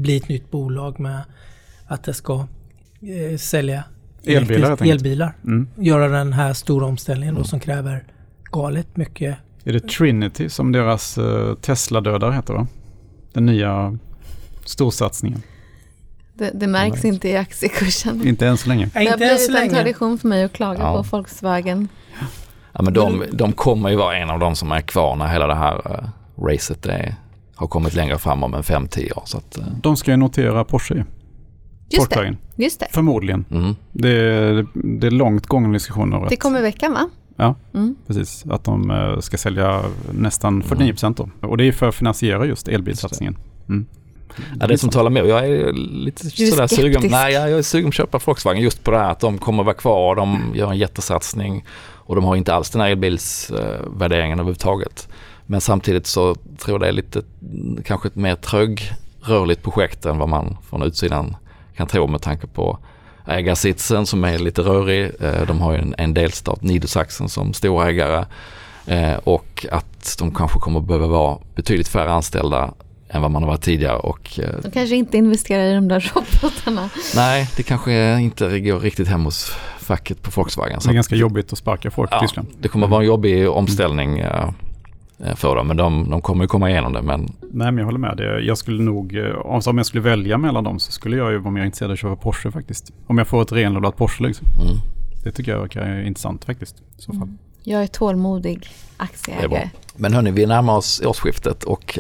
bli 0.03 0.17
ett 0.17 0.29
nytt 0.29 0.51
bolag 0.51 1.01
med 1.01 1.21
att 1.87 2.05
det 2.05 2.15
ska 2.15 2.47
eh, 3.03 3.37
sälja 3.39 3.85
elbilar. 4.25 4.87
elbilar. 4.87 5.33
Mm. 5.45 5.69
Göra 5.77 6.09
den 6.09 6.33
här 6.33 6.53
stora 6.53 6.87
omställningen 6.87 7.35
mm. 7.35 7.43
då 7.43 7.49
som 7.49 7.61
kräver 7.61 8.05
galet 8.51 8.97
mycket. 8.97 9.39
Är 9.65 9.73
det 9.73 9.89
Trinity 9.89 10.49
som 10.49 10.73
deras 10.73 11.19
uh, 11.19 11.55
Tesla-dödare 11.55 12.35
heter 12.35 12.55
va? 12.55 12.67
Den 13.33 13.47
nya 13.47 13.99
storsatsningen. 14.65 15.43
Det, 16.43 16.51
det 16.55 16.67
märks 16.67 17.05
inte 17.05 17.29
i 17.29 17.37
aktiekursen. 17.37 18.29
Inte 18.29 18.47
än 18.47 18.57
så 18.57 18.69
länge. 18.69 18.91
Det 18.95 19.07
har 19.07 19.17
blivit 19.17 19.51
en 19.51 19.69
tradition 19.69 20.19
för 20.19 20.29
mig 20.29 20.45
att 20.45 20.53
klaga 20.53 20.81
ja. 20.81 20.97
på 20.97 21.17
Volkswagen. 21.17 21.89
Ja, 22.73 22.83
men 22.83 22.93
de, 22.93 23.25
de 23.33 23.53
kommer 23.53 23.89
ju 23.89 23.97
vara 23.97 24.17
en 24.17 24.31
av 24.31 24.39
de 24.39 24.57
som 24.57 24.73
är 24.73 24.81
kvar 24.81 25.17
när 25.17 25.27
hela 25.27 25.47
det 25.47 25.55
här 25.55 25.75
uh, 25.75 26.09
racet 26.45 26.87
är, 26.87 27.15
har 27.55 27.67
kommit 27.67 27.95
längre 27.95 28.19
fram 28.19 28.45
om 28.45 28.55
en 28.55 28.63
5-10 28.63 29.17
år. 29.17 29.23
Så 29.27 29.39
att, 29.39 29.59
uh. 29.59 29.65
De 29.83 29.97
ska 29.97 30.11
ju 30.11 30.17
notera 30.17 30.65
Porsche 30.65 31.05
Just 31.89 32.11
det. 32.11 32.37
Just 32.57 32.81
det. 32.81 32.87
Förmodligen. 32.93 33.45
Mm. 33.51 33.75
Det, 33.93 34.11
är, 34.11 34.67
det 34.75 35.07
är 35.07 35.11
långt 35.11 35.47
gångna 35.47 35.73
diskussioner. 35.73 36.27
Det 36.29 36.37
kommer 36.37 36.63
veckan 36.63 36.93
va? 36.93 37.09
Ja, 37.37 37.55
mm. 37.75 37.97
precis. 38.07 38.45
Att 38.51 38.65
de 38.65 38.91
uh, 38.91 39.21
ska 39.21 39.39
sälja 39.39 39.83
nästan 40.13 40.63
49 40.63 40.93
procent 40.93 41.17
då. 41.17 41.29
Och 41.41 41.57
det 41.57 41.65
är 41.65 41.73
för 41.73 41.89
att 41.89 41.95
finansiera 41.95 42.47
just 42.47 42.69
elbilsatsningen. 42.69 43.37
Mm. 43.69 43.87
Ja, 44.61 44.67
det 44.67 44.79
som 44.79 44.91
talar 44.91 45.11
emot, 45.11 45.29
jag 45.29 45.47
är 45.47 45.73
lite 45.73 46.27
är 46.27 46.51
sådär 46.51 46.67
sugen. 46.67 47.03
Nej, 47.11 47.33
jag 47.33 47.51
är 47.51 47.63
sugen 47.63 47.85
på 47.85 47.89
att 47.89 47.95
köpa 47.95 48.21
Volkswagen 48.25 48.63
just 48.63 48.85
på 48.85 48.91
det 48.91 48.99
här 48.99 49.11
att 49.11 49.21
de 49.21 49.39
kommer 49.39 49.65
vara 49.65 49.75
kvar, 49.75 50.15
de 50.17 50.53
gör 50.55 50.71
en 50.71 50.79
jättesatsning 50.79 51.65
och 52.05 52.15
de 52.15 52.25
har 52.25 52.37
inte 52.37 52.55
alls 52.55 52.71
den 52.71 52.81
här 52.81 52.89
elbilsvärderingen 52.89 54.39
överhuvudtaget. 54.39 55.09
Men 55.47 55.61
samtidigt 55.61 56.07
så 56.07 56.35
tror 56.35 56.75
jag 56.75 56.81
det 56.81 56.89
är 56.89 56.93
lite, 56.93 57.23
kanske 57.85 58.09
ett 58.09 58.17
mer 58.17 58.35
trögrörligt 58.35 59.63
projekt 59.63 60.07
än 60.07 60.19
vad 60.19 60.29
man 60.29 60.57
från 60.71 60.83
utsidan 60.83 61.37
kan 61.77 61.87
tro 61.87 62.07
med 62.07 62.23
tanke 62.23 62.47
på 62.47 62.79
ägarsitsen 63.27 64.07
som 64.07 64.25
är 64.25 64.39
lite 64.39 64.63
rörig. 64.63 65.11
Eh, 65.21 65.47
de 65.47 65.61
har 65.61 65.73
ju 65.73 65.79
en, 65.79 65.95
en 65.99 66.15
delstat, 66.15 66.63
Niedersachsen, 66.63 67.29
som 67.29 67.53
storägare. 67.53 68.25
Eh, 68.87 69.15
och 69.15 69.67
att 69.71 70.17
de 70.19 70.35
kanske 70.35 70.59
kommer 70.59 70.81
behöva 70.81 71.07
vara 71.07 71.39
betydligt 71.55 71.89
färre 71.89 72.13
anställda 72.13 72.75
än 73.13 73.23
vad 73.23 73.31
man 73.31 73.43
har 73.43 73.51
varit 73.51 73.63
tidigare. 73.63 73.97
Och, 73.97 74.39
eh, 74.39 74.61
de 74.63 74.71
kanske 74.71 74.97
inte 74.97 75.17
investerar 75.17 75.65
i 75.65 75.75
de 75.75 75.89
där 75.89 76.13
robotarna. 76.15 76.91
Nej, 77.17 77.49
det 77.57 77.63
kanske 77.63 78.21
inte 78.21 78.61
går 78.61 78.81
riktigt 78.81 79.09
hem 79.09 79.25
hos 79.25 79.53
facket 79.79 80.23
på 80.23 80.31
Volkswagen. 80.35 80.81
Det 80.85 80.91
är 80.91 80.95
ganska 80.95 81.17
jobbigt 81.17 81.53
att 81.53 81.59
sparka 81.59 81.91
folk 81.91 82.11
ja, 82.13 82.19
i 82.19 82.21
Tyskland. 82.21 82.49
Det 82.61 82.69
kommer 82.69 82.87
vara 82.87 83.01
en 83.01 83.07
jobbig 83.07 83.51
omställning 83.51 84.19
mm. 84.19 84.55
för 85.37 85.57
dem, 85.57 85.69
men 85.69 85.77
de, 85.77 86.11
de 86.11 86.21
kommer 86.21 86.45
ju 86.45 86.49
komma 86.49 86.71
igenom 86.71 86.93
det. 86.93 87.03
Men... 87.03 87.21
Nej, 87.41 87.73
men 87.73 87.79
jag 87.79 87.85
håller 87.85 87.99
med. 87.99 88.41
Jag 88.43 88.59
skulle 88.59 88.83
nog, 88.83 89.19
om 89.45 89.77
jag 89.77 89.87
skulle 89.87 90.03
välja 90.03 90.39
mellan 90.39 90.65
dem 90.65 90.79
så 90.79 90.93
skulle 90.93 91.17
jag 91.17 91.33
ju 91.33 91.39
vara 91.39 91.51
mer 91.51 91.65
intresserad 91.65 91.91
av 91.91 91.93
att 91.93 92.01
köpa 92.01 92.17
Porsche 92.17 92.51
faktiskt. 92.51 92.93
Om 93.07 93.19
jag 93.19 93.27
får 93.27 93.43
ett 93.43 93.53
renodlat 93.53 93.97
Porsche 93.97 94.27
liksom. 94.27 94.47
Mm. 94.61 94.77
Det 95.25 95.31
tycker 95.31 95.53
jag 95.53 95.61
verkar 95.61 96.07
intressant 96.07 96.45
faktiskt. 96.45 96.77
I 96.99 97.03
så 97.03 97.13
fall. 97.13 97.23
Mm. 97.23 97.39
Jag 97.65 97.83
är 97.83 97.87
tålmodig 97.87 98.69
aktieägare. 98.97 99.71
Men 99.97 100.15
hörni, 100.15 100.31
vi 100.31 100.47
närmar 100.47 100.77
oss 100.77 101.03
årsskiftet 101.05 101.65
och 101.65 101.99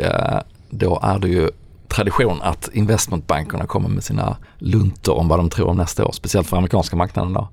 då 0.72 1.00
är 1.02 1.18
det 1.18 1.28
ju 1.28 1.50
tradition 1.88 2.42
att 2.42 2.70
investmentbankerna 2.72 3.66
kommer 3.66 3.88
med 3.88 4.04
sina 4.04 4.37
luntor 4.58 5.14
om 5.14 5.28
vad 5.28 5.38
de 5.38 5.50
tror 5.50 5.68
om 5.68 5.76
nästa 5.76 6.06
år, 6.06 6.12
speciellt 6.12 6.46
för 6.46 6.56
amerikanska 6.56 6.96
marknaden. 6.96 7.32
Då. 7.32 7.48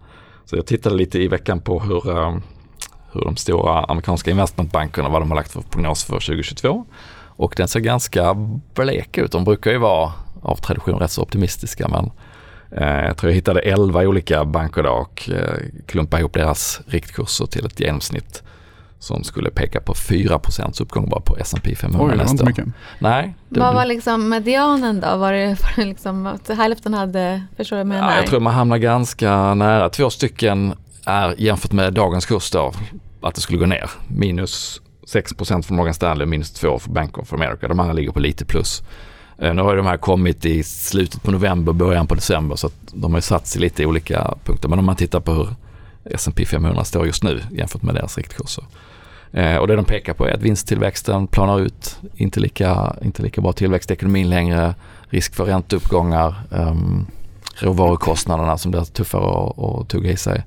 Så 0.46 0.56
jag 0.56 0.66
tittade 0.66 0.96
lite 0.96 1.20
i 1.20 1.28
veckan 1.28 1.62
på 1.62 1.80
hur, 1.80 2.10
eh, 2.10 2.38
hur 3.12 3.22
de 3.22 3.36
stora 3.36 3.84
amerikanska 3.84 4.32
investmentbankerna, 4.32 5.10
vad 5.10 5.22
de 5.22 5.32
har 5.32 5.36
lagt 5.36 5.52
för 5.52 5.62
prognos 5.62 6.04
för 6.04 6.20
2022. 6.20 6.86
Och 7.26 7.54
den 7.58 7.68
ser 7.68 7.80
ganska 7.80 8.34
blek 8.74 9.18
ut. 9.18 9.32
De 9.32 9.44
brukar 9.44 9.72
ju 9.72 9.78
vara 9.78 10.12
av 10.42 10.56
tradition 10.56 11.00
rätt 11.00 11.12
så 11.12 11.22
optimistiska 11.22 11.88
men 11.88 12.12
Eh, 12.72 13.06
jag 13.06 13.18
tror 13.18 13.32
jag 13.32 13.36
hittade 13.36 13.60
11 13.60 14.02
olika 14.02 14.46
banker 14.46 14.84
då 14.84 14.90
och 14.90 15.30
eh, 15.30 15.58
klumpade 15.86 16.22
ihop 16.22 16.34
deras 16.34 16.82
riktkurser 16.88 17.46
till 17.46 17.66
ett 17.66 17.80
genomsnitt 17.80 18.44
som 19.00 19.24
skulle 19.24 19.50
peka 19.50 19.82
på 19.82 19.94
4% 19.94 20.82
uppgång 20.82 21.10
bara 21.10 21.22
på 21.22 21.38
S&P 21.38 21.76
500 21.76 22.08
Oj, 22.12 22.18
nästa 22.18 22.44
år. 22.44 22.48
mycket. 22.48 22.66
Nej, 23.00 23.34
det, 23.50 23.60
Vad 23.60 23.74
var 23.74 23.86
liksom 23.86 24.30
medianen 24.30 25.00
då? 25.00 25.18
Var 25.18 25.34
det, 25.34 25.48
var 25.48 25.72
det 25.76 25.86
liksom 25.86 26.26
att 26.28 26.48
hälften 26.50 26.94
hade, 26.94 27.44
förstår 27.58 27.78
du 27.78 27.84
vad 27.84 27.96
jag 27.96 28.02
menar? 28.02 28.12
ja, 28.12 28.18
jag 28.18 28.28
tror 28.28 28.40
man 28.40 28.54
hamnar 28.54 28.78
ganska 28.78 29.54
nära. 29.54 29.90
Två 29.90 30.10
stycken 30.10 30.74
är 31.06 31.36
jämfört 31.38 31.72
med 31.72 31.94
dagens 31.94 32.26
kurs 32.26 32.52
då, 32.52 32.74
att 33.22 33.36
det 33.36 33.42
skulle 33.42 33.60
gå 33.60 33.66
ner. 33.66 33.90
Minus 34.08 34.82
6% 35.14 35.62
för 35.62 35.74
Morgan 35.74 35.94
Stanley, 35.94 36.26
minus 36.28 36.52
2 36.52 36.80
för 36.80 36.90
Bank 36.92 37.18
of 37.18 37.34
America. 37.34 37.68
De 37.68 37.80
andra 37.80 37.94
ligger 37.94 38.12
på 38.12 38.20
lite 38.20 38.46
plus. 38.46 38.84
Eh, 39.38 39.54
Nu 39.54 39.62
har 39.62 39.72
ju 39.72 39.78
de 39.78 39.86
här 39.86 39.98
kommit 39.98 40.46
i 40.46 40.64
slutet 40.64 41.24
på 41.24 41.32
november, 41.32 41.74
början 41.74 42.08
på 42.08 42.16
december 42.16 42.56
så 42.56 42.68
att 42.68 42.74
de 42.94 43.12
har 43.12 43.18
ju 43.18 43.22
satt 43.22 43.48
sig 43.48 43.62
lite 43.62 43.84
i 43.84 43.86
olika 43.86 44.34
punkter. 44.44 44.70
Men 44.70 44.80
om 44.80 44.86
man 44.86 44.96
tittar 44.96 45.20
på 45.20 45.34
hur 45.34 45.50
S&P 46.06 46.46
500 46.46 46.84
står 46.84 47.06
just 47.06 47.24
nu 47.24 47.42
jämfört 47.52 47.82
med 47.82 47.96
deras 47.96 48.18
riktkurser. 48.18 48.64
Eh, 49.32 49.56
och 49.56 49.68
det 49.68 49.76
de 49.76 49.86
pekar 49.86 50.14
på 50.14 50.28
är 50.28 50.34
att 50.34 50.42
vinsttillväxten 50.42 51.28
planar 51.28 51.60
ut, 51.60 52.00
inte 52.16 52.40
lika, 52.40 52.96
inte 53.02 53.22
lika 53.22 53.42
bra 53.42 53.54
tillväxt 53.54 53.92
i 53.92 53.94
ekonomin 53.94 54.30
längre, 54.30 54.76
risk 55.10 55.36
för 55.36 55.46
ränteuppgångar, 55.46 56.36
eh, 56.52 56.76
råvarukostnaderna 57.56 58.58
som 58.58 58.72
blir 58.72 58.84
tuffare 58.84 59.50
att, 59.50 59.60
att 59.60 59.90
tugga 59.90 60.12
i 60.12 60.18
sig. 60.18 60.44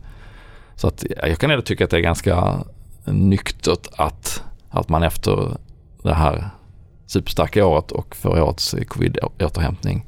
Så 0.75 0.89
att 0.89 1.05
jag 1.27 1.39
kan 1.39 1.51
ändå 1.51 1.63
tycka 1.63 1.85
att 1.85 1.91
det 1.91 1.97
är 1.97 2.01
ganska 2.01 2.59
nyktert 3.05 3.89
att, 3.97 4.43
att 4.71 4.89
man 4.89 5.03
efter 5.03 5.57
det 6.03 6.15
här 6.15 6.51
superstarka 7.07 7.67
året 7.67 7.93
och 7.93 8.17
förra 8.17 8.45
årets 8.45 8.75
covid-återhämtning 8.89 10.07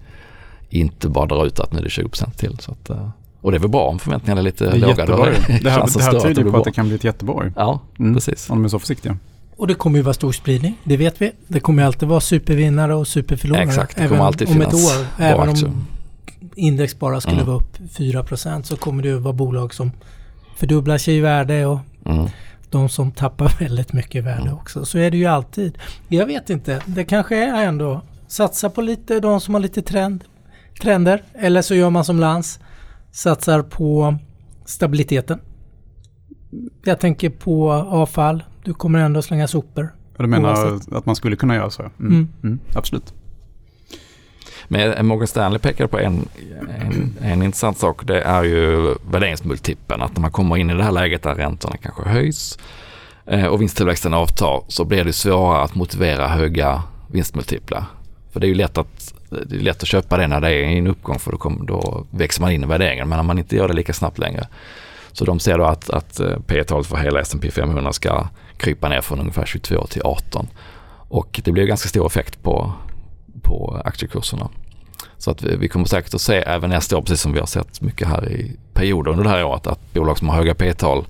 inte 0.70 1.08
bara 1.08 1.26
drar 1.26 1.46
ut 1.46 1.60
att 1.60 1.72
nu 1.72 1.78
är 1.78 1.82
det 1.82 1.88
20% 1.88 2.36
till. 2.36 2.58
Så 2.58 2.72
att, 2.72 2.90
eh, 2.90 3.08
och 3.44 3.50
det 3.50 3.56
är 3.56 3.60
väl 3.60 3.70
bra 3.70 3.82
om 3.88 3.98
förväntningarna 3.98 4.40
är 4.40 4.44
lite 4.44 4.64
Det 4.64 4.70
är 4.70 4.78
låga. 4.78 5.06
Då 5.06 5.24
är 5.24 5.30
Det 5.62 5.70
här, 5.70 5.80
chansen 5.80 5.98
det 6.00 6.04
här 6.04 6.20
tyder 6.20 6.34
det 6.34 6.42
på 6.42 6.46
att 6.48 6.52
bra. 6.52 6.62
det 6.62 6.72
kan 6.72 6.88
bli 6.88 7.08
ett 7.08 7.22
år. 7.22 7.52
Ja, 7.56 7.80
Mm. 7.98 8.14
precis. 8.14 8.50
Om 8.50 8.58
de 8.58 8.64
är 8.64 8.68
så 8.68 8.78
försiktiga. 8.78 9.16
Och 9.56 9.66
det 9.66 9.74
kommer 9.74 9.98
ju 9.98 10.02
vara 10.02 10.14
stor 10.14 10.32
spridning, 10.32 10.74
det 10.84 10.96
vet 10.96 11.22
vi. 11.22 11.32
Det 11.48 11.60
kommer 11.60 11.82
ju 11.82 11.86
alltid 11.86 12.08
vara 12.08 12.20
supervinnare 12.20 12.94
och 12.94 13.08
superförlorare. 13.08 13.64
Exakt, 13.64 13.96
det 13.96 14.08
kommer 14.08 14.24
alltid 14.24 14.48
om 14.48 14.60
ett 14.62 14.70
finnas 14.70 14.96
år. 14.98 15.06
bra 15.18 15.26
Även 15.26 15.48
aktier. 15.48 15.68
om 15.68 15.86
index 16.54 16.98
bara 16.98 17.20
skulle 17.20 17.36
Mm. 17.36 17.46
vara 17.46 17.56
upp 17.56 17.76
4% 17.96 18.66
så 18.66 18.76
kommer 18.76 19.02
det 19.02 19.08
ju 19.08 19.18
vara 19.18 19.32
bolag 19.34 19.74
som 19.74 19.90
fördubblar 20.56 20.98
sig 20.98 21.16
i 21.16 21.20
värde 21.20 21.66
och 21.66 21.78
Mm. 22.06 22.26
de 22.70 22.88
som 22.88 23.12
tappar 23.12 23.52
väldigt 23.60 23.92
mycket 23.92 24.14
i 24.14 24.20
värde 24.20 24.42
Mm. 24.42 24.54
också. 24.54 24.84
Så 24.84 24.98
är 24.98 25.10
det 25.10 25.16
ju 25.16 25.26
alltid. 25.26 25.78
Jag 26.08 26.26
vet 26.26 26.50
inte, 26.50 26.82
det 26.86 27.04
kanske 27.04 27.36
är 27.36 27.64
ändå 27.64 28.00
satsa 28.28 28.70
på 28.70 28.80
lite 28.82 29.20
de 29.20 29.40
som 29.40 29.54
har 29.54 29.60
lite 29.60 29.82
trend, 29.82 30.24
trender. 30.82 31.22
Eller 31.34 31.62
så 31.62 31.74
gör 31.74 31.90
man 31.90 32.04
som 32.04 32.20
Lans, 32.20 32.58
satsar 33.14 33.62
på 33.62 34.16
stabiliteten. 34.64 35.40
Jag 36.84 37.00
tänker 37.00 37.30
på 37.30 37.72
avfall. 37.72 38.42
Du 38.64 38.74
kommer 38.74 38.98
ändå 38.98 39.22
slänga 39.22 39.48
sopor. 39.48 39.94
Och 40.16 40.22
du 40.22 40.28
menar 40.28 40.72
Oavsett. 40.72 40.92
att 40.92 41.06
man 41.06 41.16
skulle 41.16 41.36
kunna 41.36 41.54
göra 41.54 41.70
så? 41.70 41.82
Mm. 41.82 41.92
Mm. 42.00 42.28
Mm. 42.42 42.58
Absolut. 42.74 43.14
Men 44.68 45.06
Morgan 45.06 45.26
Stanley 45.26 45.58
pekar 45.58 45.86
på 45.86 45.98
en, 45.98 46.28
en, 46.80 47.14
en 47.20 47.42
intressant 47.42 47.78
sak. 47.78 48.06
Det 48.06 48.20
är 48.20 48.42
ju 48.42 48.94
värderingsmultipeln. 49.10 50.02
Att 50.02 50.14
när 50.14 50.20
man 50.20 50.30
kommer 50.30 50.56
in 50.56 50.70
i 50.70 50.74
det 50.74 50.84
här 50.84 50.92
läget 50.92 51.22
där 51.22 51.34
räntorna 51.34 51.76
kanske 51.76 52.02
höjs 52.02 52.58
eh, 53.26 53.46
och 53.46 53.60
vinsttillväxten 53.60 54.14
avtar 54.14 54.64
så 54.68 54.84
blir 54.84 55.04
det 55.04 55.12
svårare 55.12 55.62
att 55.62 55.74
motivera 55.74 56.28
höga 56.28 56.82
vinstmultiplar. 57.12 57.84
För 58.32 58.40
det 58.40 58.46
är 58.46 58.48
ju 58.48 58.54
lätt 58.54 58.78
att, 58.78 59.13
det 59.46 59.56
är 59.56 59.60
lätt 59.60 59.82
att 59.82 59.88
köpa 59.88 60.16
det 60.16 60.26
när 60.26 60.40
det 60.40 60.50
är 60.54 60.64
en 60.64 60.86
uppgång 60.86 61.18
för 61.18 61.32
då, 61.32 61.38
kom, 61.38 61.66
då 61.66 62.06
växer 62.10 62.40
man 62.42 62.52
in 62.52 62.64
i 62.64 62.66
värderingen. 62.66 63.08
Men 63.08 63.16
när 63.16 63.22
man 63.22 63.38
inte 63.38 63.56
gör 63.56 63.68
det 63.68 63.74
lika 63.74 63.92
snabbt 63.92 64.18
längre. 64.18 64.46
Så 65.12 65.24
de 65.24 65.40
ser 65.40 65.58
då 65.58 65.64
att, 65.64 65.90
att 65.90 66.20
eh, 66.20 66.38
P 66.46 66.64
talet 66.64 66.86
för 66.86 66.96
hela 66.96 67.20
S&P 67.20 67.50
500 67.50 67.92
ska 67.92 68.28
krypa 68.56 68.88
ner 68.88 69.00
från 69.00 69.20
ungefär 69.20 69.46
22 69.46 69.86
till 69.86 70.02
18. 70.04 70.48
Och 71.08 71.40
det 71.44 71.52
blir 71.52 71.66
ganska 71.66 71.88
stor 71.88 72.06
effekt 72.06 72.42
på, 72.42 72.72
på 73.42 73.82
aktiekurserna. 73.84 74.48
Så 75.18 75.30
att 75.30 75.42
vi, 75.42 75.56
vi 75.56 75.68
kommer 75.68 75.86
säkert 75.86 76.14
att 76.14 76.20
se 76.20 76.34
även 76.34 76.70
nästa 76.70 76.96
år, 76.96 77.02
precis 77.02 77.20
som 77.20 77.32
vi 77.32 77.38
har 77.38 77.46
sett 77.46 77.80
mycket 77.80 78.08
här 78.08 78.28
i 78.32 78.56
perioder 78.72 79.10
under 79.10 79.24
det 79.24 79.30
här 79.30 79.44
året, 79.44 79.66
att 79.66 79.92
bolag 79.92 80.18
som 80.18 80.28
har 80.28 80.36
höga 80.36 80.54
P-tal 80.54 81.04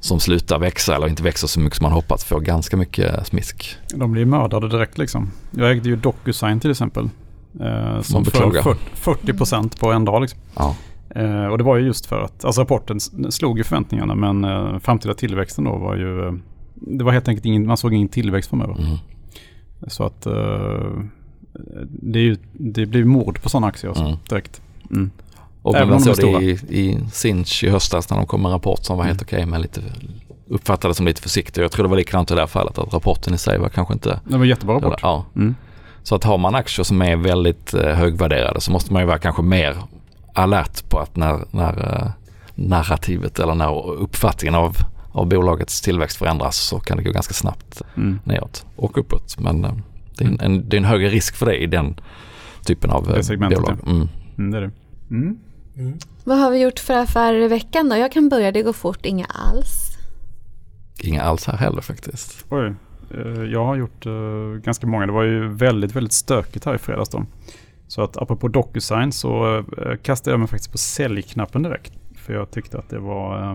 som 0.00 0.20
slutar 0.20 0.58
växa 0.58 0.96
eller 0.96 1.08
inte 1.08 1.22
växer 1.22 1.46
så 1.46 1.60
mycket 1.60 1.76
som 1.76 1.84
man 1.84 1.92
hoppats 1.92 2.24
får 2.24 2.40
ganska 2.40 2.76
mycket 2.76 3.26
smisk. 3.26 3.76
De 3.94 4.12
blir 4.12 4.24
mördade 4.24 4.68
direkt 4.68 4.98
liksom. 4.98 5.30
Jag 5.50 5.70
ägde 5.70 5.88
ju 5.88 5.96
DocuSign 5.96 6.60
till 6.60 6.70
exempel. 6.70 7.08
Eh, 7.60 8.00
som 8.00 8.24
föll 8.24 8.52
40 8.52 8.78
40% 8.94 9.80
på 9.80 9.92
en 9.92 10.04
dag 10.04 10.20
liksom. 10.22 10.40
Ja. 10.56 10.76
Eh, 11.14 11.46
och 11.46 11.58
det 11.58 11.64
var 11.64 11.76
ju 11.76 11.86
just 11.86 12.06
för 12.06 12.20
att, 12.22 12.44
alltså 12.44 12.60
rapporten 12.60 13.00
slog 13.30 13.58
ju 13.58 13.64
förväntningarna 13.64 14.14
men 14.14 14.44
eh, 14.44 14.78
framtida 14.78 15.14
tillväxten 15.14 15.64
då 15.64 15.76
var 15.76 15.96
ju, 15.96 16.26
eh, 16.26 16.32
det 16.74 17.04
var 17.04 17.12
helt 17.12 17.28
enkelt 17.28 17.46
ingen, 17.46 17.66
man 17.66 17.76
såg 17.76 17.94
ingen 17.94 18.08
tillväxt 18.08 18.50
framöver. 18.50 18.74
Mm. 18.78 18.96
Så 19.88 20.04
att 20.04 20.26
eh, 20.26 20.32
det, 21.88 22.18
är 22.18 22.22
ju, 22.22 22.36
det 22.52 22.86
blir 22.86 23.04
mord 23.04 23.42
på 23.42 23.48
sådana 23.48 23.66
aktier 23.66 24.00
Mm. 24.00 24.16
direkt. 24.28 24.60
Mm. 24.90 25.10
Och 25.62 25.76
Även 25.76 25.88
man 25.88 26.00
såg 26.00 26.16
det 26.16 26.44
i, 26.44 26.50
i 26.68 26.98
Sinch 27.12 27.64
i 27.64 27.68
höstas 27.68 28.10
när 28.10 28.16
de 28.16 28.26
kom 28.26 28.42
med 28.42 28.48
en 28.48 28.52
rapport 28.52 28.84
som 28.84 28.98
var 28.98 29.04
helt 29.04 29.22
Mm. 29.22 29.26
okej 29.28 29.46
men 29.46 29.62
lite 29.62 29.80
uppfattades 30.48 30.96
som 30.96 31.06
lite 31.06 31.22
försiktig. 31.22 31.62
Jag 31.62 31.72
tror 31.72 31.82
det 31.84 31.88
var 31.88 31.96
likadant 31.96 32.30
i 32.30 32.34
det 32.34 32.40
här 32.40 32.46
fallet 32.46 32.78
att 32.78 32.94
rapporten 32.94 33.34
i 33.34 33.38
sig 33.38 33.58
var 33.58 33.68
kanske 33.68 33.94
inte... 33.94 34.20
Det 34.24 34.36
var 34.36 34.42
en 34.42 34.48
jättebra 34.48 34.76
rapport. 34.76 34.98
Ja. 35.02 35.24
Mm. 35.36 35.54
Så 36.02 36.14
att 36.14 36.24
har 36.24 36.38
man 36.38 36.54
aktier 36.54 36.84
som 36.84 37.02
är 37.02 37.16
väldigt 37.16 37.74
eh, 37.74 37.94
högvärderade 37.94 38.60
så 38.60 38.72
måste 38.72 38.92
man 38.92 39.02
ju 39.02 39.06
vara 39.06 39.18
kanske 39.18 39.42
mer 39.42 39.76
alert 40.34 40.88
på 40.88 40.98
att 40.98 41.16
när, 41.16 41.44
när 41.50 41.94
eh, 42.02 42.10
narrativet 42.54 43.38
eller 43.38 43.54
när 43.54 43.86
uppfattningen 43.90 44.54
av, 44.54 44.76
av 45.12 45.28
bolagets 45.28 45.80
tillväxt 45.80 46.16
förändras 46.16 46.56
så 46.56 46.80
kan 46.80 46.96
det 46.96 47.02
gå 47.02 47.12
ganska 47.12 47.34
snabbt 47.34 47.82
Mm. 47.96 48.18
neråt 48.24 48.66
och 48.76 48.98
uppåt. 48.98 49.38
Men 49.38 49.64
eh, 49.64 49.72
det 50.16 50.24
är 50.24 50.28
en, 50.28 50.40
en, 50.40 50.68
det 50.68 50.76
är 50.76 50.78
en 50.78 50.84
högre 50.84 51.08
risk 51.08 51.36
för 51.36 51.46
det 51.46 51.56
i 51.56 51.66
den 51.66 52.00
typen 52.64 52.90
av 52.90 53.06
Det 53.06 53.22
segmentet, 53.24 53.58
bolag. 53.60 53.78
Mm. 53.86 54.08
Mm, 54.38 54.50
det 54.50 54.58
är 54.58 54.62
det. 54.62 54.70
Mm. 55.10 55.38
Vad 56.24 56.38
har 56.38 56.50
vi 56.50 56.58
gjort 56.58 56.78
för 56.78 56.94
affärer 56.94 57.40
i 57.42 57.48
veckan 57.48 57.88
då? 57.88 57.96
Jag 57.96 58.12
kan 58.12 58.28
börja, 58.28 58.52
det 58.52 58.62
går 58.62 58.72
fort, 58.72 59.06
inga 59.06 59.24
alls. 59.24 59.96
Inga 61.02 61.22
alls 61.22 61.46
här 61.46 61.56
heller 61.56 61.80
faktiskt. 61.80 62.44
Oj, 62.50 62.74
jag 63.52 63.64
har 63.64 63.76
gjort 63.76 64.06
eh, 64.06 64.12
ganska 64.64 64.86
många. 64.86 65.06
Det 65.06 65.12
var 65.12 65.22
ju 65.22 65.48
väldigt, 65.48 65.96
väldigt 65.96 66.12
stökigt 66.12 66.64
här 66.64 66.74
i 66.74 66.78
fredags 66.78 67.08
då. 67.08 67.24
Så 67.88 68.02
att 68.02 68.16
apropå 68.16 68.48
DocuSign 68.48 69.12
så 69.12 69.56
eh, 69.58 69.96
kastade 70.02 70.32
jag 70.32 70.40
mig 70.40 70.48
faktiskt 70.48 70.72
på 70.72 70.78
säljknappen 70.78 71.62
direkt. 71.62 71.92
För 72.16 72.32
jag 72.32 72.50
tyckte 72.50 72.78
att 72.78 72.88
det 72.88 72.98
var, 72.98 73.50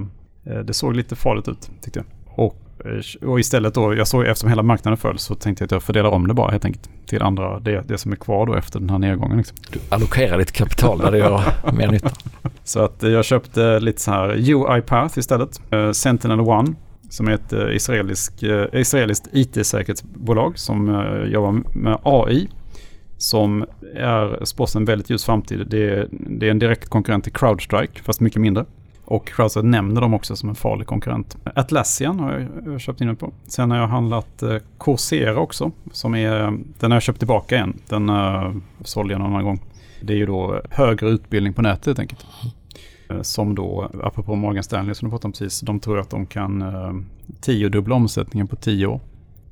eh, 0.46 0.60
det 0.60 0.74
såg 0.74 0.96
lite 0.96 1.16
farligt 1.16 1.48
ut 1.48 1.70
tyckte 1.82 2.00
jag. 2.00 2.06
Och, 2.46 2.58
eh, 2.86 3.30
och 3.30 3.40
istället 3.40 3.74
då, 3.74 3.96
jag 3.96 4.08
såg 4.08 4.26
eftersom 4.26 4.50
hela 4.50 4.64
marknaden 4.64 4.98
föll 4.98 5.20
så 5.20 5.36
tänkte 5.36 5.62
jag 5.62 5.68
att 5.68 5.72
jag 5.72 5.84
fördelar 5.84 6.10
om 6.10 6.28
det 6.28 6.34
bara 6.34 6.52
helt 6.52 6.66
enkelt. 6.66 6.90
Till 7.06 7.22
andra, 7.22 7.60
det, 7.60 7.88
det 7.88 7.98
som 7.98 8.12
är 8.12 8.16
kvar 8.16 8.46
då 8.46 8.56
efter 8.56 8.80
den 8.80 8.90
här 8.90 8.98
nedgången. 8.98 9.38
Liksom. 9.38 9.58
Du 9.72 9.80
allokerar 9.90 10.38
ditt 10.38 10.52
kapital 10.52 11.00
där 11.00 11.12
det 11.12 11.18
gör 11.18 11.42
mer 11.74 11.92
nytta. 11.92 12.12
Så 12.64 12.80
att 12.80 13.04
eh, 13.04 13.10
jag 13.10 13.26
köpte 13.26 13.80
lite 13.80 14.02
så 14.02 14.12
här 14.12 14.30
UiPath 14.30 15.20
istället. 15.20 15.62
Eh, 15.72 15.92
Sentinel 15.92 16.40
One 16.40 16.74
som 17.10 17.28
är 17.28 17.32
ett 17.32 17.54
eh, 17.54 17.76
israelisk, 17.76 18.44
eh, 18.44 18.66
israeliskt 18.74 19.28
IT-säkerhetsbolag 19.32 20.58
som 20.58 20.90
eh, 20.90 21.32
jobbar 21.32 21.52
med 21.74 22.00
AI. 22.04 22.48
Som 23.18 23.66
är 23.96 24.46
spås 24.46 24.76
en 24.76 24.86
väldigt 24.86 25.10
ljus 25.10 25.26
framtid. 25.26 25.68
Det 25.68 25.90
är, 25.90 26.08
det 26.12 26.48
är 26.48 26.52
en 26.52 26.60
direkt 26.60 26.90
konkurrent 26.90 27.24
till 27.24 27.34
Crowdstrike 27.34 28.04
fast 28.04 28.20
mycket 28.20 28.42
mindre. 28.42 28.66
Och 29.06 29.28
Crowdstrike 29.28 29.68
nämner 29.68 30.02
dem 30.02 30.14
också 30.14 30.36
som 30.36 30.50
en 30.50 30.56
farlig 30.56 30.88
konkurrent. 30.88 31.38
Atlassian 31.56 32.20
har 32.20 32.48
jag, 32.66 32.82
köpt 32.82 33.02
in 33.02 33.08
mig 33.08 33.16
på. 33.16 33.34
Sen 33.48 33.72
har 33.72 33.78
jag 33.78 33.88
handlat 33.88 34.28
Corsera 34.38 34.60
Coursera 34.78 35.40
också. 35.40 35.72
Som 35.92 36.16
är, 36.16 36.58
den 36.80 36.92
har 36.92 36.96
jag 36.96 37.04
köpt 37.04 37.20
tillbaka 37.20 37.56
igen. 37.56 37.80
Den 37.90 38.12
sålde 38.84 39.14
jag 39.14 39.20
någon 39.20 39.32
annan 39.32 39.44
gång. 39.44 39.62
Det 40.02 40.14
är 40.14 40.18
ju 40.18 40.26
då 40.26 40.62
högre 40.70 41.10
utbildning 41.10 41.54
på 41.54 41.62
nätet 41.62 41.86
helt 41.86 42.00
enkelt. 42.00 42.26
Eh, 43.10 43.22
Som 43.22 43.56
då, 43.56 43.92
apropå 44.04 44.36
Morgan 44.36 44.64
Stanley 44.64 44.96
som 44.96 45.08
du 45.08 45.12
pratade 45.12 45.26
om 45.28 45.32
precis, 45.32 45.60
de 45.62 45.80
tror 45.80 46.00
att 46.00 46.10
de 46.10 46.26
kan 46.26 46.62
eh, 46.62 46.94
tiodubbla 47.42 47.96
omsättningen 47.96 48.48
på 48.48 48.56
tio 48.56 48.86
år. 48.88 49.00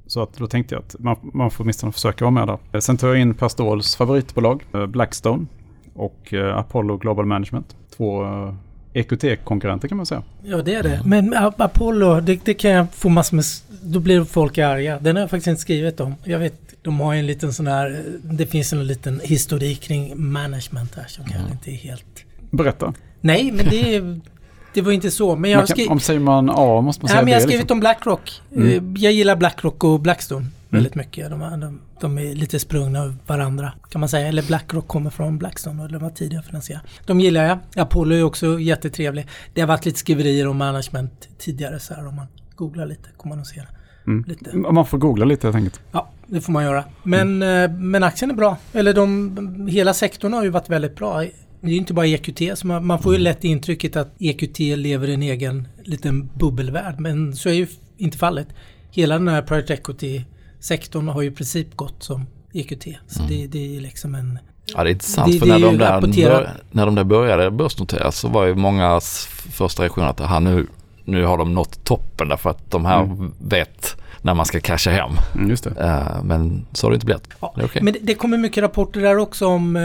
Så 0.08 0.24
att 0.24 0.34
då 0.38 0.48
tänkte 0.48 0.76
jag 0.76 0.84
att 0.84 0.96
man, 1.00 1.16
man 1.34 1.52
får 1.52 1.64
åtminstone 1.64 1.92
försöka 1.92 2.26
vara 2.26 2.32
med 2.32 2.48
där. 2.48 2.58
Eh, 2.74 2.80
Sen 2.80 2.98
tar 2.98 3.08
jag 3.08 3.18
in 3.20 3.34
Per 3.34 3.48
Ståhls 3.48 3.96
favoritbolag, 3.96 4.64
Blackstone 4.88 5.46
och 5.94 6.34
Apollo 6.56 6.98
Global 6.98 7.26
Management. 7.26 7.76
Två 7.98 8.24
EQT-konkurrenter 8.94 9.88
kan 9.88 9.98
man 9.98 10.06
säga. 10.06 10.24
Ja 10.44 10.62
det 10.62 10.76
är 10.76 10.84
det. 10.84 11.02
Men 11.06 11.34
A- 11.34 11.54
Apollo, 11.58 12.20
det, 12.22 12.46
det 12.46 12.54
kan 12.54 12.72
jag 12.72 12.94
få 12.94 13.10
massor 13.10 13.36
med... 13.36 13.46
Då 13.84 14.00
blir 14.00 14.24
folk 14.24 14.58
arga. 14.58 15.00
Den 15.00 15.16
har 15.16 15.22
jag 15.22 15.30
faktiskt 15.30 15.48
inte 15.48 15.62
skrivit 15.62 16.00
om. 16.00 16.16
Jag 16.24 16.40
vet, 16.40 16.54
de 16.82 17.00
har 17.00 17.14
ju 17.14 17.20
en 17.20 17.26
liten 17.26 17.54
sån 17.54 17.68
här... 17.68 18.04
Det 18.24 18.46
finns 18.46 18.74
en 18.74 18.88
liten 18.88 19.20
historik 19.24 19.82
kring 19.82 20.14
management 20.32 20.96
här 20.96 21.06
som 21.08 21.26
kanske 21.26 21.52
inte 21.52 21.72
är 21.72 21.76
helt... 21.76 22.06
Berätta. 22.52 22.94
Nej, 23.24 23.52
men 23.52 23.66
det, 23.70 24.20
det 24.74 24.82
var 24.82 24.92
inte 24.92 25.12
så. 25.12 25.36
Men 25.36 25.52
jag 25.52 25.60
har 25.60 25.66
skrivit... 25.66 25.92
om 25.92 26.00
säger 26.00 26.20
man 26.20 26.50
A 26.50 26.82
måste 26.82 27.04
man 27.04 27.10
säga 27.10 27.20
Ja, 27.22 27.24
men 27.26 27.32
jag 27.34 27.40
har 27.40 27.46
B. 27.46 27.48
skrivit 27.48 27.64
Liksom. 27.64 27.76
om 27.76 27.80
Blackrock. 27.80 28.42
Mm. 28.56 28.68
Eh, 28.96 29.02
Jag 29.04 29.14
gillar 29.14 29.36
Blackrock 29.36 29.84
och 29.84 30.00
Blackstone. 30.00 30.46
väldigt 30.70 30.96
mycket. 30.96 31.30
De, 31.30 31.42
är- 31.42 31.58
de, 31.58 31.82
de 32.02 32.18
är 32.18 32.36
lite 32.36 32.60
sprungna 32.60 33.06
ur 33.06 33.14
varandra 33.28 33.74
kan 33.92 34.00
man 34.00 34.10
säga. 34.10 34.28
Eller 34.28 34.44
Blackrock 34.44 34.88
kommer 34.88 35.10
från 35.10 35.38
Blackstone 35.38 35.84
och 35.84 35.92
de 35.92 35.98
var 35.98 36.10
tidigare 36.10 36.44
finansierade. 36.44 36.86
De 37.06 37.20
gillar 37.20 37.44
jag. 37.46 37.58
Apollo 37.76 38.16
är 38.16 38.24
också 38.24 38.60
jättetrevlig. 38.60 39.28
Det 39.54 39.62
har 39.62 39.68
varit 39.68 39.86
lite 39.86 40.00
skriverier 40.00 40.48
om 40.48 40.58
management 40.58 41.30
tidigare 41.40 41.80
så 41.80 41.94
här 41.94 42.08
om 42.08 42.16
man 42.16 42.28
googlar 42.56 42.86
lite 42.86 43.10
kommer 43.18 43.36
man 43.36 43.42
att 43.42 43.48
se 43.48 43.60
det. 43.62 43.68
Mm. 44.08 44.24
Lite. 44.28 44.58
Man 44.58 44.86
får 44.86 44.98
googla 44.98 45.26
lite 45.26 45.48
helt 45.48 45.56
enkelt. 45.56 45.82
Ja, 45.92 46.10
det 46.28 46.42
får 46.42 46.52
man 46.54 46.64
göra. 46.64 46.84
Men, 47.04 47.42
eh, 47.42 47.72
men 47.72 48.04
aktien 48.04 48.32
är 48.32 48.36
bra. 48.36 48.58
Eller 48.74 48.94
de, 48.94 49.68
hela 49.72 49.94
sektorn 49.94 50.34
har 50.34 50.44
ju 50.44 50.50
varit 50.50 50.70
väldigt 50.70 50.96
bra. 50.96 51.24
Det 51.66 51.72
är 51.72 51.78
inte 51.78 51.94
bara 51.94 52.08
EQT, 52.08 52.58
så 52.58 52.68
man, 52.68 52.86
man 52.86 53.00
får 53.00 53.14
ju 53.14 53.20
lätt 53.20 53.44
intrycket 53.44 53.96
att 53.96 54.16
EQT 54.20 54.60
lever 54.60 55.08
i 55.10 55.14
en 55.14 55.24
egen 55.24 55.68
liten 55.84 56.30
bubbelvärld. 56.34 57.00
Men 57.00 57.36
så 57.36 57.50
är 57.50 57.54
ju 57.54 57.68
inte 57.98 58.18
fallet. 58.18 58.48
Hela 58.92 59.14
den 59.20 59.28
här 59.28 59.42
private 59.42 59.74
equity-sektorn 59.74 61.08
har 61.08 61.22
ju 61.22 61.28
i 61.28 61.32
princip 61.32 61.76
gått 61.76 62.04
som 62.04 62.26
EQT. 62.54 62.88
Så 63.08 63.24
det, 63.24 63.48
det 63.48 63.76
är 63.78 63.82
liksom 63.82 64.16
en... 64.16 64.40
Ja 64.76 64.84
det 64.84 64.90
är 64.90 64.92
intressant 64.92 65.32
Det- 65.34 65.40
för 65.40 65.46
när 65.48 65.56
är 65.56 65.60
de, 65.60 65.78
där 65.78 65.92
rapporterat. 65.92 66.48
när 66.72 66.86
de 66.86 66.96
där 66.96 67.04
började 67.04 67.52
börsnoteras 67.52 68.18
så 68.20 68.28
var 68.28 68.46
ju 68.46 68.56
mångas 68.56 69.26
första 69.52 69.84
reaktion 69.84 70.04
att 70.04 70.22
aha, 70.22 70.40
nu, 70.40 70.68
nu 71.06 71.24
har 71.26 71.38
de 71.38 71.54
nått 71.54 71.84
toppen 71.86 72.28
därför 72.30 72.50
att 72.50 72.72
de 72.72 72.86
här 72.86 73.04
Mm. 73.04 73.34
vet 73.40 73.96
när 74.22 74.34
man 74.34 74.46
ska 74.46 74.60
casha 74.60 74.92
hem. 74.92 75.12
Mm, 75.36 75.50
just 75.50 75.64
det. 75.64 75.70
Eh, 75.70 76.24
men 76.24 76.66
så 76.74 76.86
har 76.88 76.92
det 76.92 76.96
inte 76.96 77.06
blivit. 77.06 77.28
Ja. 77.40 77.54
Det 77.58 77.64
okej. 77.66 77.82
Men 77.82 77.94
det, 77.94 78.00
det 78.02 78.14
kommer 78.16 78.38
mycket 78.38 78.64
rapporter 78.64 79.02
där 79.02 79.18
också 79.18 79.48
om... 79.48 79.76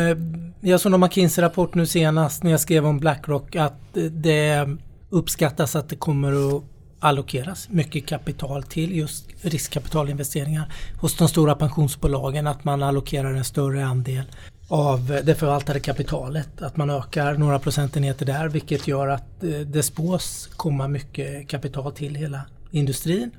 Jag 0.61 0.81
såg 0.81 0.93
någon 0.93 1.01
McKinsey-rapport 1.01 1.75
nu 1.75 1.87
senast 1.87 2.43
när 2.43 2.51
jag 2.51 2.61
skrev 2.61 2.87
om 2.87 2.99
Blackrock 2.99 3.57
att 3.57 3.95
det 4.11 4.69
uppskattas 5.11 5.77
att 5.77 5.89
det 5.89 5.97
kommer 5.97 6.57
att 6.57 6.63
allokeras 7.01 7.69
mycket 7.71 8.07
kapital 8.07 8.63
till 8.63 8.97
just 8.97 9.27
riskkapitalinvesteringar 9.43 10.73
hos 11.01 11.17
de 11.17 11.29
stora 11.29 11.55
pensionsbolagen. 11.55 12.47
Att 12.47 12.65
man 12.65 12.83
allokerar 12.83 13.35
en 13.35 13.45
större 13.45 13.87
andel 13.87 14.25
av 14.69 15.21
det 15.25 15.35
förvaltade 15.35 15.81
kapitalet. 15.81 16.63
Att 16.63 16.77
man 16.77 16.91
ökar 16.91 17.35
några 17.35 17.59
procentenheter 17.59 18.27
där 18.27 18.49
vilket 18.49 18.89
gör 18.89 19.09
att 19.09 19.45
eh, 19.45 19.51
det 19.51 19.83
spås 19.83 20.51
komma 20.57 20.89
mycket 20.89 21.49
kapital 21.49 21.93
till 21.93 22.15
hela 22.15 22.41
industrin. 22.71 23.31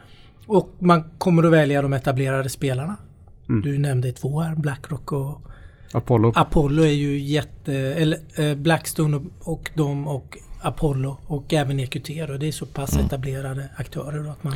Och 0.46 0.70
man 0.80 1.04
kommer 1.18 1.44
att 1.44 1.52
välja 1.52 1.82
de 1.82 1.94
etablerade 1.94 2.50
spelarna. 2.50 2.96
Du 3.64 3.78
nämnde 3.78 4.12
två 4.12 4.42
här, 4.42 4.56
Blackrock 4.56 5.12
och 5.12 5.42
Apollo. 5.92 6.32
Apollo 6.36 6.84
är 6.84 6.92
ju 6.92 7.20
jätte... 7.20 7.74
Eller 7.74 8.20
eh, 8.36 8.56
Blackstone 8.56 9.18
och, 9.18 9.24
och 9.40 9.70
de 9.74 10.08
och 10.08 10.38
Apollo 10.62 11.18
och 11.28 11.54
även 11.54 11.80
EQT 11.80 12.08
då, 12.28 12.38
det 12.38 12.48
är 12.48 12.52
så 12.52 12.66
pass 12.66 12.98
etablerade 12.98 13.70
aktörer 13.76 14.24
då 14.24 14.30
att 14.30 14.44
man 14.44 14.56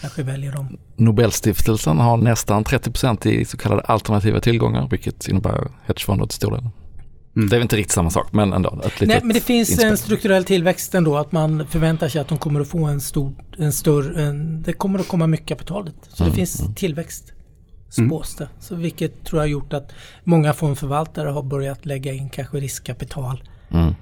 kanske 0.00 0.22
väljer 0.22 0.52
dem. 0.52 0.78
Nobelstiftelsen 0.96 1.98
har 1.98 2.16
nästan 2.16 2.64
30% 2.64 3.26
i 3.26 3.44
så 3.44 3.56
kallade 3.56 3.82
alternativa 3.82 4.40
tillgångar 4.40 4.88
vilket 4.90 5.28
innebär 5.28 5.68
hedgefonder 5.86 6.26
till 6.26 6.36
stor 6.36 6.50
del. 6.50 6.68
Mm. 7.36 7.48
Det 7.48 7.56
är 7.56 7.58
väl 7.58 7.62
inte 7.62 7.76
riktigt 7.76 7.92
samma 7.92 8.10
sak 8.10 8.32
men 8.32 8.52
ändå. 8.52 8.80
Ett 8.84 9.00
litet 9.00 9.08
Nej 9.08 9.20
men 9.22 9.34
det 9.34 9.40
finns 9.40 9.70
inspel. 9.70 9.90
en 9.90 9.96
strukturell 9.96 10.44
tillväxt 10.44 10.94
ändå 10.94 11.16
att 11.16 11.32
man 11.32 11.66
förväntar 11.66 12.08
sig 12.08 12.20
att 12.20 12.28
de 12.28 12.38
kommer 12.38 12.60
att 12.60 12.68
få 12.68 12.84
en 12.84 13.00
stor... 13.00 13.32
En 13.58 13.72
större, 13.72 14.22
en, 14.22 14.62
det 14.62 14.72
kommer 14.72 14.98
att 14.98 15.08
komma 15.08 15.26
mycket 15.26 15.46
kapital 15.46 15.84
dit. 15.84 15.94
Så 16.08 16.22
Mm, 16.22 16.30
det 16.30 16.36
finns 16.36 16.60
mm. 16.60 16.74
tillväxt. 16.74 17.32
Mm. 17.98 18.10
Spås 18.10 18.36
det. 18.36 18.48
Så 18.60 18.74
vilket 18.74 19.24
tror 19.24 19.38
jag 19.40 19.42
har 19.42 19.50
gjort 19.50 19.72
att 19.72 19.92
många 20.24 20.52
fondförvaltare 20.52 21.28
har 21.28 21.42
börjat 21.42 21.86
lägga 21.86 22.12
in 22.12 22.28
kanske 22.30 22.56
riskkapital 22.60 23.42
Mm. 23.70 23.94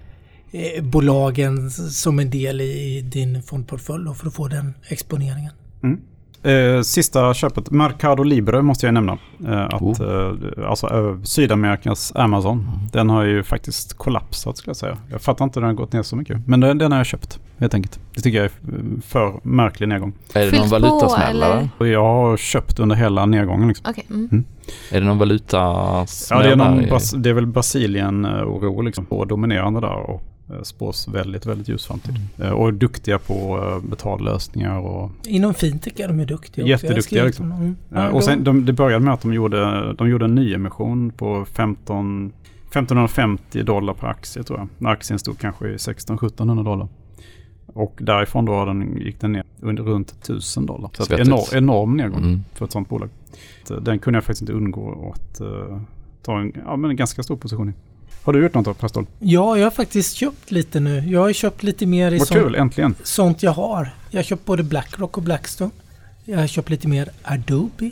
eh, 0.53 0.83
bolagen 0.85 1.71
som 1.71 2.19
en 2.19 2.31
del 2.31 2.61
i, 2.61 2.97
i 2.97 3.01
din 3.01 3.43
fondportfölj 3.43 4.15
för 4.15 4.27
att 4.27 4.35
få 4.35 4.49
den 4.49 4.75
exponeringen. 4.89 5.53
Mm. 5.83 6.01
Eh, 6.43 6.81
sista 6.83 7.35
köpet, 7.35 7.71
Mercado 7.71 8.23
Libre 8.23 8.63
måste 8.63 8.87
jag 8.87 8.95
nämna. 8.95 9.19
Eh, 9.49 9.65
att, 9.65 9.83
Oh. 9.83 10.03
eh, 10.03 10.71
alltså 10.71 10.87
eh, 10.87 11.23
Sydamerikas 11.23 12.13
Amazon. 12.15 12.69
Den 12.93 13.11
har 13.11 13.23
ju 13.25 13.43
faktiskt 13.43 13.95
kollapsat 13.99 14.57
skulle 14.57 14.71
jag 14.71 14.77
säga. 14.77 14.97
Jag 15.11 15.21
fattar 15.23 15.45
inte 15.45 15.61
hur 15.61 15.67
den 15.67 15.77
har 15.77 15.83
gått 15.85 15.93
ner 15.93 16.03
så 16.03 16.17
mycket. 16.17 16.47
Men 16.47 16.61
den, 16.61 16.79
den 16.79 16.93
har 16.93 16.99
jag 16.99 17.07
köpt 17.07 17.41
helt 17.59 17.75
enkelt. 17.75 18.01
Det 18.15 18.21
tycker 18.21 18.39
jag 18.39 18.45
är 18.45 18.51
eh, 18.75 19.01
för 19.07 19.41
märklig 19.43 19.89
nedgång. 19.89 20.13
Är 20.35 20.41
det 20.45 20.51
Fyllt 20.51 20.71
någon? 20.81 21.69
Och 21.79 21.87
jag 21.89 22.03
har 22.05 22.37
köpt 22.37 22.79
under 22.79 22.97
hela 22.97 23.27
nedgången. 23.27 23.69
Liksom. 23.69 23.87
Okej. 23.91 24.07
Mm. 24.11 24.45
Är 24.91 25.01
det 25.01 25.07
någon 25.07 25.17
Ja, 25.17 25.21
valutasmällare? 25.21 26.47
det, 26.49 26.53
är 26.53 26.57
någon, 26.57 26.81
i- 26.85 27.23
det 27.23 27.31
är 27.31 27.35
väl 27.35 27.47
Brasilien-oro 27.47 28.81
liksom. 28.83 29.05
Och 29.09 29.27
dominerande 29.27 29.81
där 29.81 29.95
och 30.11 30.15
eh, 30.15 30.21
spås 30.63 31.09
väldigt, 31.09 31.47
väldigt 31.47 31.69
ljus 31.69 31.87
framtid. 31.87 32.15
Eh, 32.39 32.51
Och 32.51 32.69
är 32.69 32.73
duktiga 32.73 33.19
på 33.19 33.59
eh, 33.85 33.91
betallösningar 33.91 34.79
och 34.79 35.11
Inom 35.27 35.55
fintech 35.55 36.01
är 36.01 36.09
de 36.09 36.19
ju 36.21 36.25
duktiga 36.27 36.65
också. 36.65 36.71
Jätteduktiga, 36.87 37.25
liksom. 37.25 37.53
Mm. 37.53 37.65
Eh, 37.69 37.75
Ja, 38.05 38.11
och 38.11 38.25
sen, 38.25 38.45
de- 38.45 38.45
de, 38.45 38.65
det 38.67 38.73
började 38.73 39.05
med 39.05 39.15
att 39.15 39.21
de 39.23 39.33
gjorde, 39.35 39.93
de 39.93 40.09
gjorde 40.09 40.25
en 40.25 40.35
nyemission 40.35 41.11
på 41.11 41.45
15, 41.45 42.33
1550 42.69 43.63
dollar 43.63 43.95
per 43.95 44.07
aktie 44.07 44.43
tror 44.43 44.59
jag. 44.59 44.69
När 44.79 44.91
aktien 44.91 45.19
stod 45.19 45.39
kanske 45.39 45.69
i 45.69 45.77
1600-1700 45.77 46.65
dollar. 46.65 46.89
Och 47.67 47.99
därifrån 48.01 48.45
då 48.45 48.53
har 48.53 48.67
den, 48.67 48.97
gick 48.97 49.21
den 49.21 49.33
ner 49.33 49.45
under 49.61 49.83
runt 49.83 50.11
1000 50.11 50.67
dollar. 50.67 50.91
Så 50.93 51.03
att 51.03 51.09
Svettigt. 51.09 51.29
enor, 51.29 51.41
enorm 51.55 51.97
nedgång 51.97 52.23
Mm. 52.23 52.41
för 52.55 52.65
ett 52.65 52.73
sånt 52.73 52.89
bolag. 52.89 53.09
Den 53.81 53.99
kunde 53.99 54.17
jag 54.17 54.25
faktiskt 54.25 54.41
inte 54.43 54.53
undgå 54.53 55.15
att 55.15 55.41
eh, 55.41 55.81
ta 56.23 56.41
en, 56.41 56.53
ja, 56.67 56.77
men 56.77 56.91
en 56.91 56.97
ganska 56.97 57.23
stor 57.23 57.37
position 57.37 57.69
i. 57.69 57.73
Har 58.23 58.33
du 58.33 58.43
gjort 58.43 58.55
något 58.55 58.65
då, 58.65 58.75
Pastol? 58.75 59.07
Ja, 59.19 59.57
jag 59.59 59.67
har 59.67 59.71
faktiskt 59.71 60.15
köpt 60.17 60.51
lite 60.51 60.81
nu. 60.81 60.99
Jag 60.99 61.21
har 61.21 61.33
köpt 61.33 61.63
lite 61.63 61.87
mer 61.87 62.13
i 62.13 62.19
Vad 62.19 62.29
sånt, 62.29 62.41
kul, 62.41 62.55
äntligen. 62.55 62.95
sånt 63.03 63.43
jag 63.43 63.51
har. 63.53 63.95
Jag 64.11 64.19
har 64.19 64.23
köpt 64.25 64.45
både 64.45 64.63
Blackrock 64.63 65.17
och 65.17 65.23
Blackstone. 65.23 65.71
Jag 66.25 66.39
har 66.39 66.47
köpt 66.47 66.71
lite 66.71 66.89
mer 66.89 67.09
Adobe. 67.23 67.91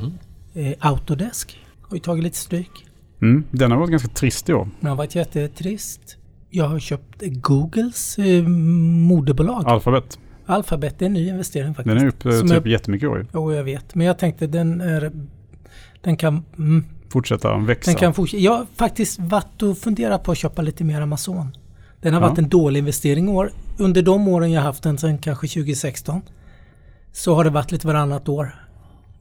Mm. 0.00 0.12
Eh, 0.54 0.76
Autodesk. 0.80 1.58
Har 1.82 1.96
ju 1.96 2.00
tagit 2.00 2.24
lite 2.24 2.36
stryk. 2.36 2.70
Mm, 3.22 3.44
den 3.50 3.70
har 3.70 3.78
varit 3.78 3.90
ganska 3.90 4.08
trist 4.08 4.48
i 4.48 4.52
år. 4.52 4.68
Det 4.80 4.88
har 4.88 4.96
varit 4.96 5.14
jättetrist. 5.14 6.16
Jag 6.50 6.68
har 6.68 6.78
köpt 6.78 7.22
Googles 7.22 8.18
eh, 8.18 8.42
moderbolag. 8.42 9.62
Alphabet. 9.66 10.18
Alphabet, 10.46 10.98
det 10.98 11.04
är 11.04 11.06
en 11.06 11.12
ny 11.12 11.28
investering 11.28 11.74
faktiskt. 11.74 11.96
Den 11.96 12.04
är 12.04 12.08
upp 12.08 12.24
eh, 12.26 12.40
typ 12.56 12.66
är- 12.66 12.70
jättemycket 12.70 13.04
i 13.04 13.08
år. 13.08 13.26
Jo, 13.34 13.52
jag 13.52 13.64
vet. 13.64 13.94
Men 13.94 14.06
jag 14.06 14.18
tänkte 14.18 14.46
den 14.46 14.80
är... 14.80 15.12
Den 16.00 16.16
kan... 16.16 16.44
Mm, 16.58 16.84
Fortsätta 17.12 17.56
växa. 17.58 17.90
den 17.90 18.00
kan 18.00 18.14
fortsätta. 18.14 18.42
Jag 18.42 18.52
har 18.56 18.66
faktiskt 18.76 19.18
varit 19.20 19.62
och 19.62 19.78
funderat 19.78 20.24
på 20.24 20.32
att 20.32 20.38
köpa 20.38 20.62
lite 20.62 20.84
mer 20.84 21.00
Amazon. 21.00 21.56
Den 22.00 22.14
har 22.14 22.20
Ja. 22.20 22.28
varit 22.28 22.38
en 22.38 22.48
dålig 22.48 22.78
investering 22.80 23.28
i 23.28 23.30
år. 23.32 23.52
Under 23.78 24.02
de 24.02 24.28
åren 24.28 24.52
jag 24.52 24.62
haft 24.62 24.82
den 24.82 24.98
sedan 24.98 25.18
kanske 25.18 25.46
2016 25.48 26.20
så 27.12 27.34
har 27.34 27.44
det 27.44 27.50
varit 27.50 27.72
lite 27.72 27.86
varannat 27.86 28.28
år. 28.28 28.54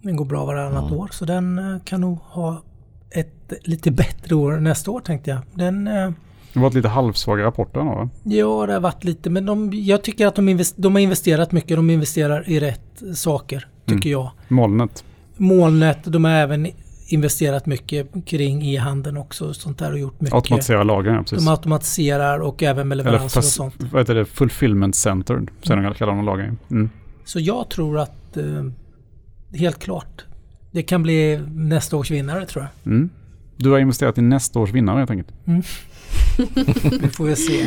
Den 0.01 0.15
går 0.15 0.25
bra 0.25 0.45
varannat 0.45 0.91
år 0.91 1.09
så 1.11 1.25
den 1.25 1.59
eh, 1.59 1.79
kan 1.85 2.01
nog 2.01 2.17
ha 2.21 2.61
ett 3.09 3.53
lite 3.63 3.91
bättre 3.91 4.35
år 4.35 4.51
nästa 4.59 4.91
år 4.91 4.99
tänkte 4.99 5.29
jag. 5.29 5.39
Den... 5.53 5.87
eh, 5.87 5.93
Det 6.53 6.59
har 6.59 6.61
varit 6.61 6.73
lite 6.73 6.87
halvsvaga 6.87 7.43
rapporter 7.43 7.79
va? 7.79 8.09
Ja, 8.23 8.65
det 8.65 8.73
har 8.73 8.79
varit 8.79 9.03
lite 9.03 9.29
men 9.29 9.45
de, 9.45 9.69
jag 9.73 10.03
tycker 10.03 10.27
att 10.27 10.35
de, 10.35 10.49
invest, 10.49 10.73
de 10.77 10.95
har 10.95 10.99
investerat 10.99 11.51
mycket. 11.51 11.77
De 11.77 11.89
investerar 11.89 12.49
i 12.49 12.59
rätt 12.59 13.03
saker 13.15 13.67
tycker 13.85 14.09
jag. 14.09 14.31
Molnet. 14.47 15.03
Molnet, 15.37 15.97
de 16.03 16.23
har 16.25 16.31
även 16.31 16.67
investerat 17.12 17.66
mycket 17.66 18.07
kring 18.26 18.66
e-handeln 18.66 19.18
också. 19.18 19.45
och 19.49 19.55
Sånt 19.55 19.78
där 19.80 19.91
och 19.91 19.99
gjort 19.99 20.22
mycket. 20.22 20.34
Automatisera 20.36 20.84
lagren, 20.84 21.14
ja, 21.16 21.22
precis. 21.22 21.45
De 21.45 21.47
automatiserar 21.51 22.39
och 22.39 22.64
även 22.64 22.88
med 22.88 22.95
Eller 22.95 23.03
leveranser 23.03 23.39
och 23.39 23.43
fast, 23.43 23.55
sånt. 23.55 23.76
vad 23.91 24.01
heter 24.01 24.16
det? 24.16 24.26
Fulfillment 24.26 24.95
center. 24.95 25.41
Sen 25.64 25.84
de 25.84 25.93
kallar 25.93 26.14
de 26.16 26.26
lagren. 26.26 26.57
Mm. 26.72 26.89
Så 27.26 27.39
jag 27.39 27.70
tror 27.70 27.99
att 27.99 28.38
eh, 28.38 28.66
helt 29.53 29.80
klart 29.80 30.26
det 30.72 30.84
kan 30.84 31.03
bli 31.03 31.41
nästa 31.47 31.97
års 31.97 32.12
vinnare 32.12 32.45
tror 32.45 32.64
jag. 32.84 32.93
Mm. 32.93 33.09
Du 33.57 33.70
har 33.72 33.80
investerat 33.80 34.18
i 34.18 34.22
nästa 34.22 34.59
års 34.59 34.70
vinnare 34.72 34.97
helt 34.97 35.12
enkelt. 35.12 35.32
Det 37.01 37.09
får 37.16 37.26
vi 37.26 37.36
se. 37.36 37.66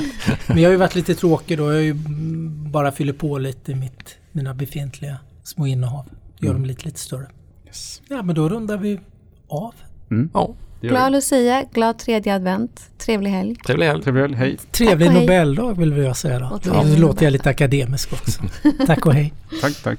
Men 0.49 0.59
jag 0.59 0.65
har 0.69 0.71
ju 0.73 0.77
varit 0.79 0.95
lite 0.95 1.15
tråkig 1.15 1.59
då. 1.59 1.65
Jag 1.65 1.73
har 1.73 1.81
ju 1.81 1.91
mm, 1.91 2.71
bara 2.73 2.93
fyller 2.93 3.13
på 3.13 3.39
lite 3.39 3.73
i 3.73 3.75
mitt, 3.75 4.17
mina 4.33 4.55
befintliga 4.55 5.17
små 5.43 5.67
innehav. 5.67 6.05
Gör 6.41 6.51
Mm. 6.51 6.63
dem 6.63 6.69
lite, 6.69 6.85
lite 6.85 7.01
större. 7.01 7.27
Yes. 7.67 8.03
Ja 8.09 8.23
men 8.23 8.35
då 8.35 8.49
rundar 8.49 8.77
vi 8.77 9.01
av. 9.55 9.75
Mm. 10.11 10.31
Ja. 10.35 10.55
Glad 10.81 11.13
Lucia, 11.13 11.65
glad 11.73 11.99
tredje 11.99 12.35
advent, 12.35 12.91
trevlig 12.99 13.31
helg. 13.31 13.57
trevlig 13.57 13.87
helg. 13.87 14.03
Trevlig 14.03 14.23
helg. 14.23 14.35
Hej. 14.35 14.57
Trevlig. 14.71 15.11
Nobeldag 15.13 15.79
vill 15.79 15.97
jag 15.97 16.17
säga 16.17 16.39
då. 16.39 16.61
Nu 16.85 16.97
låter 16.97 17.25
jag 17.25 17.33
lite 17.33 17.51
akademisk 17.51 18.13
också. 18.13 18.43
Tack 18.87 19.07
och 19.07 19.15
hej. 19.15 19.33
Tack, 19.61 19.83
tack. 19.83 19.99